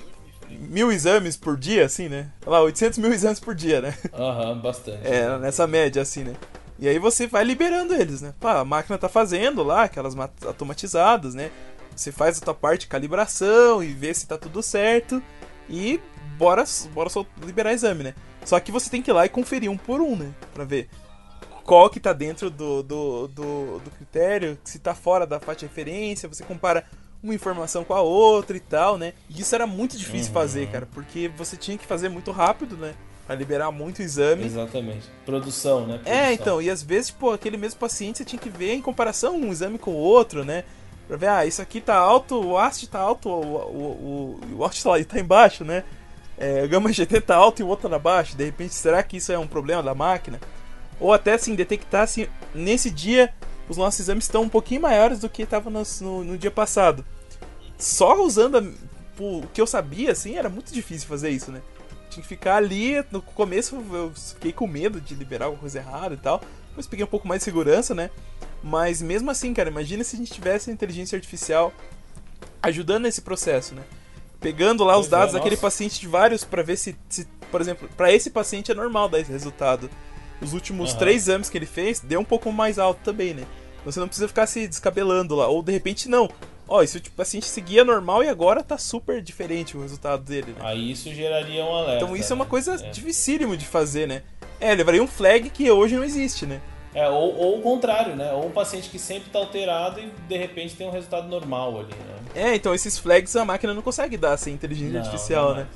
mil 0.50 0.92
exames 0.92 1.38
por 1.38 1.56
dia, 1.56 1.86
assim, 1.86 2.10
né? 2.10 2.30
Olha 2.46 2.58
lá, 2.58 2.62
800 2.64 3.00
mil 3.00 3.14
exames 3.14 3.40
por 3.40 3.56
dia, 3.56 3.80
né? 3.80 3.98
Aham, 4.14 4.50
uhum, 4.50 4.60
bastante. 4.60 5.08
É, 5.08 5.38
nessa 5.40 5.66
média, 5.66 6.02
assim, 6.02 6.26
né? 6.26 6.34
E 6.78 6.88
aí 6.88 7.00
você 7.00 7.28
vai 7.28 7.46
liberando 7.46 7.94
eles, 7.94 8.22
né? 8.22 8.34
Pá, 8.42 8.60
a 8.60 8.66
máquina 8.66 8.98
tá 8.98 9.08
fazendo 9.08 9.64
lá, 9.64 9.84
aquelas 9.84 10.16
automatizadas, 10.46 11.34
né? 11.34 11.50
Você 11.96 12.12
faz 12.12 12.38
a 12.38 12.42
tua 12.42 12.54
parte 12.54 12.82
de 12.82 12.88
calibração 12.88 13.82
e 13.82 13.88
vê 13.94 14.14
se 14.14 14.28
tá 14.28 14.38
tudo 14.38 14.62
certo. 14.62 15.24
E 15.70 16.00
bora, 16.38 16.66
bora 16.94 17.10
só 17.10 17.26
liberar 17.42 17.72
exame, 17.72 18.04
né? 18.04 18.14
Só 18.44 18.60
que 18.60 18.72
você 18.72 18.90
tem 18.90 19.02
que 19.02 19.10
ir 19.10 19.14
lá 19.14 19.26
e 19.26 19.30
conferir 19.30 19.72
um 19.72 19.78
por 19.78 20.02
um, 20.02 20.16
né? 20.16 20.32
Pra 20.54 20.66
ver 20.66 20.90
qual 21.68 21.90
que 21.90 22.00
tá 22.00 22.14
dentro 22.14 22.50
do, 22.50 22.82
do, 22.82 23.28
do, 23.28 23.80
do 23.80 23.92
critério, 23.92 24.58
se 24.64 24.80
tá 24.80 24.96
fora 24.96 25.28
da 25.28 25.38
faixa 25.38 25.60
de 25.60 25.66
referência, 25.66 26.30
você 26.30 26.42
compara 26.42 26.86
uma 27.22 27.36
informação 27.36 27.84
com 27.84 27.94
a 27.94 28.00
outra 28.00 28.56
e 28.56 28.60
tal, 28.62 28.98
né? 28.98 29.12
E 29.30 29.42
isso 29.42 29.54
era 29.54 29.68
muito 29.68 29.98
difícil 29.98 30.30
uhum. 30.30 30.34
fazer, 30.34 30.68
cara, 30.72 30.88
porque 30.94 31.28
você 31.28 31.58
tinha 31.58 31.78
que 31.78 31.86
fazer 31.86 32.08
muito 32.08 32.32
rápido, 32.32 32.78
né? 32.78 32.96
Pra 33.26 33.36
liberar 33.36 33.70
muito 33.70 34.02
exame. 34.02 34.46
Exatamente. 34.46 35.10
Produção, 35.26 35.86
né? 35.86 35.96
Produção. 35.96 36.14
É, 36.14 36.32
então, 36.32 36.62
e 36.62 36.70
às 36.70 36.82
vezes, 36.82 37.12
pô, 37.12 37.32
aquele 37.32 37.58
mesmo 37.58 37.78
paciente 37.78 38.20
você 38.20 38.26
tinha 38.26 38.40
que 38.40 38.50
ver 38.50 38.74
em 38.74 38.82
comparação 38.82 39.36
um 39.36 39.52
exame 39.52 39.78
com 39.78 39.92
o 39.92 39.98
outro, 39.98 40.46
né? 40.46 40.64
Pra 41.06 41.18
ver, 41.18 41.28
ah, 41.28 41.46
isso 41.46 41.62
aqui 41.62 41.82
tá 41.82 41.98
alto, 41.98 42.42
o 42.42 42.58
AST 42.58 42.88
tá 42.88 43.00
alto, 43.00 43.28
o, 43.28 43.42
o, 43.42 44.40
o, 44.54 44.64
o 44.64 44.70
tá, 44.70 45.04
tá 45.06 45.20
embaixo, 45.20 45.66
né? 45.66 45.84
É, 46.38 46.64
o 46.64 46.70
gama 46.70 46.94
GT 46.94 47.20
tá 47.20 47.36
alto 47.36 47.62
e 47.62 47.64
o 47.64 47.68
outro 47.68 47.90
tá 47.90 48.00
baixo. 48.00 48.38
De 48.38 48.46
repente, 48.46 48.74
será 48.74 49.04
que 49.04 49.18
isso 49.18 49.34
é 49.34 49.38
um 49.38 49.48
problema 49.48 49.84
da 49.84 49.94
máquina? 49.94 50.40
Ou 51.00 51.14
até 51.14 51.34
assim, 51.34 51.56
detectar 51.56 52.08
se 52.08 52.30
nesse 52.54 52.90
dia 52.90 53.34
os 53.70 53.78
nossos 53.78 54.00
exames 54.00 54.26
estão 54.26 54.44
um 54.44 54.50
pouquinho 54.50 54.82
maiores 54.82 55.20
do 55.20 55.30
que 55.30 55.44
estavam 55.44 55.72
no, 55.72 55.84
no, 56.02 56.24
no, 56.24 56.38
dia 56.38 56.52
passado. 56.52 57.06
Só 57.78 58.24
usando 58.24 58.58
a, 58.58 59.22
o 59.22 59.46
que 59.54 59.62
eu 59.62 59.68
sabia, 59.68 60.12
assim, 60.12 60.36
era 60.36 60.50
muito 60.50 60.74
difícil 60.74 61.08
fazer 61.08 61.30
isso, 61.30 61.52
né? 61.52 61.62
Tinha 62.10 62.24
que 62.24 62.28
ficar 62.28 62.56
ali. 62.56 63.04
No 63.12 63.22
começo 63.22 63.76
eu 63.92 64.12
fiquei 64.16 64.54
com 64.54 64.66
medo 64.66 65.02
de 65.02 65.14
liberar 65.14 65.46
alguma 65.46 65.62
coisa 65.62 65.80
errada 65.80 66.16
e 66.16 66.18
tal. 66.18 66.42
Depois 66.70 66.88
peguei 66.88 67.04
um 67.04 67.10
pouco 67.10 67.28
mais 67.28 67.42
de 67.42 67.46
segurança, 67.46 67.94
né? 67.94 68.10
Mas 68.64 69.02
mesmo 69.02 69.30
assim, 69.30 69.54
cara, 69.54 69.70
imagina 69.70 70.04
se 70.04 70.16
a 70.16 70.20
gente 70.20 70.32
tivesse 70.32 70.70
a 70.70 70.74
inteligência 70.74 71.16
artificial 71.16 71.74
ajudando 72.62 73.04
nesse 73.04 73.22
processo, 73.22 73.76
né? 73.76 73.84
Pegando 74.40 74.84
lá 74.84 74.94
pois 74.94 75.06
os 75.06 75.12
dados 75.12 75.34
é, 75.34 75.38
daquele 75.38 75.58
paciente 75.58 76.00
de 76.00 76.08
vários 76.08 76.44
para 76.44 76.62
ver 76.64 76.78
se, 76.78 76.96
se, 77.10 77.28
por 77.52 77.62
exemplo, 77.62 77.90
para 77.98 78.12
esse 78.12 78.30
paciente 78.30 78.72
é 78.72 78.76
normal 78.76 79.10
dar 79.10 79.20
esse 79.20 79.32
resultado. 79.32 79.90
Os 80.42 80.54
últimos 80.54 80.94
uhum. 80.94 80.98
três 80.98 81.24
exames 81.24 81.50
que 81.50 81.58
ele 81.58 81.66
fez 81.66 82.00
deu 82.00 82.20
um 82.20 82.26
pouco 82.26 82.52
mais 82.52 82.78
alto 82.78 83.00
também, 83.04 83.34
né? 83.34 83.44
Então 83.80 83.92
você 83.92 84.00
não 84.00 84.08
precisa 84.08 84.28
ficar 84.28 84.46
se 84.48 84.68
descabelando 84.68 85.36
lá. 85.36 85.48
Ou 85.48 85.64
de 85.64 85.72
repente 85.72 86.10
não. 86.10 86.30
Ó, 86.68 86.84
isso 86.84 87.00
tipo, 87.00 87.22
assim, 87.22 87.40
seguia 87.40 87.86
normal 87.86 88.24
e 88.24 88.28
agora 88.28 88.62
tá 88.62 88.78
super 88.78 89.22
diferente 89.22 89.78
o 89.78 89.82
resultado 89.82 90.24
dele, 90.24 90.48
né? 90.52 90.60
Aí 90.60 90.92
isso 90.92 91.14
geraria 91.14 91.64
um 91.64 91.74
alerta. 91.74 92.04
Então 92.04 92.16
isso 92.16 92.34
é 92.34 92.36
uma 92.36 92.44
né? 92.44 92.50
coisa 92.50 92.76
é. 92.76 92.90
dificílimo 92.90 93.56
de 93.56 93.66
fazer, 93.66 94.08
né? 94.08 94.24
É, 94.60 94.76
levaria 94.76 95.02
um 95.02 95.08
flag 95.08 95.50
que 95.50 95.70
hoje 95.72 95.96
não 95.96 96.04
existe, 96.04 96.46
né? 96.46 96.62
É, 96.94 97.08
ou, 97.08 97.36
ou 97.38 97.60
o 97.60 97.62
contrário, 97.62 98.16
né? 98.16 98.34
Ou 98.34 98.48
um 98.48 98.52
paciente 98.52 98.90
que 98.90 99.00
sempre 99.00 99.30
tá 99.30 99.40
alterado 99.40 100.00
e 100.00 100.12
de 100.28 100.38
repente 100.38 100.76
tem 100.76 100.88
um 100.88 100.92
resultado 100.92 101.28
normal 101.28 101.80
ali, 101.80 101.94
né? 101.94 102.18
É, 102.36 102.56
então 102.56 102.74
esses 102.74 102.98
flags 102.98 103.36
a 103.36 103.46
máquina 103.46 103.74
não 103.74 103.82
consegue 103.82 104.18
dar 104.18 104.36
sem 104.36 104.54
inteligência 104.54 105.00
não, 105.00 105.06
artificial, 105.06 105.50
não 105.50 105.56
né? 105.58 105.68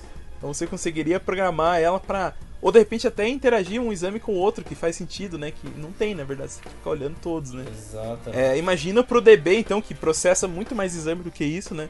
Então 0.41 0.51
você 0.51 0.65
conseguiria 0.65 1.19
programar 1.19 1.79
ela 1.79 1.99
para 1.99 2.33
ou 2.59 2.71
de 2.71 2.79
repente 2.79 3.07
até 3.07 3.27
interagir 3.27 3.79
um 3.79 3.93
exame 3.93 4.19
com 4.19 4.33
o 4.33 4.37
outro 4.37 4.63
que 4.63 4.73
faz 4.73 4.95
sentido, 4.95 5.37
né? 5.37 5.51
Que 5.51 5.69
não 5.79 5.91
tem, 5.91 6.15
na 6.15 6.23
verdade, 6.23 6.51
você 6.51 6.61
tem 6.61 6.71
que 6.71 6.77
ficar 6.79 6.89
olhando 6.89 7.15
todos, 7.21 7.53
né? 7.53 7.63
Exatamente. 7.71 8.37
É, 8.37 8.57
imagina 8.57 9.03
pro 9.03 9.21
DB, 9.21 9.57
então, 9.57 9.81
que 9.81 9.95
processa 9.95 10.47
muito 10.47 10.75
mais 10.75 10.95
exame 10.95 11.23
do 11.23 11.31
que 11.31 11.43
isso, 11.43 11.73
né? 11.73 11.89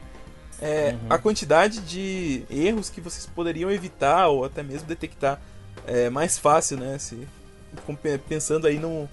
É, 0.60 0.92
uhum. 0.92 1.06
A 1.10 1.18
quantidade 1.18 1.80
de 1.80 2.44
erros 2.50 2.88
que 2.88 3.00
vocês 3.00 3.26
poderiam 3.26 3.70
evitar 3.70 4.28
ou 4.28 4.44
até 4.44 4.62
mesmo 4.62 4.86
detectar 4.86 5.40
é 5.86 6.08
mais 6.08 6.38
fácil, 6.38 6.78
né? 6.78 6.98
Se, 6.98 7.18
pensando 8.28 8.66
aí 8.66 8.78
num, 8.78 9.08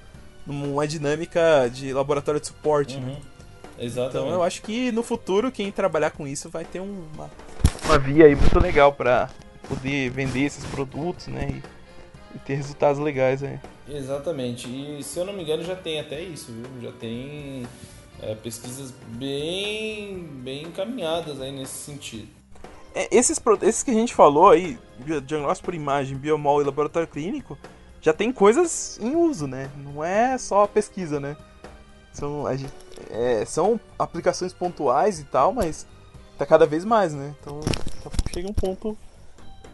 numa 0.45 0.87
dinâmica 0.87 1.69
de 1.73 1.91
laboratório 1.91 2.39
de 2.39 2.47
suporte, 2.47 2.97
né? 2.97 3.01
uhum. 3.03 3.13
né? 3.13 3.21
Exatamente. 3.79 4.17
Então 4.17 4.29
eu 4.29 4.43
acho 4.43 4.61
que 4.61 4.91
no 4.91 5.03
futuro 5.03 5.51
quem 5.51 5.71
trabalhar 5.71 6.11
com 6.11 6.27
isso 6.27 6.49
vai 6.49 6.65
ter 6.65 6.79
uma, 6.81 7.29
uma 7.85 7.97
via 7.97 8.25
aí 8.25 8.35
muito 8.35 8.59
legal 8.59 8.93
para 8.93 9.29
poder 9.67 10.09
vender 10.09 10.45
esses 10.45 10.65
produtos, 10.65 11.27
né? 11.27 11.47
E, 11.49 12.35
e, 12.35 12.39
ter 12.39 12.55
resultados 12.55 12.99
legais 12.99 13.43
aí. 13.43 13.59
Exatamente. 13.87 14.67
E 14.67 15.03
se 15.03 15.19
eu 15.19 15.25
não 15.25 15.33
me 15.33 15.43
engano 15.43 15.63
já 15.63 15.75
tem 15.75 15.99
até 15.99 16.21
isso, 16.21 16.51
viu? 16.51 16.81
Já 16.81 16.91
tem 16.91 17.65
é, 18.21 18.35
pesquisas 18.35 18.93
bem, 19.07 20.23
bem 20.43 20.63
encaminhadas 20.63 21.39
aí 21.41 21.51
nesse 21.51 21.77
sentido. 21.77 22.27
É, 22.93 23.07
esses, 23.15 23.39
esses 23.61 23.83
que 23.83 23.91
a 23.91 23.93
gente 23.93 24.13
falou 24.13 24.49
aí, 24.49 24.77
diagnóstico 24.99 25.65
por 25.65 25.75
imagem, 25.75 26.17
biomol 26.17 26.61
e 26.61 26.65
laboratório 26.65 27.07
clínico, 27.07 27.57
já 28.01 28.13
tem 28.13 28.31
coisas 28.31 28.99
em 29.01 29.15
uso, 29.15 29.47
né? 29.47 29.69
Não 29.77 30.03
é 30.03 30.37
só 30.37 30.65
pesquisa, 30.65 31.19
né? 31.19 31.35
São, 32.11 32.45
é, 33.09 33.45
são 33.45 33.79
aplicações 33.97 34.53
pontuais 34.53 35.19
e 35.19 35.25
tal, 35.25 35.53
mas 35.53 35.85
tá 36.39 36.45
cada 36.45 36.65
vez 36.65 36.85
mais, 36.85 37.13
né? 37.13 37.35
Então 37.39 37.59
chega 38.33 38.49
um 38.49 38.53
ponto 38.53 38.97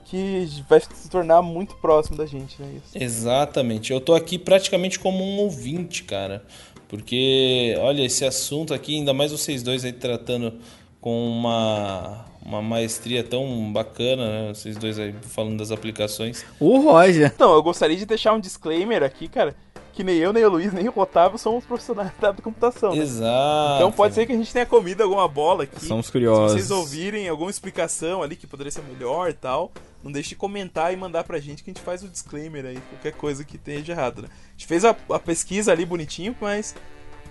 que 0.05 0.63
vai 0.67 0.79
se 0.79 1.09
tornar 1.09 1.41
muito 1.41 1.75
próximo 1.75 2.17
da 2.17 2.25
gente, 2.25 2.61
né? 2.61 2.73
Isso. 2.77 2.97
Exatamente. 3.03 3.93
Eu 3.93 4.01
tô 4.01 4.13
aqui 4.13 4.37
praticamente 4.37 4.99
como 4.99 5.23
um 5.23 5.37
ouvinte, 5.39 6.03
cara. 6.03 6.43
Porque, 6.87 7.75
olha, 7.79 8.03
esse 8.03 8.23
assunto 8.25 8.73
aqui, 8.73 8.95
ainda 8.95 9.13
mais 9.13 9.31
vocês 9.31 9.63
dois 9.63 9.83
aí 9.83 9.93
tratando 9.93 10.53
com 11.01 11.27
uma, 11.27 12.25
uma 12.45 12.61
maestria 12.61 13.23
tão 13.23 13.73
bacana, 13.73 14.27
né? 14.27 14.53
Vocês 14.53 14.77
dois 14.77 14.99
aí 14.99 15.13
falando 15.21 15.57
das 15.57 15.71
aplicações. 15.71 16.45
O 16.59 16.79
Roger. 16.79 17.33
Não, 17.39 17.53
eu 17.53 17.63
gostaria 17.63 17.97
de 17.97 18.05
deixar 18.05 18.33
um 18.33 18.39
disclaimer 18.39 19.03
aqui, 19.03 19.27
cara 19.27 19.55
que 19.95 20.03
nem 20.03 20.17
eu, 20.17 20.33
nem 20.33 20.43
o 20.43 20.49
Luiz, 20.49 20.73
nem 20.73 20.89
o 20.89 20.93
Otávio 20.93 21.37
somos 21.37 21.63
profissionais 21.63 22.11
da 22.19 22.33
computação. 22.33 22.93
Né? 22.93 23.01
Exato. 23.01 23.75
Então 23.77 23.91
pode 23.93 24.13
ser 24.13 24.25
que 24.25 24.33
a 24.33 24.35
gente 24.35 24.51
tenha 24.51 24.65
comido 24.65 25.01
alguma 25.01 25.25
bola 25.25 25.63
aqui. 25.63 25.85
Somos 25.85 26.09
curiosos. 26.09 26.51
Se 26.51 26.67
vocês 26.67 26.71
ouvirem 26.71 27.29
alguma 27.29 27.49
explicação 27.49 28.21
ali 28.21 28.35
que 28.35 28.45
poderia 28.45 28.69
ser 28.69 28.83
melhor 28.83 29.29
e 29.29 29.33
tal, 29.33 29.71
não 30.03 30.11
deixe 30.11 30.29
de 30.29 30.35
comentar 30.35 30.93
e 30.93 30.97
mandar 30.97 31.23
pra 31.23 31.39
gente 31.39 31.63
que 31.63 31.69
a 31.69 31.73
gente 31.73 31.81
faz 31.81 32.03
o 32.03 32.09
disclaimer 32.09 32.65
aí, 32.65 32.77
qualquer 32.89 33.13
coisa 33.13 33.45
que 33.45 33.57
tenha 33.57 33.81
de 33.81 33.89
errado, 33.89 34.21
né? 34.21 34.27
A 34.29 34.51
gente 34.51 34.67
fez 34.67 34.83
a, 34.83 34.93
a 35.09 35.19
pesquisa 35.19 35.71
ali 35.71 35.85
bonitinho, 35.85 36.35
mas 36.41 36.75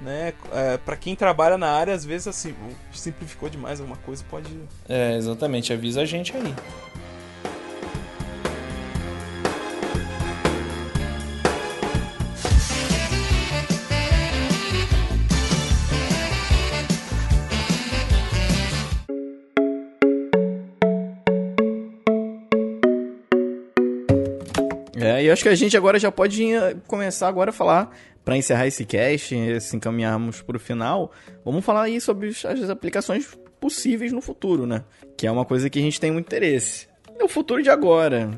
né, 0.00 0.32
é, 0.52 0.76
para 0.78 0.96
quem 0.96 1.14
trabalha 1.16 1.56
na 1.56 1.70
área, 1.70 1.94
às 1.94 2.04
vezes 2.04 2.28
assim, 2.28 2.54
simplificou 2.92 3.48
demais 3.48 3.80
alguma 3.80 3.98
coisa, 3.98 4.24
pode. 4.30 4.48
É, 4.88 5.16
exatamente, 5.16 5.72
avisa 5.72 6.02
a 6.02 6.04
gente 6.04 6.36
aí. 6.36 6.54
e 25.24 25.30
acho 25.30 25.42
que 25.42 25.48
a 25.48 25.54
gente 25.54 25.76
agora 25.76 25.98
já 25.98 26.12
pode 26.12 26.52
começar 26.86 27.28
agora 27.28 27.50
a 27.50 27.52
falar, 27.52 27.90
para 28.24 28.36
encerrar 28.36 28.66
esse 28.66 28.84
cast, 28.84 29.60
se 29.60 29.76
encaminharmos 29.76 30.40
para 30.40 30.56
o 30.56 30.60
final, 30.60 31.12
vamos 31.44 31.64
falar 31.64 31.82
aí 31.82 32.00
sobre 32.00 32.28
as 32.28 32.70
aplicações 32.70 33.36
possíveis 33.60 34.12
no 34.12 34.20
futuro, 34.20 34.66
né? 34.66 34.84
Que 35.16 35.26
é 35.26 35.30
uma 35.30 35.44
coisa 35.44 35.68
que 35.68 35.78
a 35.78 35.82
gente 35.82 36.00
tem 36.00 36.10
muito 36.10 36.26
interesse. 36.26 36.88
É 37.18 37.22
o 37.22 37.28
futuro 37.28 37.62
de 37.62 37.70
agora. 37.70 38.30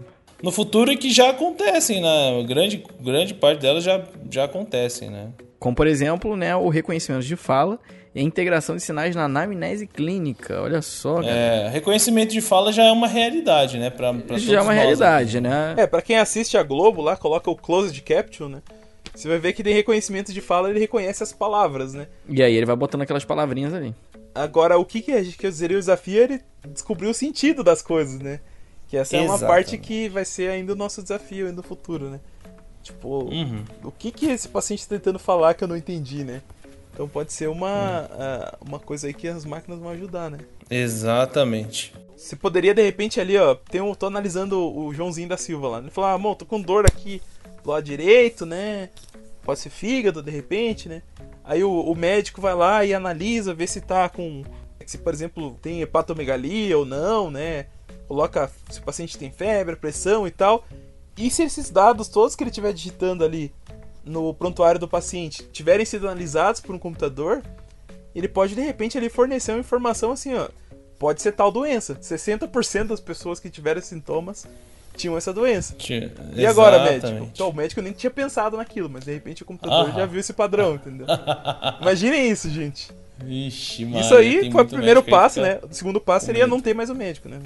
No 0.42 0.52
futuro 0.52 0.92
e 0.92 0.96
que 0.96 1.10
já 1.10 1.30
acontecem, 1.30 2.02
né? 2.02 2.44
Grande, 2.46 2.84
grande 3.00 3.34
parte 3.34 3.60
delas 3.60 3.82
já, 3.82 4.04
já 4.30 4.44
acontecem, 4.44 5.08
né? 5.08 5.30
Como, 5.58 5.74
por 5.74 5.86
exemplo, 5.86 6.36
né, 6.36 6.54
o 6.54 6.68
reconhecimento 6.68 7.24
de 7.24 7.36
fala 7.36 7.78
e 8.14 8.20
a 8.20 8.22
integração 8.22 8.76
de 8.76 8.82
sinais 8.82 9.16
na 9.16 9.24
anamnese 9.24 9.86
clínica. 9.86 10.60
Olha 10.60 10.82
só, 10.82 11.16
cara. 11.16 11.28
É, 11.28 11.68
reconhecimento 11.68 12.32
de 12.32 12.40
fala 12.40 12.72
já 12.72 12.84
é 12.84 12.92
uma 12.92 13.08
realidade, 13.08 13.78
né? 13.78 13.88
Pra, 13.88 14.12
pra 14.12 14.36
já 14.38 14.58
é 14.58 14.62
uma 14.62 14.72
realidade, 14.72 15.38
aqui. 15.38 15.48
né? 15.48 15.74
É, 15.76 15.86
pra 15.86 16.02
quem 16.02 16.18
assiste 16.18 16.56
a 16.58 16.62
Globo 16.62 17.00
lá, 17.00 17.16
coloca 17.16 17.50
o 17.50 17.56
closed 17.56 18.00
caption, 18.02 18.48
né? 18.48 18.62
Você 19.16 19.28
vai 19.28 19.38
ver 19.38 19.54
que 19.54 19.62
tem 19.62 19.72
reconhecimento 19.72 20.30
de 20.30 20.42
fala, 20.42 20.68
ele 20.68 20.78
reconhece 20.78 21.22
as 21.22 21.32
palavras, 21.32 21.94
né? 21.94 22.06
E 22.28 22.42
aí 22.42 22.54
ele 22.54 22.66
vai 22.66 22.76
botando 22.76 23.00
aquelas 23.00 23.24
palavrinhas 23.24 23.72
ali. 23.72 23.94
Agora, 24.34 24.76
o 24.76 24.84
que, 24.84 25.00
que, 25.00 25.32
que 25.32 25.46
eu 25.46 25.50
dizeria 25.50 25.78
o 25.78 25.80
desafio 25.80 26.20
é 26.20 26.24
ele 26.24 26.40
descobrir 26.68 27.06
o 27.06 27.14
sentido 27.14 27.64
das 27.64 27.80
coisas, 27.80 28.20
né? 28.20 28.40
Que 28.88 28.98
essa 28.98 29.16
Exatamente. 29.16 29.42
é 29.42 29.46
uma 29.46 29.50
parte 29.50 29.78
que 29.78 30.10
vai 30.10 30.26
ser 30.26 30.50
ainda 30.50 30.74
o 30.74 30.76
nosso 30.76 31.02
desafio 31.02 31.50
no 31.50 31.62
futuro, 31.62 32.10
né? 32.10 32.20
Tipo, 32.82 33.24
uhum. 33.24 33.64
o 33.82 33.90
que 33.90 34.10
que 34.12 34.26
esse 34.26 34.48
paciente 34.48 34.80
está 34.80 34.94
tentando 34.94 35.18
falar 35.18 35.54
que 35.54 35.64
eu 35.64 35.68
não 35.68 35.76
entendi, 35.78 36.22
né? 36.22 36.42
Então 36.92 37.08
pode 37.08 37.32
ser 37.32 37.48
uma, 37.48 38.02
uh, 38.04 38.64
uma 38.68 38.78
coisa 38.78 39.06
aí 39.06 39.14
que 39.14 39.26
as 39.26 39.46
máquinas 39.46 39.80
vão 39.80 39.90
ajudar, 39.92 40.30
né? 40.30 40.38
Exatamente. 40.68 41.94
Você 42.14 42.36
poderia, 42.36 42.74
de 42.74 42.82
repente, 42.82 43.18
ali, 43.18 43.36
ó, 43.38 43.54
tem 43.54 43.80
um, 43.80 43.94
tô 43.94 44.06
analisando 44.06 44.58
o 44.58 44.92
Joãozinho 44.92 45.28
da 45.28 45.36
Silva 45.38 45.68
lá. 45.68 45.78
Ele 45.78 45.90
falou, 45.90 46.10
ah, 46.10 46.14
amor, 46.14 46.36
tô 46.36 46.44
com 46.44 46.60
dor 46.60 46.86
aqui 46.86 47.22
lado 47.72 47.84
direito, 47.84 48.44
né? 48.46 48.90
Pode 49.42 49.60
ser 49.60 49.70
fígado, 49.70 50.22
de 50.22 50.30
repente, 50.30 50.88
né? 50.88 51.02
Aí 51.44 51.62
o, 51.62 51.70
o 51.70 51.94
médico 51.94 52.40
vai 52.40 52.54
lá 52.54 52.84
e 52.84 52.92
analisa, 52.92 53.54
vê 53.54 53.66
se 53.66 53.80
tá 53.80 54.08
com. 54.08 54.42
Se, 54.84 54.98
por 54.98 55.12
exemplo, 55.12 55.58
tem 55.60 55.80
hepatomegalia 55.82 56.78
ou 56.78 56.84
não, 56.84 57.30
né? 57.30 57.66
coloca 58.06 58.50
se 58.70 58.78
o 58.78 58.82
paciente 58.82 59.18
tem 59.18 59.30
febre, 59.30 59.76
pressão 59.76 60.26
e 60.26 60.30
tal. 60.30 60.64
E 61.16 61.30
se 61.30 61.42
esses 61.42 61.70
dados 61.70 62.08
todos 62.08 62.36
que 62.36 62.42
ele 62.42 62.50
estiver 62.50 62.72
digitando 62.72 63.24
ali 63.24 63.52
no 64.04 64.32
prontuário 64.32 64.78
do 64.78 64.88
paciente 64.88 65.42
tiverem 65.52 65.84
sido 65.84 66.06
analisados 66.06 66.60
por 66.60 66.74
um 66.74 66.78
computador, 66.78 67.42
ele 68.14 68.28
pode 68.28 68.54
de 68.54 68.60
repente 68.60 68.96
ali 68.96 69.08
fornecer 69.08 69.52
uma 69.52 69.60
informação 69.60 70.12
assim, 70.12 70.34
ó, 70.34 70.48
pode 70.98 71.22
ser 71.22 71.32
tal 71.32 71.50
doença. 71.50 71.94
60% 71.96 72.84
das 72.84 73.00
pessoas 73.00 73.40
que 73.40 73.50
tiveram 73.50 73.80
sintomas 73.82 74.46
tinham 74.96 75.16
essa 75.16 75.32
doença. 75.32 75.74
Tinha- 75.78 76.10
E 76.34 76.44
agora, 76.46 76.76
Exatamente. 76.76 77.04
médico? 77.04 77.30
Então, 77.34 77.48
o 77.50 77.54
médico 77.54 77.80
nem 77.82 77.92
tinha 77.92 78.10
pensado 78.10 78.56
naquilo, 78.56 78.88
mas 78.90 79.04
de 79.04 79.12
repente 79.12 79.42
o 79.42 79.46
computador 79.46 79.92
já 79.94 80.06
viu 80.06 80.18
esse 80.20 80.32
padrão, 80.32 80.74
entendeu? 80.74 81.06
Imaginem 81.80 82.30
isso, 82.30 82.50
gente. 82.50 82.90
Vixe, 83.18 83.84
mano. 83.84 84.00
isso 84.00 84.14
aí 84.14 84.50
foi 84.50 84.62
o 84.62 84.68
primeiro 84.68 85.02
passo, 85.02 85.40
né? 85.40 85.58
O 85.62 85.72
segundo 85.74 86.00
passo 86.00 86.26
seria 86.26 86.46
não 86.46 86.60
ter 86.60 86.74
mais 86.74 86.90
o 86.90 86.94
médico, 86.94 87.28
né? 87.28 87.38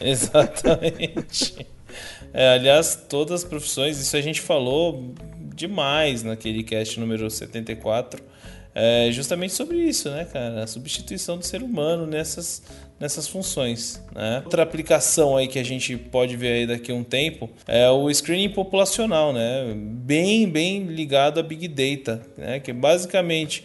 É- 0.00 0.10
Exatamente. 0.10 1.66
É, 2.34 2.50
aliás, 2.50 2.94
todas 3.08 3.42
as 3.42 3.48
profissões, 3.48 3.98
isso 3.98 4.14
a 4.14 4.20
gente 4.20 4.42
falou 4.42 5.14
demais 5.56 6.22
naquele 6.22 6.62
cast 6.62 7.00
número 7.00 7.28
74, 7.28 8.22
é, 8.78 9.10
justamente 9.10 9.54
sobre 9.54 9.78
isso, 9.78 10.10
né, 10.10 10.26
cara? 10.30 10.64
A 10.64 10.66
substituição 10.66 11.38
do 11.38 11.46
ser 11.46 11.62
humano 11.62 12.06
nessas, 12.06 12.62
nessas 13.00 13.26
funções. 13.26 14.04
Né? 14.14 14.42
Outra 14.44 14.62
aplicação 14.62 15.34
aí 15.34 15.48
que 15.48 15.58
a 15.58 15.64
gente 15.64 15.96
pode 15.96 16.36
ver 16.36 16.52
aí 16.52 16.66
daqui 16.66 16.92
a 16.92 16.94
um 16.94 17.02
tempo 17.02 17.48
é 17.66 17.88
o 17.88 18.12
screening 18.12 18.50
populacional, 18.50 19.32
né? 19.32 19.74
Bem, 19.74 20.46
bem 20.46 20.84
ligado 20.84 21.40
a 21.40 21.42
Big 21.42 21.68
Data, 21.68 22.20
né? 22.36 22.60
Que 22.60 22.70
é 22.70 22.74
basicamente 22.74 23.64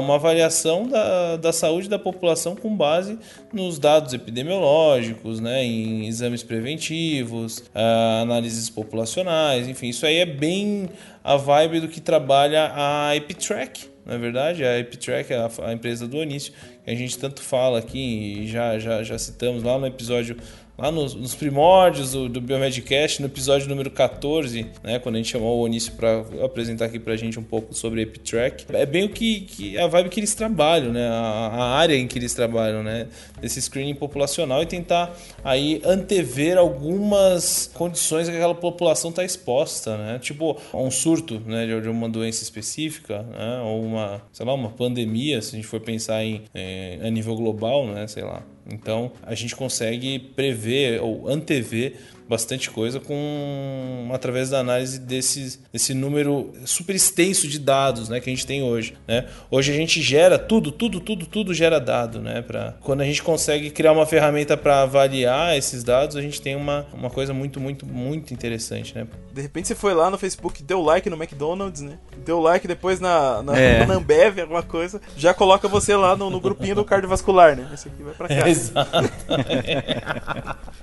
uma 0.00 0.16
avaliação 0.16 0.86
da, 0.86 1.36
da 1.36 1.52
saúde 1.52 1.88
da 1.88 1.98
população 1.98 2.54
com 2.54 2.74
base 2.74 3.18
nos 3.52 3.78
dados 3.78 4.12
epidemiológicos, 4.12 5.40
né, 5.40 5.64
em 5.64 6.06
exames 6.06 6.42
preventivos, 6.42 7.62
ah, 7.74 8.20
análises 8.22 8.70
populacionais, 8.70 9.68
enfim, 9.68 9.88
isso 9.88 10.06
aí 10.06 10.16
é 10.16 10.26
bem 10.26 10.88
a 11.22 11.36
vibe 11.36 11.80
do 11.80 11.88
que 11.88 12.00
trabalha 12.00 12.72
a 12.74 13.16
EpiTrack, 13.16 13.94
na 14.04 14.18
verdade, 14.18 14.64
a 14.64 14.78
EpiTrack 14.78 15.32
é 15.32 15.36
a, 15.36 15.50
a 15.62 15.72
empresa 15.72 16.06
do 16.06 16.18
Onício, 16.18 16.52
que 16.84 16.90
a 16.90 16.94
gente 16.94 17.18
tanto 17.18 17.40
fala 17.40 17.78
aqui 17.78 18.42
e 18.42 18.46
já, 18.46 18.78
já, 18.78 19.02
já 19.02 19.18
citamos 19.18 19.62
lá 19.62 19.78
no 19.78 19.86
episódio 19.86 20.36
lá 20.76 20.90
nos, 20.90 21.14
nos 21.14 21.34
primórdios 21.34 22.12
do, 22.12 22.28
do 22.28 22.40
Biomedcast, 22.40 23.20
no 23.20 23.28
episódio 23.28 23.68
número 23.68 23.90
14, 23.90 24.66
né, 24.82 24.98
quando 24.98 25.14
a 25.14 25.18
gente 25.18 25.30
chamou 25.30 25.58
o 25.58 25.62
Onício 25.62 25.92
para 25.92 26.24
apresentar 26.44 26.86
aqui 26.86 26.98
pra 26.98 27.16
gente 27.16 27.38
um 27.38 27.42
pouco 27.42 27.74
sobre 27.74 28.02
EpiTrack. 28.02 28.66
É 28.72 28.84
bem 28.84 29.04
o 29.04 29.08
que, 29.08 29.42
que 29.42 29.78
a 29.78 29.86
vibe 29.86 30.08
que 30.08 30.20
eles 30.20 30.34
trabalham, 30.34 30.92
né, 30.92 31.06
a, 31.08 31.12
a 31.12 31.64
área 31.76 31.94
em 31.94 32.06
que 32.06 32.18
eles 32.18 32.34
trabalham, 32.34 32.82
né, 32.82 33.06
desse 33.40 33.62
screening 33.62 33.94
populacional 33.94 34.62
e 34.62 34.66
tentar 34.66 35.16
aí 35.44 35.80
antever 35.84 36.58
algumas 36.58 37.70
condições 37.72 38.28
que 38.28 38.34
aquela 38.34 38.54
população 38.54 39.10
está 39.10 39.24
exposta, 39.24 39.96
né, 39.96 40.18
tipo 40.18 40.58
a 40.72 40.78
um 40.78 40.90
surto, 40.90 41.40
né, 41.46 41.66
de, 41.66 41.80
de 41.80 41.88
uma 41.88 42.08
doença 42.08 42.42
específica, 42.42 43.22
né, 43.22 43.60
ou 43.64 43.82
uma, 43.82 44.22
sei 44.32 44.44
lá, 44.44 44.52
uma 44.54 44.70
pandemia, 44.70 45.40
se 45.40 45.54
a 45.54 45.56
gente 45.56 45.68
for 45.68 45.80
pensar 45.80 46.24
em, 46.24 46.42
eh, 46.52 46.98
a 47.02 47.10
nível 47.10 47.36
global, 47.36 47.86
né, 47.86 48.06
sei 48.06 48.24
lá. 48.24 48.42
Então 48.70 49.12
a 49.22 49.34
gente 49.34 49.54
consegue 49.54 50.18
prever 50.18 51.00
ou 51.00 51.28
antever 51.28 51.96
bastante 52.28 52.70
coisa 52.70 52.98
com 53.00 54.08
através 54.12 54.50
da 54.50 54.58
análise 54.58 54.98
desse, 54.98 55.60
desse 55.72 55.92
número 55.92 56.52
super 56.64 56.94
extenso 56.94 57.46
de 57.46 57.58
dados 57.58 58.08
né, 58.08 58.20
que 58.20 58.30
a 58.30 58.32
gente 58.32 58.46
tem 58.46 58.62
hoje. 58.62 58.94
Né? 59.06 59.26
Hoje 59.50 59.72
a 59.72 59.74
gente 59.74 60.00
gera 60.00 60.38
tudo, 60.38 60.72
tudo, 60.72 61.00
tudo, 61.00 61.26
tudo 61.26 61.54
gera 61.54 61.78
dado. 61.78 62.20
Né, 62.20 62.42
pra, 62.42 62.74
quando 62.80 63.02
a 63.02 63.04
gente 63.04 63.22
consegue 63.22 63.70
criar 63.70 63.92
uma 63.92 64.06
ferramenta 64.06 64.56
para 64.56 64.82
avaliar 64.82 65.56
esses 65.56 65.84
dados, 65.84 66.16
a 66.16 66.22
gente 66.22 66.40
tem 66.40 66.56
uma, 66.56 66.86
uma 66.92 67.10
coisa 67.10 67.34
muito, 67.34 67.60
muito, 67.60 67.86
muito 67.86 68.32
interessante. 68.32 68.94
Né? 68.94 69.06
De 69.32 69.40
repente 69.42 69.68
você 69.68 69.74
foi 69.74 69.94
lá 69.94 70.08
no 70.08 70.16
Facebook, 70.16 70.62
deu 70.62 70.80
like 70.80 71.10
no 71.10 71.16
McDonald's, 71.16 71.82
né? 71.82 71.98
Deu 72.24 72.40
like 72.40 72.66
depois 72.66 73.00
na, 73.00 73.42
na, 73.42 73.58
É. 73.58 73.84
na 73.84 73.94
Ambev, 73.94 74.40
alguma 74.40 74.62
coisa. 74.62 75.00
Já 75.16 75.34
coloca 75.34 75.68
você 75.68 75.94
lá 75.94 76.16
no, 76.16 76.30
no 76.30 76.40
grupinho 76.40 76.74
do 76.74 76.84
cardiovascular, 76.84 77.56
né? 77.56 77.68
Esse 77.74 77.88
aqui 77.88 78.02
vai 78.02 78.14
pra 78.14 78.28
cá. 78.28 78.48
Exato. 78.48 79.10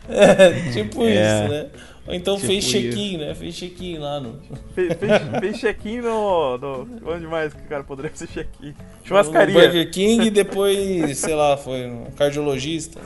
é, 0.10 0.72
tipo 0.72 1.04
É. 1.06 1.31
isso, 1.32 1.52
né? 1.52 1.70
Ou 2.08 2.14
então 2.16 2.36
Tipo 2.36 2.48
fez 2.48 2.66
check-in, 2.66 3.18
né? 3.18 3.36
Fez 3.36 3.56
check-in 3.56 3.98
lá 4.00 4.20
no. 4.20 4.40
Fez, 4.74 4.94
fez, 4.94 5.12
fez 5.40 5.58
check-in 5.60 6.02
no, 6.02 6.58
no. 6.58 6.88
Onde 7.06 7.28
mais 7.28 7.54
que 7.54 7.62
o 7.62 7.68
cara 7.68 7.84
poderia 7.84 8.10
fazer 8.10 8.28
check-in? 8.28 8.70
No 8.70 8.76
Churrascaria. 9.04 9.54
Burger 9.54 9.92
King 9.92 10.28
e 10.28 10.30
depois, 10.32 11.18
sei 11.18 11.36
lá, 11.36 11.58
foi 11.58 11.88
um 11.88 12.06
cardiologista. 12.12 13.00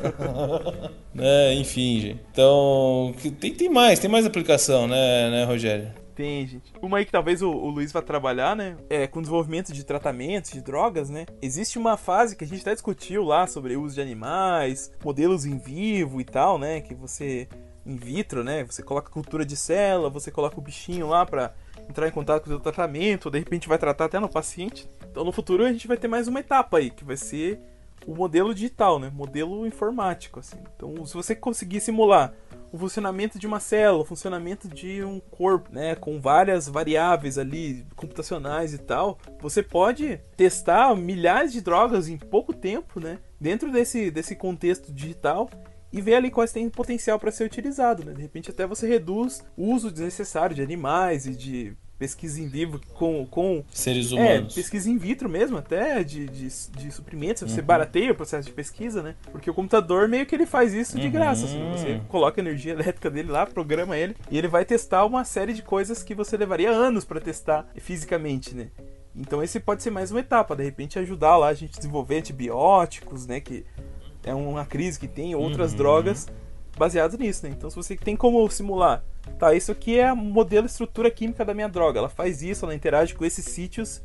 né? 1.13 1.53
Enfim, 1.55 1.99
gente. 1.99 2.19
Então, 2.31 3.13
tem, 3.39 3.53
tem 3.53 3.69
mais, 3.69 3.99
tem 3.99 4.09
mais 4.09 4.25
aplicação, 4.25 4.87
né, 4.87 5.29
né, 5.29 5.43
Rogério? 5.43 5.91
Tem, 6.15 6.47
gente. 6.47 6.71
Uma 6.81 6.99
aí 6.99 7.05
que 7.05 7.11
talvez 7.11 7.41
o, 7.41 7.51
o 7.51 7.69
Luiz 7.69 7.91
vá 7.91 8.01
trabalhar, 8.01 8.55
né? 8.55 8.77
É 8.89 9.05
com 9.05 9.19
desenvolvimento 9.19 9.73
de 9.73 9.83
tratamentos, 9.83 10.51
de 10.51 10.61
drogas, 10.61 11.09
né? 11.09 11.25
Existe 11.41 11.77
uma 11.77 11.97
fase 11.97 12.37
que 12.37 12.45
a 12.45 12.47
gente 12.47 12.61
até 12.61 12.71
discutiu 12.73 13.25
lá 13.25 13.45
sobre 13.45 13.75
o 13.75 13.81
uso 13.81 13.95
de 13.95 14.01
animais, 14.01 14.93
modelos 15.03 15.45
em 15.45 15.57
vivo 15.57 16.21
e 16.21 16.23
tal, 16.23 16.57
né? 16.57 16.79
Que 16.79 16.95
você. 16.95 17.49
In 17.85 17.95
vitro, 17.95 18.43
né? 18.43 18.63
Você 18.63 18.81
coloca 18.81 19.11
cultura 19.11 19.45
de 19.45 19.55
célula, 19.55 20.09
você 20.09 20.31
coloca 20.31 20.57
o 20.57 20.61
bichinho 20.61 21.07
lá 21.07 21.25
pra 21.25 21.53
entrar 21.87 22.07
em 22.07 22.11
contato 22.11 22.43
com 22.43 22.49
o 22.49 22.53
seu 22.53 22.59
tratamento, 22.59 23.29
de 23.29 23.37
repente 23.37 23.67
vai 23.67 23.77
tratar 23.77 24.05
até 24.05 24.19
no 24.19 24.27
paciente. 24.27 24.89
Então 25.09 25.23
no 25.23 25.31
futuro 25.31 25.63
a 25.63 25.71
gente 25.71 25.87
vai 25.87 25.97
ter 25.97 26.07
mais 26.07 26.27
uma 26.27 26.39
etapa 26.39 26.77
aí, 26.77 26.89
que 26.89 27.03
vai 27.03 27.15
ser 27.15 27.59
o 28.05 28.15
modelo 28.15 28.53
digital, 28.53 28.99
né? 28.99 29.11
Modelo 29.13 29.65
informático, 29.65 30.39
assim. 30.39 30.57
Então, 30.75 31.05
se 31.05 31.13
você 31.13 31.35
conseguir 31.35 31.79
simular 31.79 32.33
o 32.71 32.77
funcionamento 32.77 33.39
de 33.39 33.47
uma 33.47 33.59
célula, 33.59 34.03
o 34.03 34.05
funcionamento 34.05 34.67
de 34.67 35.03
um 35.03 35.19
corpo, 35.19 35.69
né, 35.71 35.95
com 35.95 36.19
várias 36.19 36.67
variáveis 36.67 37.37
ali 37.37 37.85
computacionais 37.95 38.73
e 38.73 38.77
tal, 38.77 39.17
você 39.39 39.63
pode 39.63 40.19
testar 40.35 40.93
milhares 40.95 41.53
de 41.53 41.61
drogas 41.61 42.07
em 42.09 42.17
pouco 42.17 42.53
tempo, 42.53 42.99
né, 42.99 43.19
dentro 43.39 43.71
desse, 43.71 44.11
desse 44.11 44.35
contexto 44.35 44.91
digital 44.91 45.49
e 45.95 46.01
ver 46.01 46.15
ali 46.15 46.29
quais 46.29 46.51
têm 46.51 46.69
potencial 46.69 47.17
para 47.17 47.31
ser 47.31 47.45
utilizado, 47.45 48.03
né? 48.03 48.11
De 48.11 48.21
repente 48.21 48.49
até 48.49 48.67
você 48.67 48.85
reduz 48.85 49.41
o 49.55 49.73
uso 49.73 49.89
desnecessário 49.89 50.53
de 50.53 50.61
animais 50.61 51.25
e 51.25 51.33
de 51.33 51.73
pesquisa 51.97 52.41
em 52.41 52.49
vivo 52.49 52.81
com, 52.93 53.25
com 53.25 53.63
Seres 53.71 54.11
é, 54.11 54.15
humanos. 54.15 54.53
pesquisa 54.53 54.89
in 54.89 54.97
vitro 54.97 55.29
mesmo, 55.29 55.55
até 55.57 56.03
de, 56.03 56.25
de, 56.25 56.49
de 56.49 56.91
suprimentos. 56.91 57.49
Você 57.49 57.61
barateia 57.61 58.11
o 58.11 58.15
processo 58.15 58.45
de 58.45 58.53
pesquisa, 58.53 59.01
né? 59.01 59.15
Porque 59.31 59.49
o 59.49 59.53
computador 59.53 60.09
meio 60.09 60.25
que 60.25 60.35
ele 60.35 60.45
faz 60.45 60.73
isso 60.73 60.99
de 60.99 61.09
graça. 61.09 61.45
Assim, 61.45 61.71
você 61.71 62.01
coloca 62.09 62.41
a 62.41 62.43
energia 62.43 62.73
elétrica 62.73 63.09
dele 63.09 63.31
lá, 63.31 63.45
programa 63.45 63.97
ele, 63.97 64.17
e 64.29 64.37
ele 64.37 64.49
vai 64.49 64.65
testar 64.65 65.05
uma 65.05 65.23
série 65.23 65.53
de 65.53 65.61
coisas 65.61 66.03
que 66.03 66.13
você 66.13 66.35
levaria 66.35 66.71
anos 66.71 67.05
para 67.05 67.21
testar 67.21 67.65
fisicamente, 67.77 68.53
né? 68.53 68.67
Então 69.15 69.41
esse 69.41 69.61
pode 69.61 69.81
ser 69.81 69.91
mais 69.91 70.11
uma 70.11 70.19
etapa, 70.19 70.57
de 70.57 70.63
repente 70.65 70.99
ajudar 70.99 71.37
lá 71.37 71.47
a 71.47 71.53
gente 71.53 71.75
a 71.75 71.77
desenvolver 71.77 72.17
antibióticos, 72.17 73.25
né? 73.25 73.39
Que 73.39 73.65
é 74.25 74.33
uma 74.33 74.65
crise 74.65 74.99
que 74.99 75.07
tem, 75.07 75.35
outras 75.35 75.73
drogas 75.73 76.27
baseadas 76.77 77.17
nisso, 77.17 77.45
né? 77.45 77.53
Então 77.55 77.69
se 77.69 77.75
você 77.75 77.95
tem 77.95 78.15
como 78.15 78.49
simular, 78.49 79.03
tá, 79.39 79.53
isso 79.53 79.71
aqui 79.71 79.97
é 79.97 80.09
a 80.09 80.15
modelo 80.15 80.65
estrutura 80.65 81.09
química 81.09 81.45
da 81.45 81.53
minha 81.53 81.69
droga, 81.69 81.99
ela 81.99 82.09
faz 82.09 82.41
isso, 82.41 82.65
ela 82.65 82.75
interage 82.75 83.13
com 83.13 83.23
esses 83.23 83.45
sítios 83.45 84.01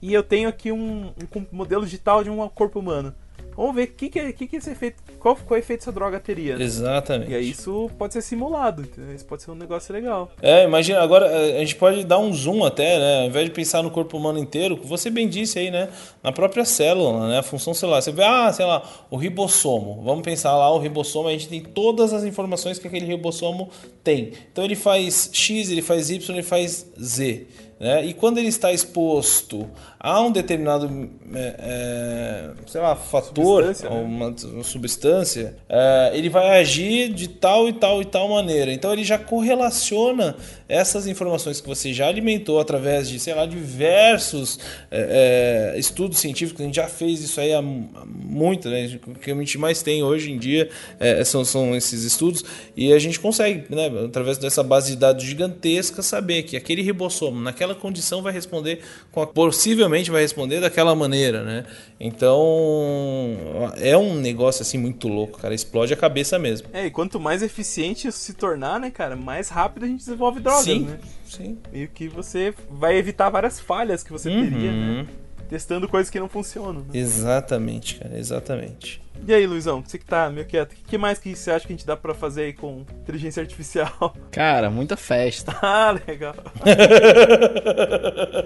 e 0.00 0.12
eu 0.12 0.22
tenho 0.22 0.48
aqui 0.48 0.72
um, 0.72 1.06
um 1.08 1.46
modelo 1.50 1.84
digital 1.84 2.24
de 2.24 2.28
um 2.28 2.46
corpo 2.48 2.80
humano. 2.80 3.14
Vamos 3.56 3.74
ver 3.74 3.88
que 3.88 4.08
que, 4.08 4.18
é- 4.18 4.32
que, 4.32 4.46
que 4.46 4.56
esse 4.56 4.70
efeito, 4.70 5.02
qual, 5.18 5.36
qual 5.36 5.58
efeito 5.58 5.80
essa 5.82 5.92
droga 5.92 6.18
teria. 6.18 6.56
né? 6.56 6.64
Exatamente. 6.64 7.30
E 7.30 7.34
aí 7.34 7.50
isso 7.50 7.90
pode 7.98 8.12
ser 8.12 8.22
simulado, 8.22 8.82
entendeu? 8.82 9.14
Isso 9.14 9.24
pode 9.26 9.42
ser 9.42 9.50
um 9.50 9.54
negócio 9.54 9.92
legal. 9.92 10.30
É, 10.40 10.64
imagina, 10.64 11.00
agora 11.00 11.26
eh, 11.26 11.56
a 11.56 11.60
gente 11.60 11.76
pode 11.76 12.04
dar 12.04 12.18
um 12.18 12.32
zoom 12.32 12.64
até, 12.64 12.98
né? 12.98 13.20
Ao 13.22 13.26
invés 13.26 13.44
de 13.46 13.52
pensar 13.52 13.82
no 13.82 13.90
corpo 13.90 14.16
humano 14.16 14.38
inteiro, 14.38 14.80
você 14.84 15.10
bem 15.10 15.28
disse 15.28 15.58
aí, 15.58 15.70
né? 15.70 15.88
Na 16.22 16.32
própria 16.32 16.64
célula, 16.64 17.28
né? 17.28 17.38
A 17.38 17.42
função 17.42 17.74
celular. 17.74 18.00
Você 18.00 18.12
vê, 18.12 18.24
ah, 18.24 18.52
sei 18.52 18.64
lá, 18.66 18.82
o 19.10 19.16
ribossomo. 19.16 20.02
Vamos 20.02 20.22
pensar 20.22 20.56
lá, 20.56 20.70
o 20.72 20.78
ribossomo, 20.78 21.28
a 21.28 21.32
gente 21.32 21.48
tem 21.48 21.60
todas 21.60 22.12
as 22.12 22.24
informações 22.24 22.78
que 22.78 22.86
aquele 22.86 23.06
ribossomo 23.06 23.70
tem. 24.02 24.32
Então 24.50 24.64
ele 24.64 24.74
faz 24.76 25.30
X, 25.32 25.70
ele 25.70 25.82
faz 25.82 26.10
Y, 26.10 26.30
ele 26.34 26.42
faz 26.42 26.86
Z. 27.00 27.46
Né? 27.82 28.06
E 28.06 28.14
quando 28.14 28.38
ele 28.38 28.46
está 28.46 28.72
exposto 28.72 29.68
a 29.98 30.20
um 30.20 30.30
determinado, 30.30 31.10
é, 31.34 31.54
é, 31.58 32.50
sei 32.68 32.80
lá, 32.80 32.94
fator, 32.94 33.64
Substância, 33.64 33.90
né? 33.90 33.96
ou 33.96 34.04
uma, 34.04 34.26
uma 34.28 34.62
substância, 34.62 35.56
é, 35.68 36.12
ele 36.14 36.28
vai 36.28 36.60
agir 36.60 37.12
de 37.12 37.26
tal 37.26 37.68
e 37.68 37.72
tal 37.72 38.00
e 38.00 38.04
tal 38.04 38.28
maneira. 38.28 38.72
Então 38.72 38.92
ele 38.92 39.02
já 39.02 39.18
correlaciona 39.18 40.36
essas 40.68 41.08
informações 41.08 41.60
que 41.60 41.66
você 41.66 41.92
já 41.92 42.06
alimentou 42.06 42.60
através 42.60 43.08
de, 43.08 43.18
sei 43.18 43.34
lá, 43.34 43.46
diversos 43.46 44.60
é, 44.88 45.72
é, 45.74 45.78
estudos 45.78 46.18
científicos. 46.18 46.62
A 46.62 46.64
gente 46.64 46.76
já 46.76 46.86
fez 46.86 47.20
isso 47.20 47.40
aí 47.40 47.52
há, 47.52 47.58
há 47.58 47.62
muito, 48.06 48.68
né? 48.68 48.96
O 49.08 49.14
que 49.18 49.32
a 49.32 49.34
gente 49.34 49.58
mais 49.58 49.82
tem 49.82 50.04
hoje 50.04 50.30
em 50.30 50.38
dia 50.38 50.68
é, 51.00 51.24
são, 51.24 51.44
são 51.44 51.74
esses 51.74 52.04
estudos 52.04 52.44
e 52.76 52.92
a 52.92 52.98
gente 53.00 53.18
consegue, 53.18 53.64
né, 53.74 53.90
através 54.04 54.38
dessa 54.38 54.62
base 54.62 54.92
de 54.92 54.96
dados 54.98 55.24
gigantesca, 55.24 56.00
saber 56.00 56.44
que 56.44 56.56
aquele 56.56 56.80
ribossomo 56.80 57.40
naquela 57.40 57.71
naquela 57.72 57.74
condição 57.74 58.22
vai 58.22 58.32
responder, 58.32 58.80
com 59.10 59.20
a, 59.22 59.26
possivelmente 59.26 60.10
vai 60.10 60.22
responder 60.22 60.60
daquela 60.60 60.94
maneira, 60.94 61.42
né? 61.42 61.64
Então 61.98 63.72
é 63.76 63.96
um 63.96 64.14
negócio 64.14 64.62
assim 64.62 64.78
muito 64.78 65.08
louco, 65.08 65.38
cara. 65.38 65.54
Explode 65.54 65.92
a 65.92 65.96
cabeça 65.96 66.38
mesmo. 66.38 66.68
É, 66.72 66.86
e 66.86 66.90
quanto 66.90 67.18
mais 67.18 67.42
eficiente 67.42 68.08
isso 68.08 68.18
se 68.18 68.34
tornar, 68.34 68.78
né, 68.78 68.90
cara, 68.90 69.16
mais 69.16 69.48
rápido 69.48 69.84
a 69.84 69.88
gente 69.88 70.00
desenvolve 70.00 70.40
drogas, 70.40 70.64
sim, 70.64 70.80
né? 70.80 70.98
Sim. 71.26 71.58
E 71.72 71.86
que 71.86 72.08
você 72.08 72.54
vai 72.70 72.96
evitar 72.96 73.30
várias 73.30 73.58
falhas 73.58 74.02
que 74.02 74.12
você 74.12 74.28
Uhum. 74.28 74.42
teria, 74.50 74.72
né? 74.72 75.06
Testando 75.48 75.88
coisas 75.88 76.08
que 76.10 76.18
não 76.18 76.28
funcionam. 76.28 76.80
Né? 76.80 76.86
Exatamente, 76.94 77.96
cara, 77.96 78.18
exatamente. 78.18 79.01
E 79.26 79.32
aí, 79.32 79.46
Luizão, 79.46 79.82
você 79.84 79.98
que 79.98 80.04
tá 80.04 80.28
meio 80.30 80.46
quieto, 80.46 80.72
o 80.72 80.74
que 80.74 80.98
mais 80.98 81.18
que 81.18 81.34
você 81.36 81.52
acha 81.52 81.64
que 81.66 81.72
a 81.72 81.76
gente 81.76 81.86
dá 81.86 81.96
pra 81.96 82.12
fazer 82.12 82.42
aí 82.42 82.52
com 82.52 82.84
inteligência 83.02 83.40
artificial? 83.40 84.14
Cara, 84.32 84.68
muita 84.68 84.96
festa. 84.96 85.56
ah, 85.62 85.96
legal. 86.06 86.34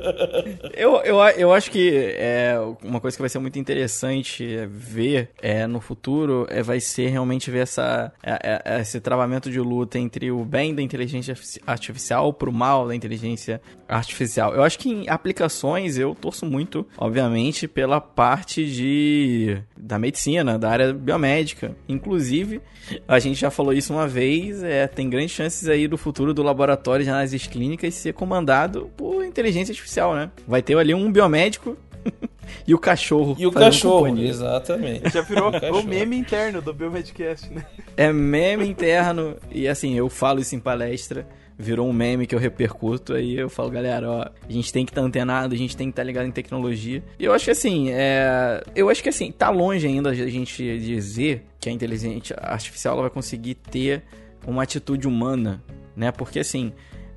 Eu, 0.77 0.97
eu, 1.03 1.19
eu 1.21 1.53
acho 1.53 1.71
que 1.71 1.91
é, 2.17 2.55
uma 2.83 3.01
coisa 3.01 3.17
que 3.17 3.23
vai 3.23 3.29
ser 3.29 3.39
muito 3.39 3.59
interessante 3.59 4.67
ver 4.67 5.31
é, 5.41 5.67
no 5.67 5.81
futuro 5.81 6.47
é, 6.51 6.63
vai 6.63 6.81
ser 6.81 7.09
realmente 7.09 7.51
ver 7.51 7.61
essa, 7.61 8.13
é, 8.23 8.61
é, 8.65 8.81
esse 8.81 9.01
travamento 9.01 9.51
de 9.51 9.59
luta 9.59 9.99
entre 9.99 10.31
o 10.31 10.45
bem 10.45 10.75
da 10.75 10.83
inteligência 10.83 11.33
artifici- 11.33 11.61
artificial 11.67 12.33
pro 12.33 12.53
mal 12.53 12.87
da 12.87 12.95
inteligência 12.95 13.61
artificial. 13.89 14.55
Eu 14.55 14.63
acho 14.63 14.79
que 14.79 14.91
em 14.91 15.09
aplicações 15.09 15.97
eu 15.97 16.15
torço 16.15 16.45
muito, 16.45 16.87
obviamente, 16.99 17.67
pela 17.67 18.01
parte 18.01 18.67
de 18.71 19.59
da 19.77 19.99
medicina, 19.99 20.56
da 20.59 20.71
área 20.71 20.93
biomédica. 20.93 21.75
Inclusive, 21.89 22.61
a 23.07 23.19
gente 23.19 23.41
já 23.41 23.51
falou 23.51 23.73
isso 23.73 23.93
uma 23.93 24.07
vez, 24.07 24.63
é, 24.63 24.87
tem 24.87 25.09
grandes 25.09 25.33
chances 25.33 25.69
aí 25.69 25.89
do 25.89 25.97
futuro 25.99 26.33
do 26.33 26.43
laboratório 26.43 27.05
de 27.05 27.11
análises 27.11 27.47
clínicas 27.47 27.95
ser 27.95 28.13
comandado 28.13 28.91
por 28.97 29.25
inteligência 29.25 29.73
artificial, 29.73 30.15
né? 30.15 30.31
Vai 30.47 30.63
ter 30.63 30.77
ali 30.77 30.95
um 30.95 31.11
biomédico 31.11 31.77
e 32.67 32.75
o 32.75 32.79
cachorro. 32.79 33.37
E 33.39 33.47
o 33.47 33.53
cachorro, 33.53 34.07
companhia. 34.07 34.29
exatamente. 34.29 35.11
Já 35.13 35.23
virou 35.23 35.51
O 35.73 35.81
o 35.81 35.83
meme 35.85 36.17
interno 36.17 36.61
do 36.63 36.73
Biomedcast, 36.73 37.53
né? 37.53 37.65
É 37.97 38.13
meme 38.13 38.67
interno 38.67 39.37
e 39.51 39.69
assim, 39.69 39.95
eu 39.95 40.09
falo 40.09 40.41
isso 40.41 40.55
em 40.55 40.61
palestra. 40.61 41.27
Virou 41.59 41.89
um 41.89 41.93
meme 41.93 42.27
que 42.27 42.35
eu 42.35 42.39
repercuto, 42.39 43.15
aí 43.15 43.37
eu 43.39 43.49
falo, 43.49 43.71
galera, 43.71 44.11
ó, 44.11 44.23
a 44.23 44.53
gente 44.53 44.73
tem 44.73 44.85
que 44.85 44.91
estar 44.91 45.01
antenado, 45.01 45.55
a 45.55 45.59
gente 45.59 45.77
tem 45.77 45.89
que 45.89 45.93
estar 45.93 46.03
ligado 46.03 46.27
em 46.27 46.31
tecnologia. 46.31 47.03
E 47.19 47.25
eu 47.25 47.33
acho 47.33 47.47
que 47.47 47.51
assim, 47.51 47.91
é... 47.91 48.63
eu 48.75 48.91
acho 48.91 49.03
que 49.03 49.09
assim, 49.09 49.33
tá 49.33 49.49
longe 49.49 49.87
ainda 49.87 50.11
a 50.11 50.15
gente 50.15 50.79
dizer 50.79 51.47
que 51.59 51.69
a 51.69 51.73
inteligência 51.73 52.37
artificial 52.41 52.95
ela 52.95 53.03
vai 53.03 53.11
conseguir 53.11 53.55
ter 53.55 54.03
uma 54.47 54.63
atitude 54.63 55.09
humana, 55.09 55.63
né? 55.97 56.13
Porque 56.13 56.41
assim, 56.41 56.73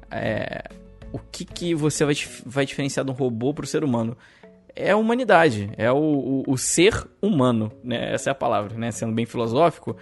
é... 0.09 0.63
o 1.11 1.19
que 1.19 1.43
que 1.43 1.75
você 1.75 2.05
vai, 2.05 2.15
vai 2.45 2.65
diferenciar 2.65 3.05
de 3.05 3.11
um 3.11 3.15
robô 3.15 3.53
pro 3.53 3.67
ser 3.67 3.83
humano? 3.83 4.15
é 4.75 4.91
a 4.91 4.97
humanidade, 4.97 5.69
é 5.77 5.91
o, 5.91 5.97
o, 5.97 6.43
o 6.47 6.57
ser 6.57 7.05
humano, 7.21 7.69
né? 7.83 8.13
Essa 8.13 8.29
é 8.29 8.31
a 8.31 8.35
palavra, 8.35 8.77
né? 8.77 8.91
Sendo 8.91 9.11
bem 9.11 9.25
filosófico, 9.25 9.97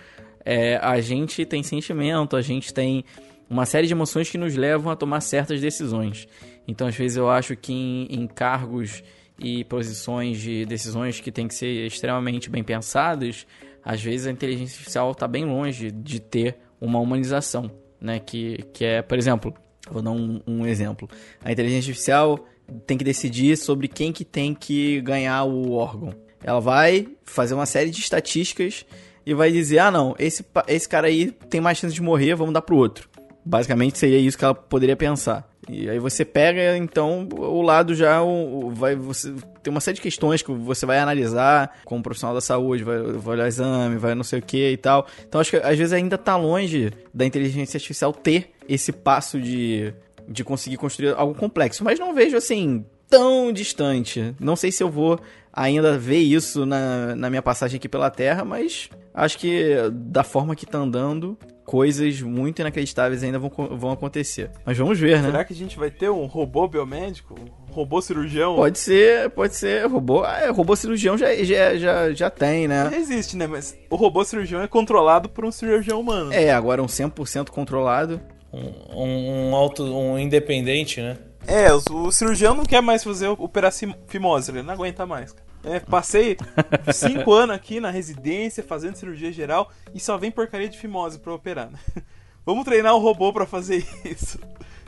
é, 0.45 0.77
a 0.77 1.01
gente 1.01 1.45
tem 1.45 1.63
sentimento, 1.63 2.35
a 2.35 2.41
gente 2.41 2.73
tem 2.73 3.03
uma 3.49 3.65
série 3.65 3.87
de 3.87 3.93
emoções 3.93 4.29
que 4.29 4.37
nos 4.37 4.55
levam 4.55 4.91
a 4.91 4.95
tomar 4.95 5.21
certas 5.21 5.61
decisões. 5.61 6.27
Então, 6.67 6.87
às 6.87 6.95
vezes, 6.95 7.17
eu 7.17 7.29
acho 7.29 7.55
que 7.55 7.73
em, 7.73 8.07
em 8.09 8.27
cargos 8.27 9.03
e 9.39 9.63
posições 9.65 10.39
de 10.39 10.65
decisões 10.65 11.19
que 11.19 11.31
têm 11.31 11.47
que 11.47 11.55
ser 11.55 11.85
extremamente 11.85 12.49
bem 12.49 12.63
pensadas, 12.63 13.45
às 13.83 14.01
vezes 14.01 14.27
a 14.27 14.31
inteligência 14.31 14.73
artificial 14.73 15.11
está 15.11 15.27
bem 15.27 15.45
longe 15.45 15.91
de 15.91 16.19
ter 16.19 16.57
uma 16.81 16.99
humanização, 16.99 17.71
né? 18.01 18.19
Que, 18.19 18.63
que 18.73 18.83
é, 18.83 19.01
por 19.01 19.17
exemplo, 19.17 19.53
vou 19.89 20.01
dar 20.01 20.11
um, 20.11 20.41
um 20.45 20.65
exemplo. 20.65 21.09
A 21.43 21.51
inteligência 21.51 21.91
artificial 21.91 22.45
tem 22.85 22.97
que 22.97 23.03
decidir 23.03 23.57
sobre 23.57 23.87
quem 23.87 24.11
que 24.11 24.25
tem 24.25 24.53
que 24.53 24.99
ganhar 25.01 25.43
o 25.45 25.71
órgão. 25.71 26.13
Ela 26.43 26.59
vai 26.59 27.07
fazer 27.23 27.53
uma 27.53 27.65
série 27.65 27.89
de 27.89 27.99
estatísticas 27.99 28.85
e 29.25 29.33
vai 29.33 29.51
dizer, 29.51 29.79
ah 29.79 29.91
não, 29.91 30.15
esse, 30.19 30.45
esse 30.67 30.87
cara 30.87 31.07
aí 31.07 31.31
tem 31.49 31.61
mais 31.61 31.77
chance 31.77 31.93
de 31.93 32.01
morrer, 32.01 32.35
vamos 32.35 32.53
dar 32.53 32.61
pro 32.61 32.77
outro. 32.77 33.09
Basicamente 33.47 33.97
seria 33.97 34.17
isso 34.19 34.37
que 34.37 34.43
ela 34.43 34.53
poderia 34.53 34.95
pensar. 34.95 35.47
E 35.69 35.89
aí 35.89 35.99
você 35.99 36.23
pega, 36.23 36.77
então, 36.77 37.27
o 37.31 37.61
lado 37.61 37.93
já, 37.93 38.21
o, 38.21 38.67
o- 38.67 38.71
vai, 38.71 38.95
você, 38.95 39.33
tem 39.61 39.69
uma 39.71 39.81
série 39.81 39.95
de 39.95 40.01
questões 40.01 40.41
que 40.41 40.51
você 40.51 40.85
vai 40.85 40.97
analisar 40.99 41.77
como 41.83 42.01
profissional 42.01 42.33
da 42.33 42.39
saúde, 42.41 42.83
vai, 42.83 42.97
vai 43.01 43.35
olhar 43.35 43.47
exame, 43.47 43.97
vai 43.97 44.15
não 44.15 44.23
sei 44.23 44.39
o 44.39 44.41
que 44.41 44.71
e 44.71 44.77
tal. 44.77 45.05
Então 45.27 45.41
acho 45.41 45.51
que 45.51 45.57
às 45.57 45.77
vezes 45.77 45.91
ainda 45.93 46.17
tá 46.17 46.35
longe 46.37 46.91
da 47.13 47.25
inteligência 47.25 47.77
artificial 47.77 48.13
ter 48.13 48.51
esse 48.67 48.91
passo 48.93 49.39
de, 49.41 49.93
de 50.27 50.43
conseguir 50.43 50.77
construir 50.77 51.13
algo 51.17 51.33
complexo. 51.35 51.83
Mas 51.83 51.99
não 51.99 52.13
vejo 52.13 52.37
assim 52.37 52.85
tão 53.09 53.51
distante. 53.51 54.33
Não 54.39 54.55
sei 54.55 54.71
se 54.71 54.81
eu 54.83 54.89
vou 54.89 55.19
ainda 55.51 55.97
ver 55.97 56.19
isso 56.19 56.65
na, 56.65 57.13
na 57.15 57.29
minha 57.29 57.41
passagem 57.41 57.77
aqui 57.77 57.89
pela 57.89 58.09
Terra, 58.09 58.45
mas 58.45 58.89
acho 59.13 59.37
que 59.37 59.75
da 59.91 60.23
forma 60.23 60.55
que 60.55 60.65
tá 60.65 60.77
andando, 60.77 61.37
coisas 61.68 62.22
muito 62.22 62.61
inacreditáveis 62.61 63.22
ainda 63.24 63.38
vão, 63.38 63.51
vão 63.78 63.91
acontecer. 63.91 64.49
Mas 64.65 64.78
vamos 64.78 64.97
ver, 64.97 65.22
né? 65.22 65.30
Será 65.30 65.43
que 65.43 65.51
a 65.51 65.55
gente 65.55 65.78
vai 65.78 65.91
ter 65.91 66.09
um 66.09 66.26
robô 66.26 66.65
biomédico? 66.65 67.36
Um 67.70 67.74
robô 67.74 68.01
cirurgião? 68.01 68.55
Pode 68.55 68.80
ser, 68.80 69.30
pode 69.32 69.53
ser 69.53 69.86
robô. 69.86 70.24
Ah, 70.24 70.39
é, 70.39 70.49
robô 70.49 70.78
cirurgião 70.78 71.18
já, 71.18 71.36
já, 71.43 71.76
já, 71.76 72.13
já 72.13 72.30
tem, 72.30 72.70
né? 72.70 72.89
Já 72.89 72.97
existe, 72.97 73.36
né? 73.36 73.47
Mas 73.47 73.78
o 73.89 73.97
robô 73.97 74.24
cirurgião 74.24 74.61
é 74.61 74.68
controlado 74.68 75.28
por 75.28 75.43
um 75.43 75.51
cirurgião 75.51 75.99
humano. 75.99 76.32
É, 76.32 76.51
agora 76.51 76.82
um 76.82 76.86
100% 76.86 77.49
controlado. 77.49 78.22
Um, 78.53 79.03
um, 79.03 79.49
um 79.49 79.55
auto, 79.55 79.84
um 79.84 80.18
independente, 80.18 81.01
né? 81.01 81.18
É, 81.45 81.74
o, 81.74 81.82
o 81.91 82.11
cirurgião 82.13 82.55
não 82.55 82.63
quer 82.63 82.82
mais 82.82 83.03
fazer 83.03 83.28
operar 83.28 83.74
fimose, 84.07 84.51
ele 84.51 84.63
não 84.63 84.74
aguenta 84.74 85.05
mais. 85.05 85.34
cara. 85.34 85.46
É, 85.68 85.80
passei 85.80 86.38
cinco 86.93 87.34
anos 87.34 87.55
aqui 87.55 87.80
na 87.80 87.89
residência 87.89 88.63
fazendo 88.63 88.95
cirurgia 88.95 89.32
geral 89.32 89.70
e 89.93 89.99
só 89.99 90.18
vem 90.18 90.32
porcaria 90.32 90.70
de 90.70 90.78
fimose 90.78 91.20
pra 91.20 91.34
operar. 91.34 91.70
né? 91.70 91.80
Vamos 92.45 92.63
treinar 92.63 92.95
o 92.95 92.99
robô 92.99 93.34
pra 93.34 93.45
fazer 93.45 93.86
isso. 94.05 94.39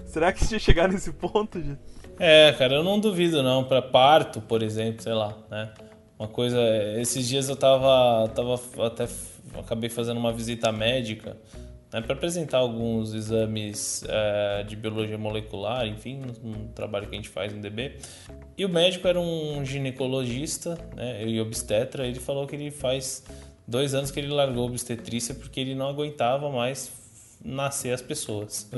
Será 0.06 0.32
que 0.32 0.44
a 0.44 0.48
gente 0.48 0.64
chegar 0.64 0.88
nesse 0.88 1.12
ponto, 1.12 1.62
gente? 1.62 1.80
É, 2.18 2.54
cara, 2.54 2.76
eu 2.76 2.84
não 2.84 3.00
duvido 3.00 3.44
não, 3.44 3.64
Pra 3.64 3.82
parto, 3.82 4.42
por 4.42 4.64
exemplo, 4.64 5.02
sei 5.02 5.14
lá, 5.14 5.38
né? 5.52 5.72
Uma 6.18 6.28
coisa, 6.28 6.60
esses 6.98 7.28
dias 7.28 7.48
eu 7.48 7.56
tava, 7.56 8.28
tava 8.30 8.60
até 8.86 9.08
acabei 9.58 9.90
fazendo 9.90 10.18
uma 10.18 10.34
visita 10.34 10.72
médica, 10.72 11.38
né, 11.92 12.02
para 12.02 12.14
apresentar 12.14 12.60
alguns 12.60 13.14
exames 13.14 14.04
é, 14.08 14.64
de 14.64 14.76
biologia 14.76 15.18
molecular, 15.18 15.88
enfim, 15.88 16.22
um 16.44 16.68
trabalho 16.68 17.08
que 17.08 17.16
a 17.16 17.18
gente 17.18 17.30
faz 17.30 17.54
no 17.54 17.62
DB. 17.62 17.98
E 18.58 18.66
o 18.66 18.70
médico 18.70 19.08
era 19.08 19.20
um 19.20 19.64
ginecologista, 19.66 20.78
né, 20.96 21.26
e 21.26 21.40
obstetra, 21.42 22.06
ele 22.06 22.20
falou 22.20 22.46
que 22.46 22.56
ele 22.56 22.72
faz 22.72 23.24
dois 23.68 23.94
anos 23.94 24.12
que 24.12 24.20
ele 24.20 24.30
largou 24.30 24.66
obstetrícia 24.66 25.36
porque 25.36 25.60
ele 25.60 25.76
não 25.76 25.88
aguentava 25.88 26.50
mais 26.50 26.92
nascer 27.44 27.94
as 27.94 28.02
pessoas. 28.02 28.70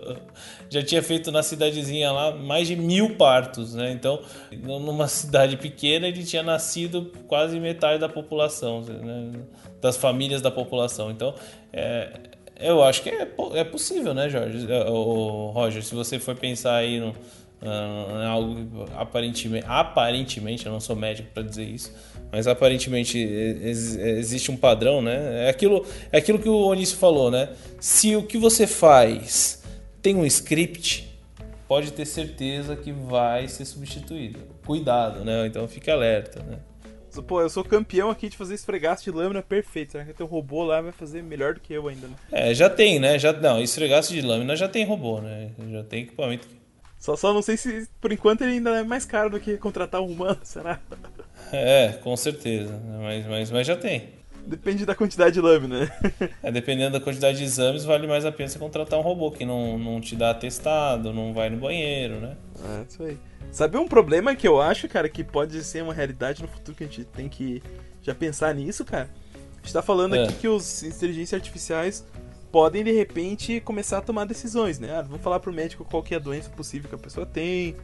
Já 0.70 0.82
tinha 0.82 1.02
feito 1.02 1.30
na 1.30 1.42
cidadezinha 1.42 2.10
lá 2.10 2.34
mais 2.34 2.66
de 2.66 2.74
mil 2.74 3.16
partos, 3.16 3.74
né? 3.74 3.92
Então, 3.92 4.22
numa 4.62 5.06
cidade 5.06 5.56
pequena, 5.56 6.08
ele 6.08 6.24
tinha 6.24 6.42
nascido 6.42 7.12
quase 7.26 7.60
metade 7.60 8.00
da 8.00 8.08
população, 8.08 8.80
né? 8.82 9.32
das 9.80 9.96
famílias 9.96 10.40
da 10.40 10.50
população. 10.50 11.10
Então, 11.10 11.34
é, 11.72 12.29
eu 12.60 12.82
acho 12.82 13.02
que 13.02 13.10
é, 13.10 13.28
é 13.54 13.64
possível, 13.64 14.14
né, 14.14 14.28
Jorge? 14.28 14.70
É, 14.70 14.84
o 14.88 15.50
Roger, 15.50 15.82
se 15.82 15.94
você 15.94 16.18
for 16.18 16.34
pensar 16.36 16.76
aí 16.76 17.00
no, 17.00 17.14
em 17.62 18.26
algo 18.26 18.86
aparentemente, 18.96 19.66
aparentemente, 19.68 20.66
eu 20.66 20.72
não 20.72 20.80
sou 20.80 20.96
médico 20.96 21.28
para 21.32 21.42
dizer 21.42 21.64
isso, 21.64 21.92
mas 22.32 22.46
aparentemente 22.46 23.18
ex- 23.18 23.96
existe 23.96 24.50
um 24.50 24.56
padrão, 24.56 25.02
né? 25.02 25.46
É 25.46 25.50
aquilo, 25.50 25.84
é 26.10 26.18
aquilo 26.18 26.38
que 26.38 26.48
o 26.48 26.56
Onísio 26.66 26.96
falou, 26.96 27.30
né? 27.30 27.50
Se 27.78 28.16
o 28.16 28.22
que 28.22 28.38
você 28.38 28.66
faz 28.66 29.62
tem 30.00 30.16
um 30.16 30.24
script, 30.24 31.08
pode 31.68 31.92
ter 31.92 32.06
certeza 32.06 32.74
que 32.74 32.92
vai 32.92 33.46
ser 33.46 33.64
substituído. 33.64 34.38
Cuidado, 34.64 35.24
né? 35.24 35.46
Então 35.46 35.68
fique 35.68 35.90
alerta, 35.90 36.42
né? 36.42 36.58
Pô, 37.26 37.40
eu 37.40 37.50
sou 37.50 37.64
campeão 37.64 38.10
aqui 38.10 38.28
de 38.28 38.36
fazer 38.36 38.54
esfregaço 38.54 39.04
de 39.04 39.10
lâmina 39.10 39.42
perfeito. 39.42 39.92
Será 39.92 40.04
que 40.04 40.12
tem 40.12 40.24
um 40.26 40.28
robô 40.28 40.62
lá 40.62 40.80
vai 40.80 40.92
fazer 40.92 41.22
melhor 41.22 41.54
do 41.54 41.60
que 41.60 41.72
eu 41.72 41.88
ainda, 41.88 42.06
né? 42.06 42.14
É, 42.30 42.54
já 42.54 42.70
tem, 42.70 42.98
né? 42.98 43.18
Já, 43.18 43.32
não, 43.32 43.60
esfregaço 43.60 44.12
de 44.12 44.20
lâmina 44.20 44.54
já 44.54 44.68
tem 44.68 44.84
robô, 44.84 45.20
né? 45.20 45.50
Já 45.70 45.82
tem 45.84 46.02
equipamento. 46.02 46.48
Só, 46.98 47.16
só 47.16 47.32
não 47.32 47.40
sei 47.40 47.56
se, 47.56 47.88
por 48.00 48.12
enquanto, 48.12 48.42
ele 48.42 48.52
ainda 48.52 48.78
é 48.78 48.84
mais 48.84 49.06
caro 49.06 49.30
do 49.30 49.40
que 49.40 49.56
contratar 49.56 50.02
um 50.02 50.06
humano, 50.06 50.38
será? 50.44 50.78
É, 51.50 51.98
com 52.02 52.14
certeza. 52.16 52.78
Mas, 53.00 53.26
mas, 53.26 53.50
mas 53.50 53.66
já 53.66 53.74
tem. 53.74 54.19
Depende 54.46 54.84
da 54.86 54.94
quantidade 54.94 55.34
de 55.34 55.40
lâmina, 55.40 55.80
né? 55.80 55.90
É, 56.42 56.50
dependendo 56.50 56.92
da 56.98 57.00
quantidade 57.00 57.38
de 57.38 57.44
exames, 57.44 57.84
vale 57.84 58.06
mais 58.06 58.24
a 58.24 58.32
pena 58.32 58.48
você 58.48 58.58
contratar 58.58 58.98
um 58.98 59.02
robô 59.02 59.30
que 59.30 59.44
não, 59.44 59.78
não 59.78 60.00
te 60.00 60.16
dá 60.16 60.30
atestado, 60.30 61.12
não 61.12 61.32
vai 61.32 61.50
no 61.50 61.58
banheiro, 61.58 62.16
né? 62.20 62.36
É, 62.64 62.84
isso 62.88 63.02
aí. 63.02 63.18
Sabe 63.52 63.76
um 63.76 63.86
problema 63.86 64.34
que 64.34 64.46
eu 64.46 64.60
acho, 64.60 64.88
cara, 64.88 65.08
que 65.08 65.22
pode 65.24 65.62
ser 65.64 65.82
uma 65.82 65.92
realidade 65.94 66.42
no 66.42 66.48
futuro 66.48 66.76
que 66.76 66.84
a 66.84 66.86
gente 66.86 67.04
tem 67.04 67.28
que 67.28 67.62
já 68.02 68.14
pensar 68.14 68.54
nisso, 68.54 68.84
cara? 68.84 69.10
A 69.34 69.62
gente 69.62 69.72
tá 69.72 69.82
falando 69.82 70.14
É. 70.16 70.24
aqui 70.24 70.34
que 70.34 70.48
os 70.48 70.82
inteligências 70.82 71.38
artificiais 71.38 72.04
podem 72.50 72.82
de 72.82 72.92
repente 72.92 73.60
começar 73.60 73.98
a 73.98 74.00
tomar 74.00 74.24
decisões, 74.24 74.78
né? 74.78 74.96
Ah, 74.98 75.02
vou 75.02 75.18
falar 75.18 75.38
pro 75.40 75.52
médico 75.52 75.84
qual 75.84 76.02
que 76.02 76.14
é 76.14 76.16
a 76.16 76.20
doença 76.20 76.48
possível 76.50 76.88
que 76.88 76.94
a 76.94 76.98
pessoa 76.98 77.26
tem, 77.26 77.76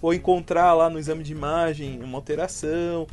ou 0.00 0.12
encontrar 0.12 0.74
lá 0.74 0.90
no 0.90 0.98
exame 0.98 1.22
de 1.22 1.32
imagem 1.32 2.00
uma 2.02 2.18
alteração, 2.18 3.06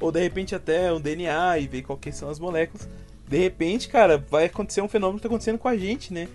ou 0.00 0.12
de 0.12 0.20
repente 0.20 0.54
até 0.54 0.92
um 0.92 1.00
DNA 1.00 1.58
e 1.58 1.66
ver 1.66 1.82
qual 1.82 1.98
que 1.98 2.12
são 2.12 2.28
as 2.28 2.38
moléculas. 2.38 2.88
De 3.28 3.38
repente, 3.38 3.88
cara, 3.88 4.18
vai 4.30 4.44
acontecer 4.44 4.80
um 4.80 4.88
fenômeno 4.88 5.18
que 5.18 5.22
tá 5.22 5.28
acontecendo 5.28 5.58
com 5.58 5.68
a 5.68 5.76
gente, 5.76 6.12
né? 6.12 6.28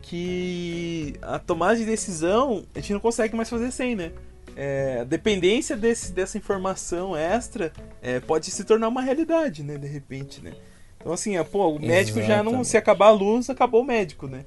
Que 0.00 1.14
a 1.20 1.38
tomada 1.38 1.76
de 1.76 1.84
decisão 1.84 2.64
a 2.74 2.80
gente 2.80 2.92
não 2.92 3.00
consegue 3.00 3.36
mais 3.36 3.50
fazer 3.50 3.70
sem, 3.70 3.94
né? 3.94 4.12
É, 4.56 4.98
a 5.02 5.04
dependência 5.04 5.76
desse, 5.76 6.10
dessa 6.12 6.38
informação 6.38 7.16
extra 7.16 7.72
é, 8.02 8.18
pode 8.18 8.50
se 8.50 8.64
tornar 8.64 8.88
uma 8.88 9.02
realidade, 9.02 9.62
né? 9.62 9.76
De 9.76 9.86
repente, 9.86 10.42
né? 10.42 10.52
Então, 10.98 11.12
assim, 11.12 11.36
é, 11.36 11.44
pô, 11.44 11.68
o 11.68 11.80
médico 11.80 12.20
já 12.22 12.42
não. 12.42 12.64
Se 12.64 12.76
acabar 12.76 13.06
a 13.06 13.10
luz, 13.10 13.48
acabou 13.48 13.82
o 13.82 13.84
médico, 13.84 14.26
né? 14.26 14.44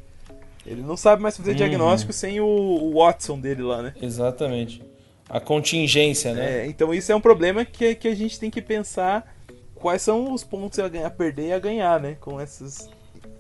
Ele 0.66 0.82
não 0.82 0.96
sabe 0.96 1.22
mais 1.22 1.36
fazer 1.36 1.52
uhum. 1.52 1.58
diagnóstico 1.58 2.14
sem 2.14 2.40
o, 2.40 2.46
o, 2.46 2.94
Watson 2.94 3.40
dele 3.40 3.64
lá, 3.64 3.82
né? 3.82 3.94
Exatamente. 4.02 4.84
A 5.32 5.40
contingência, 5.40 6.34
né? 6.34 6.64
É, 6.64 6.68
então 6.68 6.94
isso 6.94 7.10
é 7.10 7.16
um 7.16 7.22
problema 7.22 7.64
que, 7.64 7.96
que 7.96 8.10
a 8.10 8.14
gente 8.14 8.38
tem 8.38 8.52
que 8.52 8.62
pensar 8.62 9.34
quais 9.76 10.02
são 10.02 10.34
os 10.34 10.44
pontos 10.44 10.78
a, 10.78 10.90
ganhar, 10.90 11.08
a 11.08 11.10
perder 11.10 11.48
e 11.48 11.54
a 11.54 11.60
ganhar, 11.60 12.02
né? 12.02 12.18
Com 12.20 12.38
essas 12.38 12.90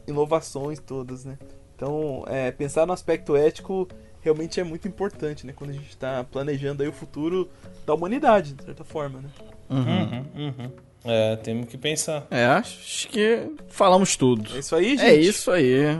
inovações 0.07 0.79
todas, 0.79 1.25
né? 1.25 1.37
Então, 1.75 2.23
é, 2.27 2.49
pensar 2.49 2.85
no 2.87 2.93
aspecto 2.93 3.35
ético 3.35 3.89
realmente 4.21 4.57
é 4.57 4.63
muito 4.63 4.87
importante, 4.87 5.45
né? 5.45 5.51
Quando 5.53 5.71
a 5.71 5.73
gente 5.73 5.89
está 5.89 6.23
planejando 6.23 6.81
aí 6.81 6.87
o 6.87 6.93
futuro 6.93 7.49
da 7.85 7.93
humanidade, 7.93 8.53
de 8.53 8.63
certa 8.63 8.85
forma, 8.85 9.19
né? 9.19 9.29
Uhum, 9.69 9.79
uhum, 9.79 10.25
uhum. 10.47 10.71
É, 11.03 11.35
temos 11.37 11.67
que 11.67 11.77
pensar. 11.77 12.25
É, 12.31 12.45
acho 12.45 13.09
que 13.09 13.49
falamos 13.67 14.15
tudo. 14.15 14.55
É 14.55 14.59
isso 14.59 14.75
aí, 14.75 14.89
gente? 14.91 15.03
É 15.03 15.15
isso 15.15 15.51
aí. 15.51 15.99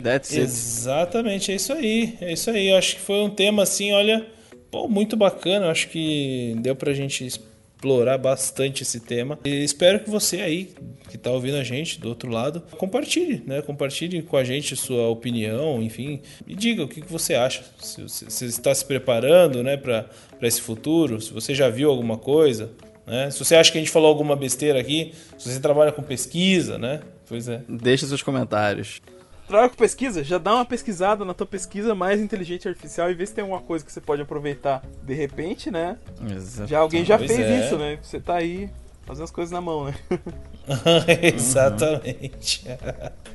That's 0.00 0.30
it. 0.30 0.42
Exatamente, 0.42 1.50
é 1.50 1.54
isso 1.56 1.72
aí. 1.72 2.16
É 2.20 2.32
isso 2.32 2.50
aí. 2.50 2.68
Eu 2.68 2.76
acho 2.76 2.96
que 2.96 3.00
foi 3.00 3.16
um 3.16 3.30
tema 3.30 3.62
assim, 3.64 3.92
olha, 3.92 4.26
muito 4.88 5.16
bacana. 5.16 5.70
Acho 5.70 5.88
que 5.88 6.54
deu 6.58 6.74
pra 6.74 6.92
gente 6.92 7.24
explorar 7.26 8.16
bastante 8.16 8.82
esse 8.82 9.00
tema. 9.00 9.38
E 9.44 9.62
espero 9.62 10.00
que 10.00 10.08
você 10.08 10.40
aí, 10.40 10.70
que 11.10 11.16
está 11.16 11.30
ouvindo 11.30 11.56
a 11.56 11.62
gente 11.62 12.00
do 12.00 12.08
outro 12.08 12.30
lado, 12.30 12.62
compartilhe, 12.78 13.42
né? 13.46 13.60
Compartilhe 13.60 14.22
com 14.22 14.36
a 14.36 14.44
gente 14.44 14.74
sua 14.74 15.08
opinião, 15.08 15.82
enfim, 15.82 16.20
e 16.46 16.54
diga 16.54 16.82
o 16.82 16.88
que, 16.88 17.02
que 17.02 17.12
você 17.12 17.34
acha. 17.34 17.62
Se 17.78 18.02
você 18.02 18.46
está 18.46 18.74
se 18.74 18.84
preparando, 18.84 19.62
né, 19.62 19.76
para 19.76 20.08
esse 20.42 20.60
futuro, 20.60 21.20
se 21.20 21.32
você 21.32 21.54
já 21.54 21.68
viu 21.68 21.90
alguma 21.90 22.16
coisa, 22.16 22.70
né? 23.06 23.30
Se 23.30 23.38
você 23.38 23.54
acha 23.54 23.70
que 23.70 23.78
a 23.78 23.80
gente 23.80 23.90
falou 23.90 24.08
alguma 24.08 24.34
besteira 24.34 24.80
aqui, 24.80 25.12
se 25.36 25.50
você 25.50 25.60
trabalha 25.60 25.92
com 25.92 26.02
pesquisa, 26.02 26.78
né? 26.78 27.00
Pois 27.26 27.48
é. 27.48 27.60
Deixa 27.68 28.06
seus 28.06 28.22
comentários. 28.22 29.00
Trabalha 29.46 29.68
com 29.68 29.76
pesquisa? 29.76 30.24
Já 30.24 30.38
dá 30.38 30.54
uma 30.54 30.64
pesquisada 30.64 31.24
na 31.24 31.34
tua 31.34 31.46
pesquisa 31.46 31.94
mais 31.94 32.20
inteligente 32.20 32.66
artificial 32.66 33.10
e 33.10 33.14
vê 33.14 33.26
se 33.26 33.34
tem 33.34 33.42
alguma 33.42 33.60
coisa 33.60 33.84
que 33.84 33.92
você 33.92 34.00
pode 34.00 34.22
aproveitar 34.22 34.82
de 35.02 35.14
repente, 35.14 35.70
né? 35.70 35.98
Exato. 36.34 36.68
Já 36.68 36.78
alguém 36.78 37.04
já 37.04 37.18
pois 37.18 37.30
fez 37.30 37.46
é. 37.46 37.64
isso, 37.64 37.76
né? 37.76 37.98
Você 38.02 38.20
tá 38.20 38.36
aí 38.36 38.70
fazendo 39.04 39.24
as 39.24 39.30
coisas 39.30 39.52
na 39.52 39.60
mão, 39.60 39.84
né? 39.84 39.94
Exatamente. 41.34 42.64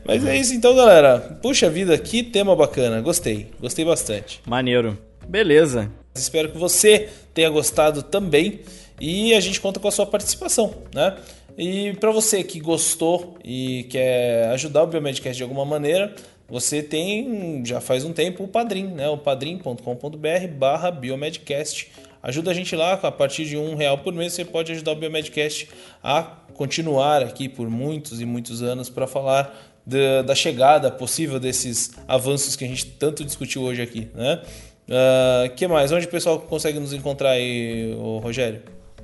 Mas 0.05 0.25
é 0.25 0.35
isso 0.35 0.53
então, 0.53 0.75
galera. 0.75 1.19
Puxa 1.41 1.69
vida, 1.69 1.97
que 1.97 2.23
tema 2.23 2.55
bacana. 2.55 3.01
Gostei. 3.01 3.51
Gostei 3.59 3.85
bastante. 3.85 4.41
Maneiro. 4.47 4.97
Beleza. 5.27 5.91
Espero 6.15 6.51
que 6.51 6.57
você 6.57 7.09
tenha 7.33 7.49
gostado 7.49 8.01
também 8.01 8.61
e 8.99 9.33
a 9.33 9.39
gente 9.39 9.61
conta 9.61 9.79
com 9.79 9.87
a 9.87 9.91
sua 9.91 10.05
participação, 10.05 10.73
né? 10.93 11.15
E 11.57 11.93
para 11.99 12.11
você 12.11 12.43
que 12.43 12.59
gostou 12.59 13.37
e 13.43 13.83
quer 13.89 14.47
ajudar 14.49 14.83
o 14.83 14.87
Biomedcast 14.87 15.37
de 15.37 15.43
alguma 15.43 15.65
maneira, 15.65 16.13
você 16.47 16.81
tem 16.81 17.63
já 17.65 17.79
faz 17.79 18.03
um 18.03 18.13
tempo 18.13 18.43
o 18.43 18.47
Padrim, 18.47 18.87
né? 18.87 19.07
O 19.09 19.17
padrim.com.br 19.17 20.47
barra 20.57 20.89
Biomedcast. 20.91 21.91
Ajuda 22.21 22.51
a 22.51 22.53
gente 22.53 22.75
lá, 22.75 22.93
a 22.93 23.11
partir 23.11 23.45
de 23.45 23.55
um 23.55 23.75
real 23.75 23.97
por 23.99 24.13
mês 24.13 24.33
você 24.33 24.43
pode 24.43 24.71
ajudar 24.71 24.91
o 24.91 24.95
Biomedcast 24.95 25.69
a 26.03 26.23
continuar 26.53 27.21
aqui 27.23 27.47
por 27.47 27.69
muitos 27.69 28.19
e 28.19 28.25
muitos 28.25 28.61
anos 28.61 28.89
para 28.89 29.07
falar 29.07 29.57
da, 29.85 30.21
da, 30.23 30.35
chegada 30.35 30.91
possível 30.91 31.39
desses 31.39 31.91
avanços 32.07 32.55
que 32.55 32.65
a 32.65 32.67
gente 32.67 32.85
tanto 32.85 33.23
discutiu 33.23 33.61
hoje 33.61 33.81
aqui, 33.81 34.09
né? 34.13 34.41
Uh, 34.89 35.55
que 35.55 35.67
mais? 35.67 35.91
Onde 35.91 36.07
o 36.07 36.09
pessoal 36.09 36.39
consegue 36.39 36.79
nos 36.79 36.91
encontrar 36.93 37.31
aí, 37.31 37.95
Rogério? 38.21 38.61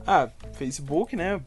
Ah, 0.08 0.30
Facebook, 0.53 1.16
né? 1.16 1.41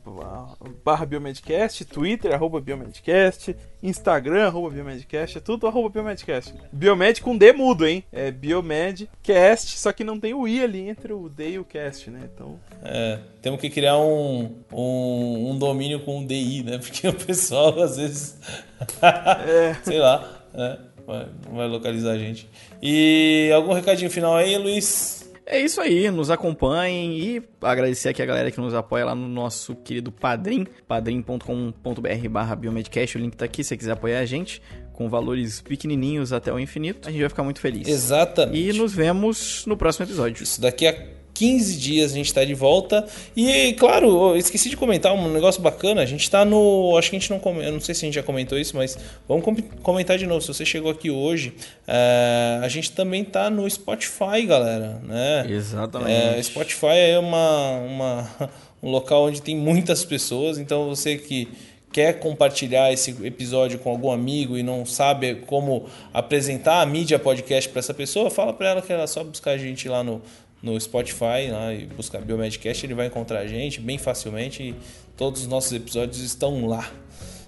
Barra 0.84 1.06
Biomedcast, 1.06 1.84
Twitter, 1.84 2.34
arroba 2.34 2.60
Biomedcast, 2.60 3.54
Instagram, 3.82 4.46
arroba 4.46 4.70
Biomedcast, 4.70 5.38
é 5.38 5.40
tudo 5.40 5.66
arroba 5.66 5.88
Biomedcast. 5.88 6.52
Biomed 6.72 7.22
com 7.22 7.36
D 7.36 7.52
mudo, 7.52 7.86
hein? 7.86 8.02
É 8.12 8.30
Biomedcast, 8.32 9.78
só 9.78 9.92
que 9.92 10.02
não 10.02 10.18
tem 10.18 10.34
o 10.34 10.48
I 10.48 10.62
ali 10.62 10.88
entre 10.88 11.12
o 11.12 11.28
D 11.28 11.50
e 11.52 11.58
o 11.58 11.64
cast, 11.64 12.10
né? 12.10 12.28
Então. 12.34 12.58
É, 12.82 13.18
temos 13.40 13.60
que 13.60 13.70
criar 13.70 13.96
um, 13.98 14.56
um, 14.72 15.50
um 15.50 15.58
domínio 15.58 16.00
com 16.00 16.18
um 16.18 16.26
DI, 16.26 16.64
né? 16.64 16.78
Porque 16.82 17.06
o 17.06 17.14
pessoal 17.14 17.80
às 17.80 17.96
vezes. 17.96 18.38
é. 19.00 19.74
Sei 19.84 19.98
lá, 19.98 20.42
né? 20.52 20.78
vai, 21.06 21.26
vai 21.50 21.68
localizar 21.68 22.12
a 22.12 22.18
gente. 22.18 22.48
E 22.82 23.50
algum 23.54 23.72
recadinho 23.72 24.10
final 24.10 24.36
aí, 24.36 24.56
Luiz? 24.58 25.17
É 25.50 25.58
isso 25.58 25.80
aí, 25.80 26.10
nos 26.10 26.30
acompanhem 26.30 27.18
e 27.18 27.42
agradecer 27.62 28.10
aqui 28.10 28.20
a 28.20 28.26
galera 28.26 28.50
que 28.50 28.60
nos 28.60 28.74
apoia 28.74 29.06
lá 29.06 29.14
no 29.14 29.26
nosso 29.26 29.74
querido 29.76 30.12
Padrim, 30.12 30.66
padrim.com.br 30.86 32.28
barra 32.30 32.54
biomedcast, 32.54 33.16
o 33.16 33.20
link 33.20 33.34
tá 33.34 33.46
aqui 33.46 33.64
se 33.64 33.68
você 33.68 33.76
quiser 33.78 33.92
apoiar 33.92 34.18
a 34.20 34.26
gente, 34.26 34.60
com 34.92 35.08
valores 35.08 35.62
pequenininhos 35.62 36.34
até 36.34 36.52
o 36.52 36.58
infinito, 36.58 37.08
a 37.08 37.10
gente 37.10 37.20
vai 37.20 37.30
ficar 37.30 37.44
muito 37.44 37.60
feliz. 37.60 37.88
Exatamente. 37.88 38.58
E 38.58 38.72
nos 38.74 38.92
vemos 38.92 39.64
no 39.66 39.74
próximo 39.74 40.04
episódio. 40.04 40.42
Isso 40.42 40.60
daqui 40.60 40.86
a 40.86 41.17
15 41.38 41.76
dias 41.76 42.10
a 42.10 42.14
gente 42.16 42.26
está 42.26 42.44
de 42.44 42.52
volta. 42.52 43.06
E, 43.36 43.72
claro, 43.74 44.36
esqueci 44.36 44.68
de 44.68 44.76
comentar 44.76 45.14
um 45.14 45.30
negócio 45.30 45.62
bacana. 45.62 46.02
A 46.02 46.06
gente 46.06 46.22
está 46.22 46.44
no. 46.44 46.96
Acho 46.98 47.10
que 47.10 47.16
a 47.16 47.18
gente 47.20 47.30
não. 47.30 47.40
Eu 47.62 47.72
não 47.72 47.80
sei 47.80 47.94
se 47.94 48.04
a 48.04 48.06
gente 48.06 48.16
já 48.16 48.24
comentou 48.24 48.58
isso, 48.58 48.76
mas 48.76 48.98
vamos 49.28 49.44
comentar 49.80 50.18
de 50.18 50.26
novo. 50.26 50.40
Se 50.40 50.48
você 50.48 50.64
chegou 50.64 50.90
aqui 50.90 51.12
hoje, 51.12 51.54
é, 51.86 52.58
a 52.60 52.66
gente 52.66 52.90
também 52.90 53.22
está 53.22 53.48
no 53.48 53.70
Spotify, 53.70 54.44
galera. 54.44 55.00
Né? 55.04 55.46
Exatamente. 55.48 56.10
É, 56.10 56.42
Spotify 56.42 56.86
é 57.12 57.18
uma, 57.20 57.70
uma, 57.78 58.50
um 58.82 58.90
local 58.90 59.26
onde 59.26 59.40
tem 59.40 59.56
muitas 59.56 60.04
pessoas. 60.04 60.58
Então, 60.58 60.88
você 60.88 61.16
que 61.16 61.46
quer 61.92 62.18
compartilhar 62.18 62.92
esse 62.92 63.12
episódio 63.24 63.78
com 63.78 63.90
algum 63.90 64.10
amigo 64.10 64.58
e 64.58 64.62
não 64.62 64.84
sabe 64.84 65.36
como 65.46 65.86
apresentar 66.12 66.82
a 66.82 66.86
mídia 66.86 67.18
podcast 67.18 67.68
para 67.70 67.78
essa 67.78 67.94
pessoa, 67.94 68.28
fala 68.28 68.52
para 68.52 68.70
ela 68.70 68.82
que 68.82 68.92
ela 68.92 69.06
só 69.06 69.24
buscar 69.24 69.52
a 69.52 69.58
gente 69.58 69.88
lá 69.88 70.04
no, 70.04 70.20
no 70.62 70.78
Spotify 70.80 71.50
lá, 71.50 71.72
e 71.72 71.86
buscar 71.86 72.20
Biomedcast, 72.20 72.84
ele 72.84 72.94
vai 72.94 73.06
encontrar 73.06 73.40
a 73.40 73.46
gente 73.46 73.80
bem 73.80 73.98
facilmente 73.98 74.62
e 74.62 74.74
todos 75.16 75.42
os 75.42 75.46
nossos 75.46 75.72
episódios 75.72 76.20
estão 76.20 76.66
lá. 76.66 76.88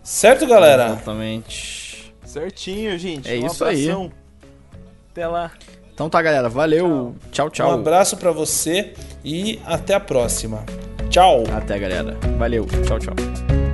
Certo, 0.03 0.47
galera? 0.47 0.87
Exatamente. 0.87 2.15
Certinho, 2.25 2.99
gente. 2.99 3.29
É 3.29 3.35
um 3.35 3.47
isso 3.47 3.65
abração. 3.65 4.03
aí. 4.03 4.11
Até 5.11 5.27
lá. 5.27 5.53
Então 5.93 6.09
tá, 6.09 6.23
galera. 6.23 6.49
Valeu. 6.49 7.15
Tchau, 7.31 7.51
tchau. 7.51 7.71
Um 7.71 7.75
abraço 7.75 8.17
para 8.17 8.31
você 8.31 8.95
e 9.25 9.61
até 9.67 9.95
a 9.95 10.01
próxima. 10.01 10.65
Tchau. 11.11 11.45
Até, 11.53 11.79
galera. 11.79 12.17
Valeu. 12.39 12.67
Tchau, 12.87 12.99
tchau. 12.99 13.70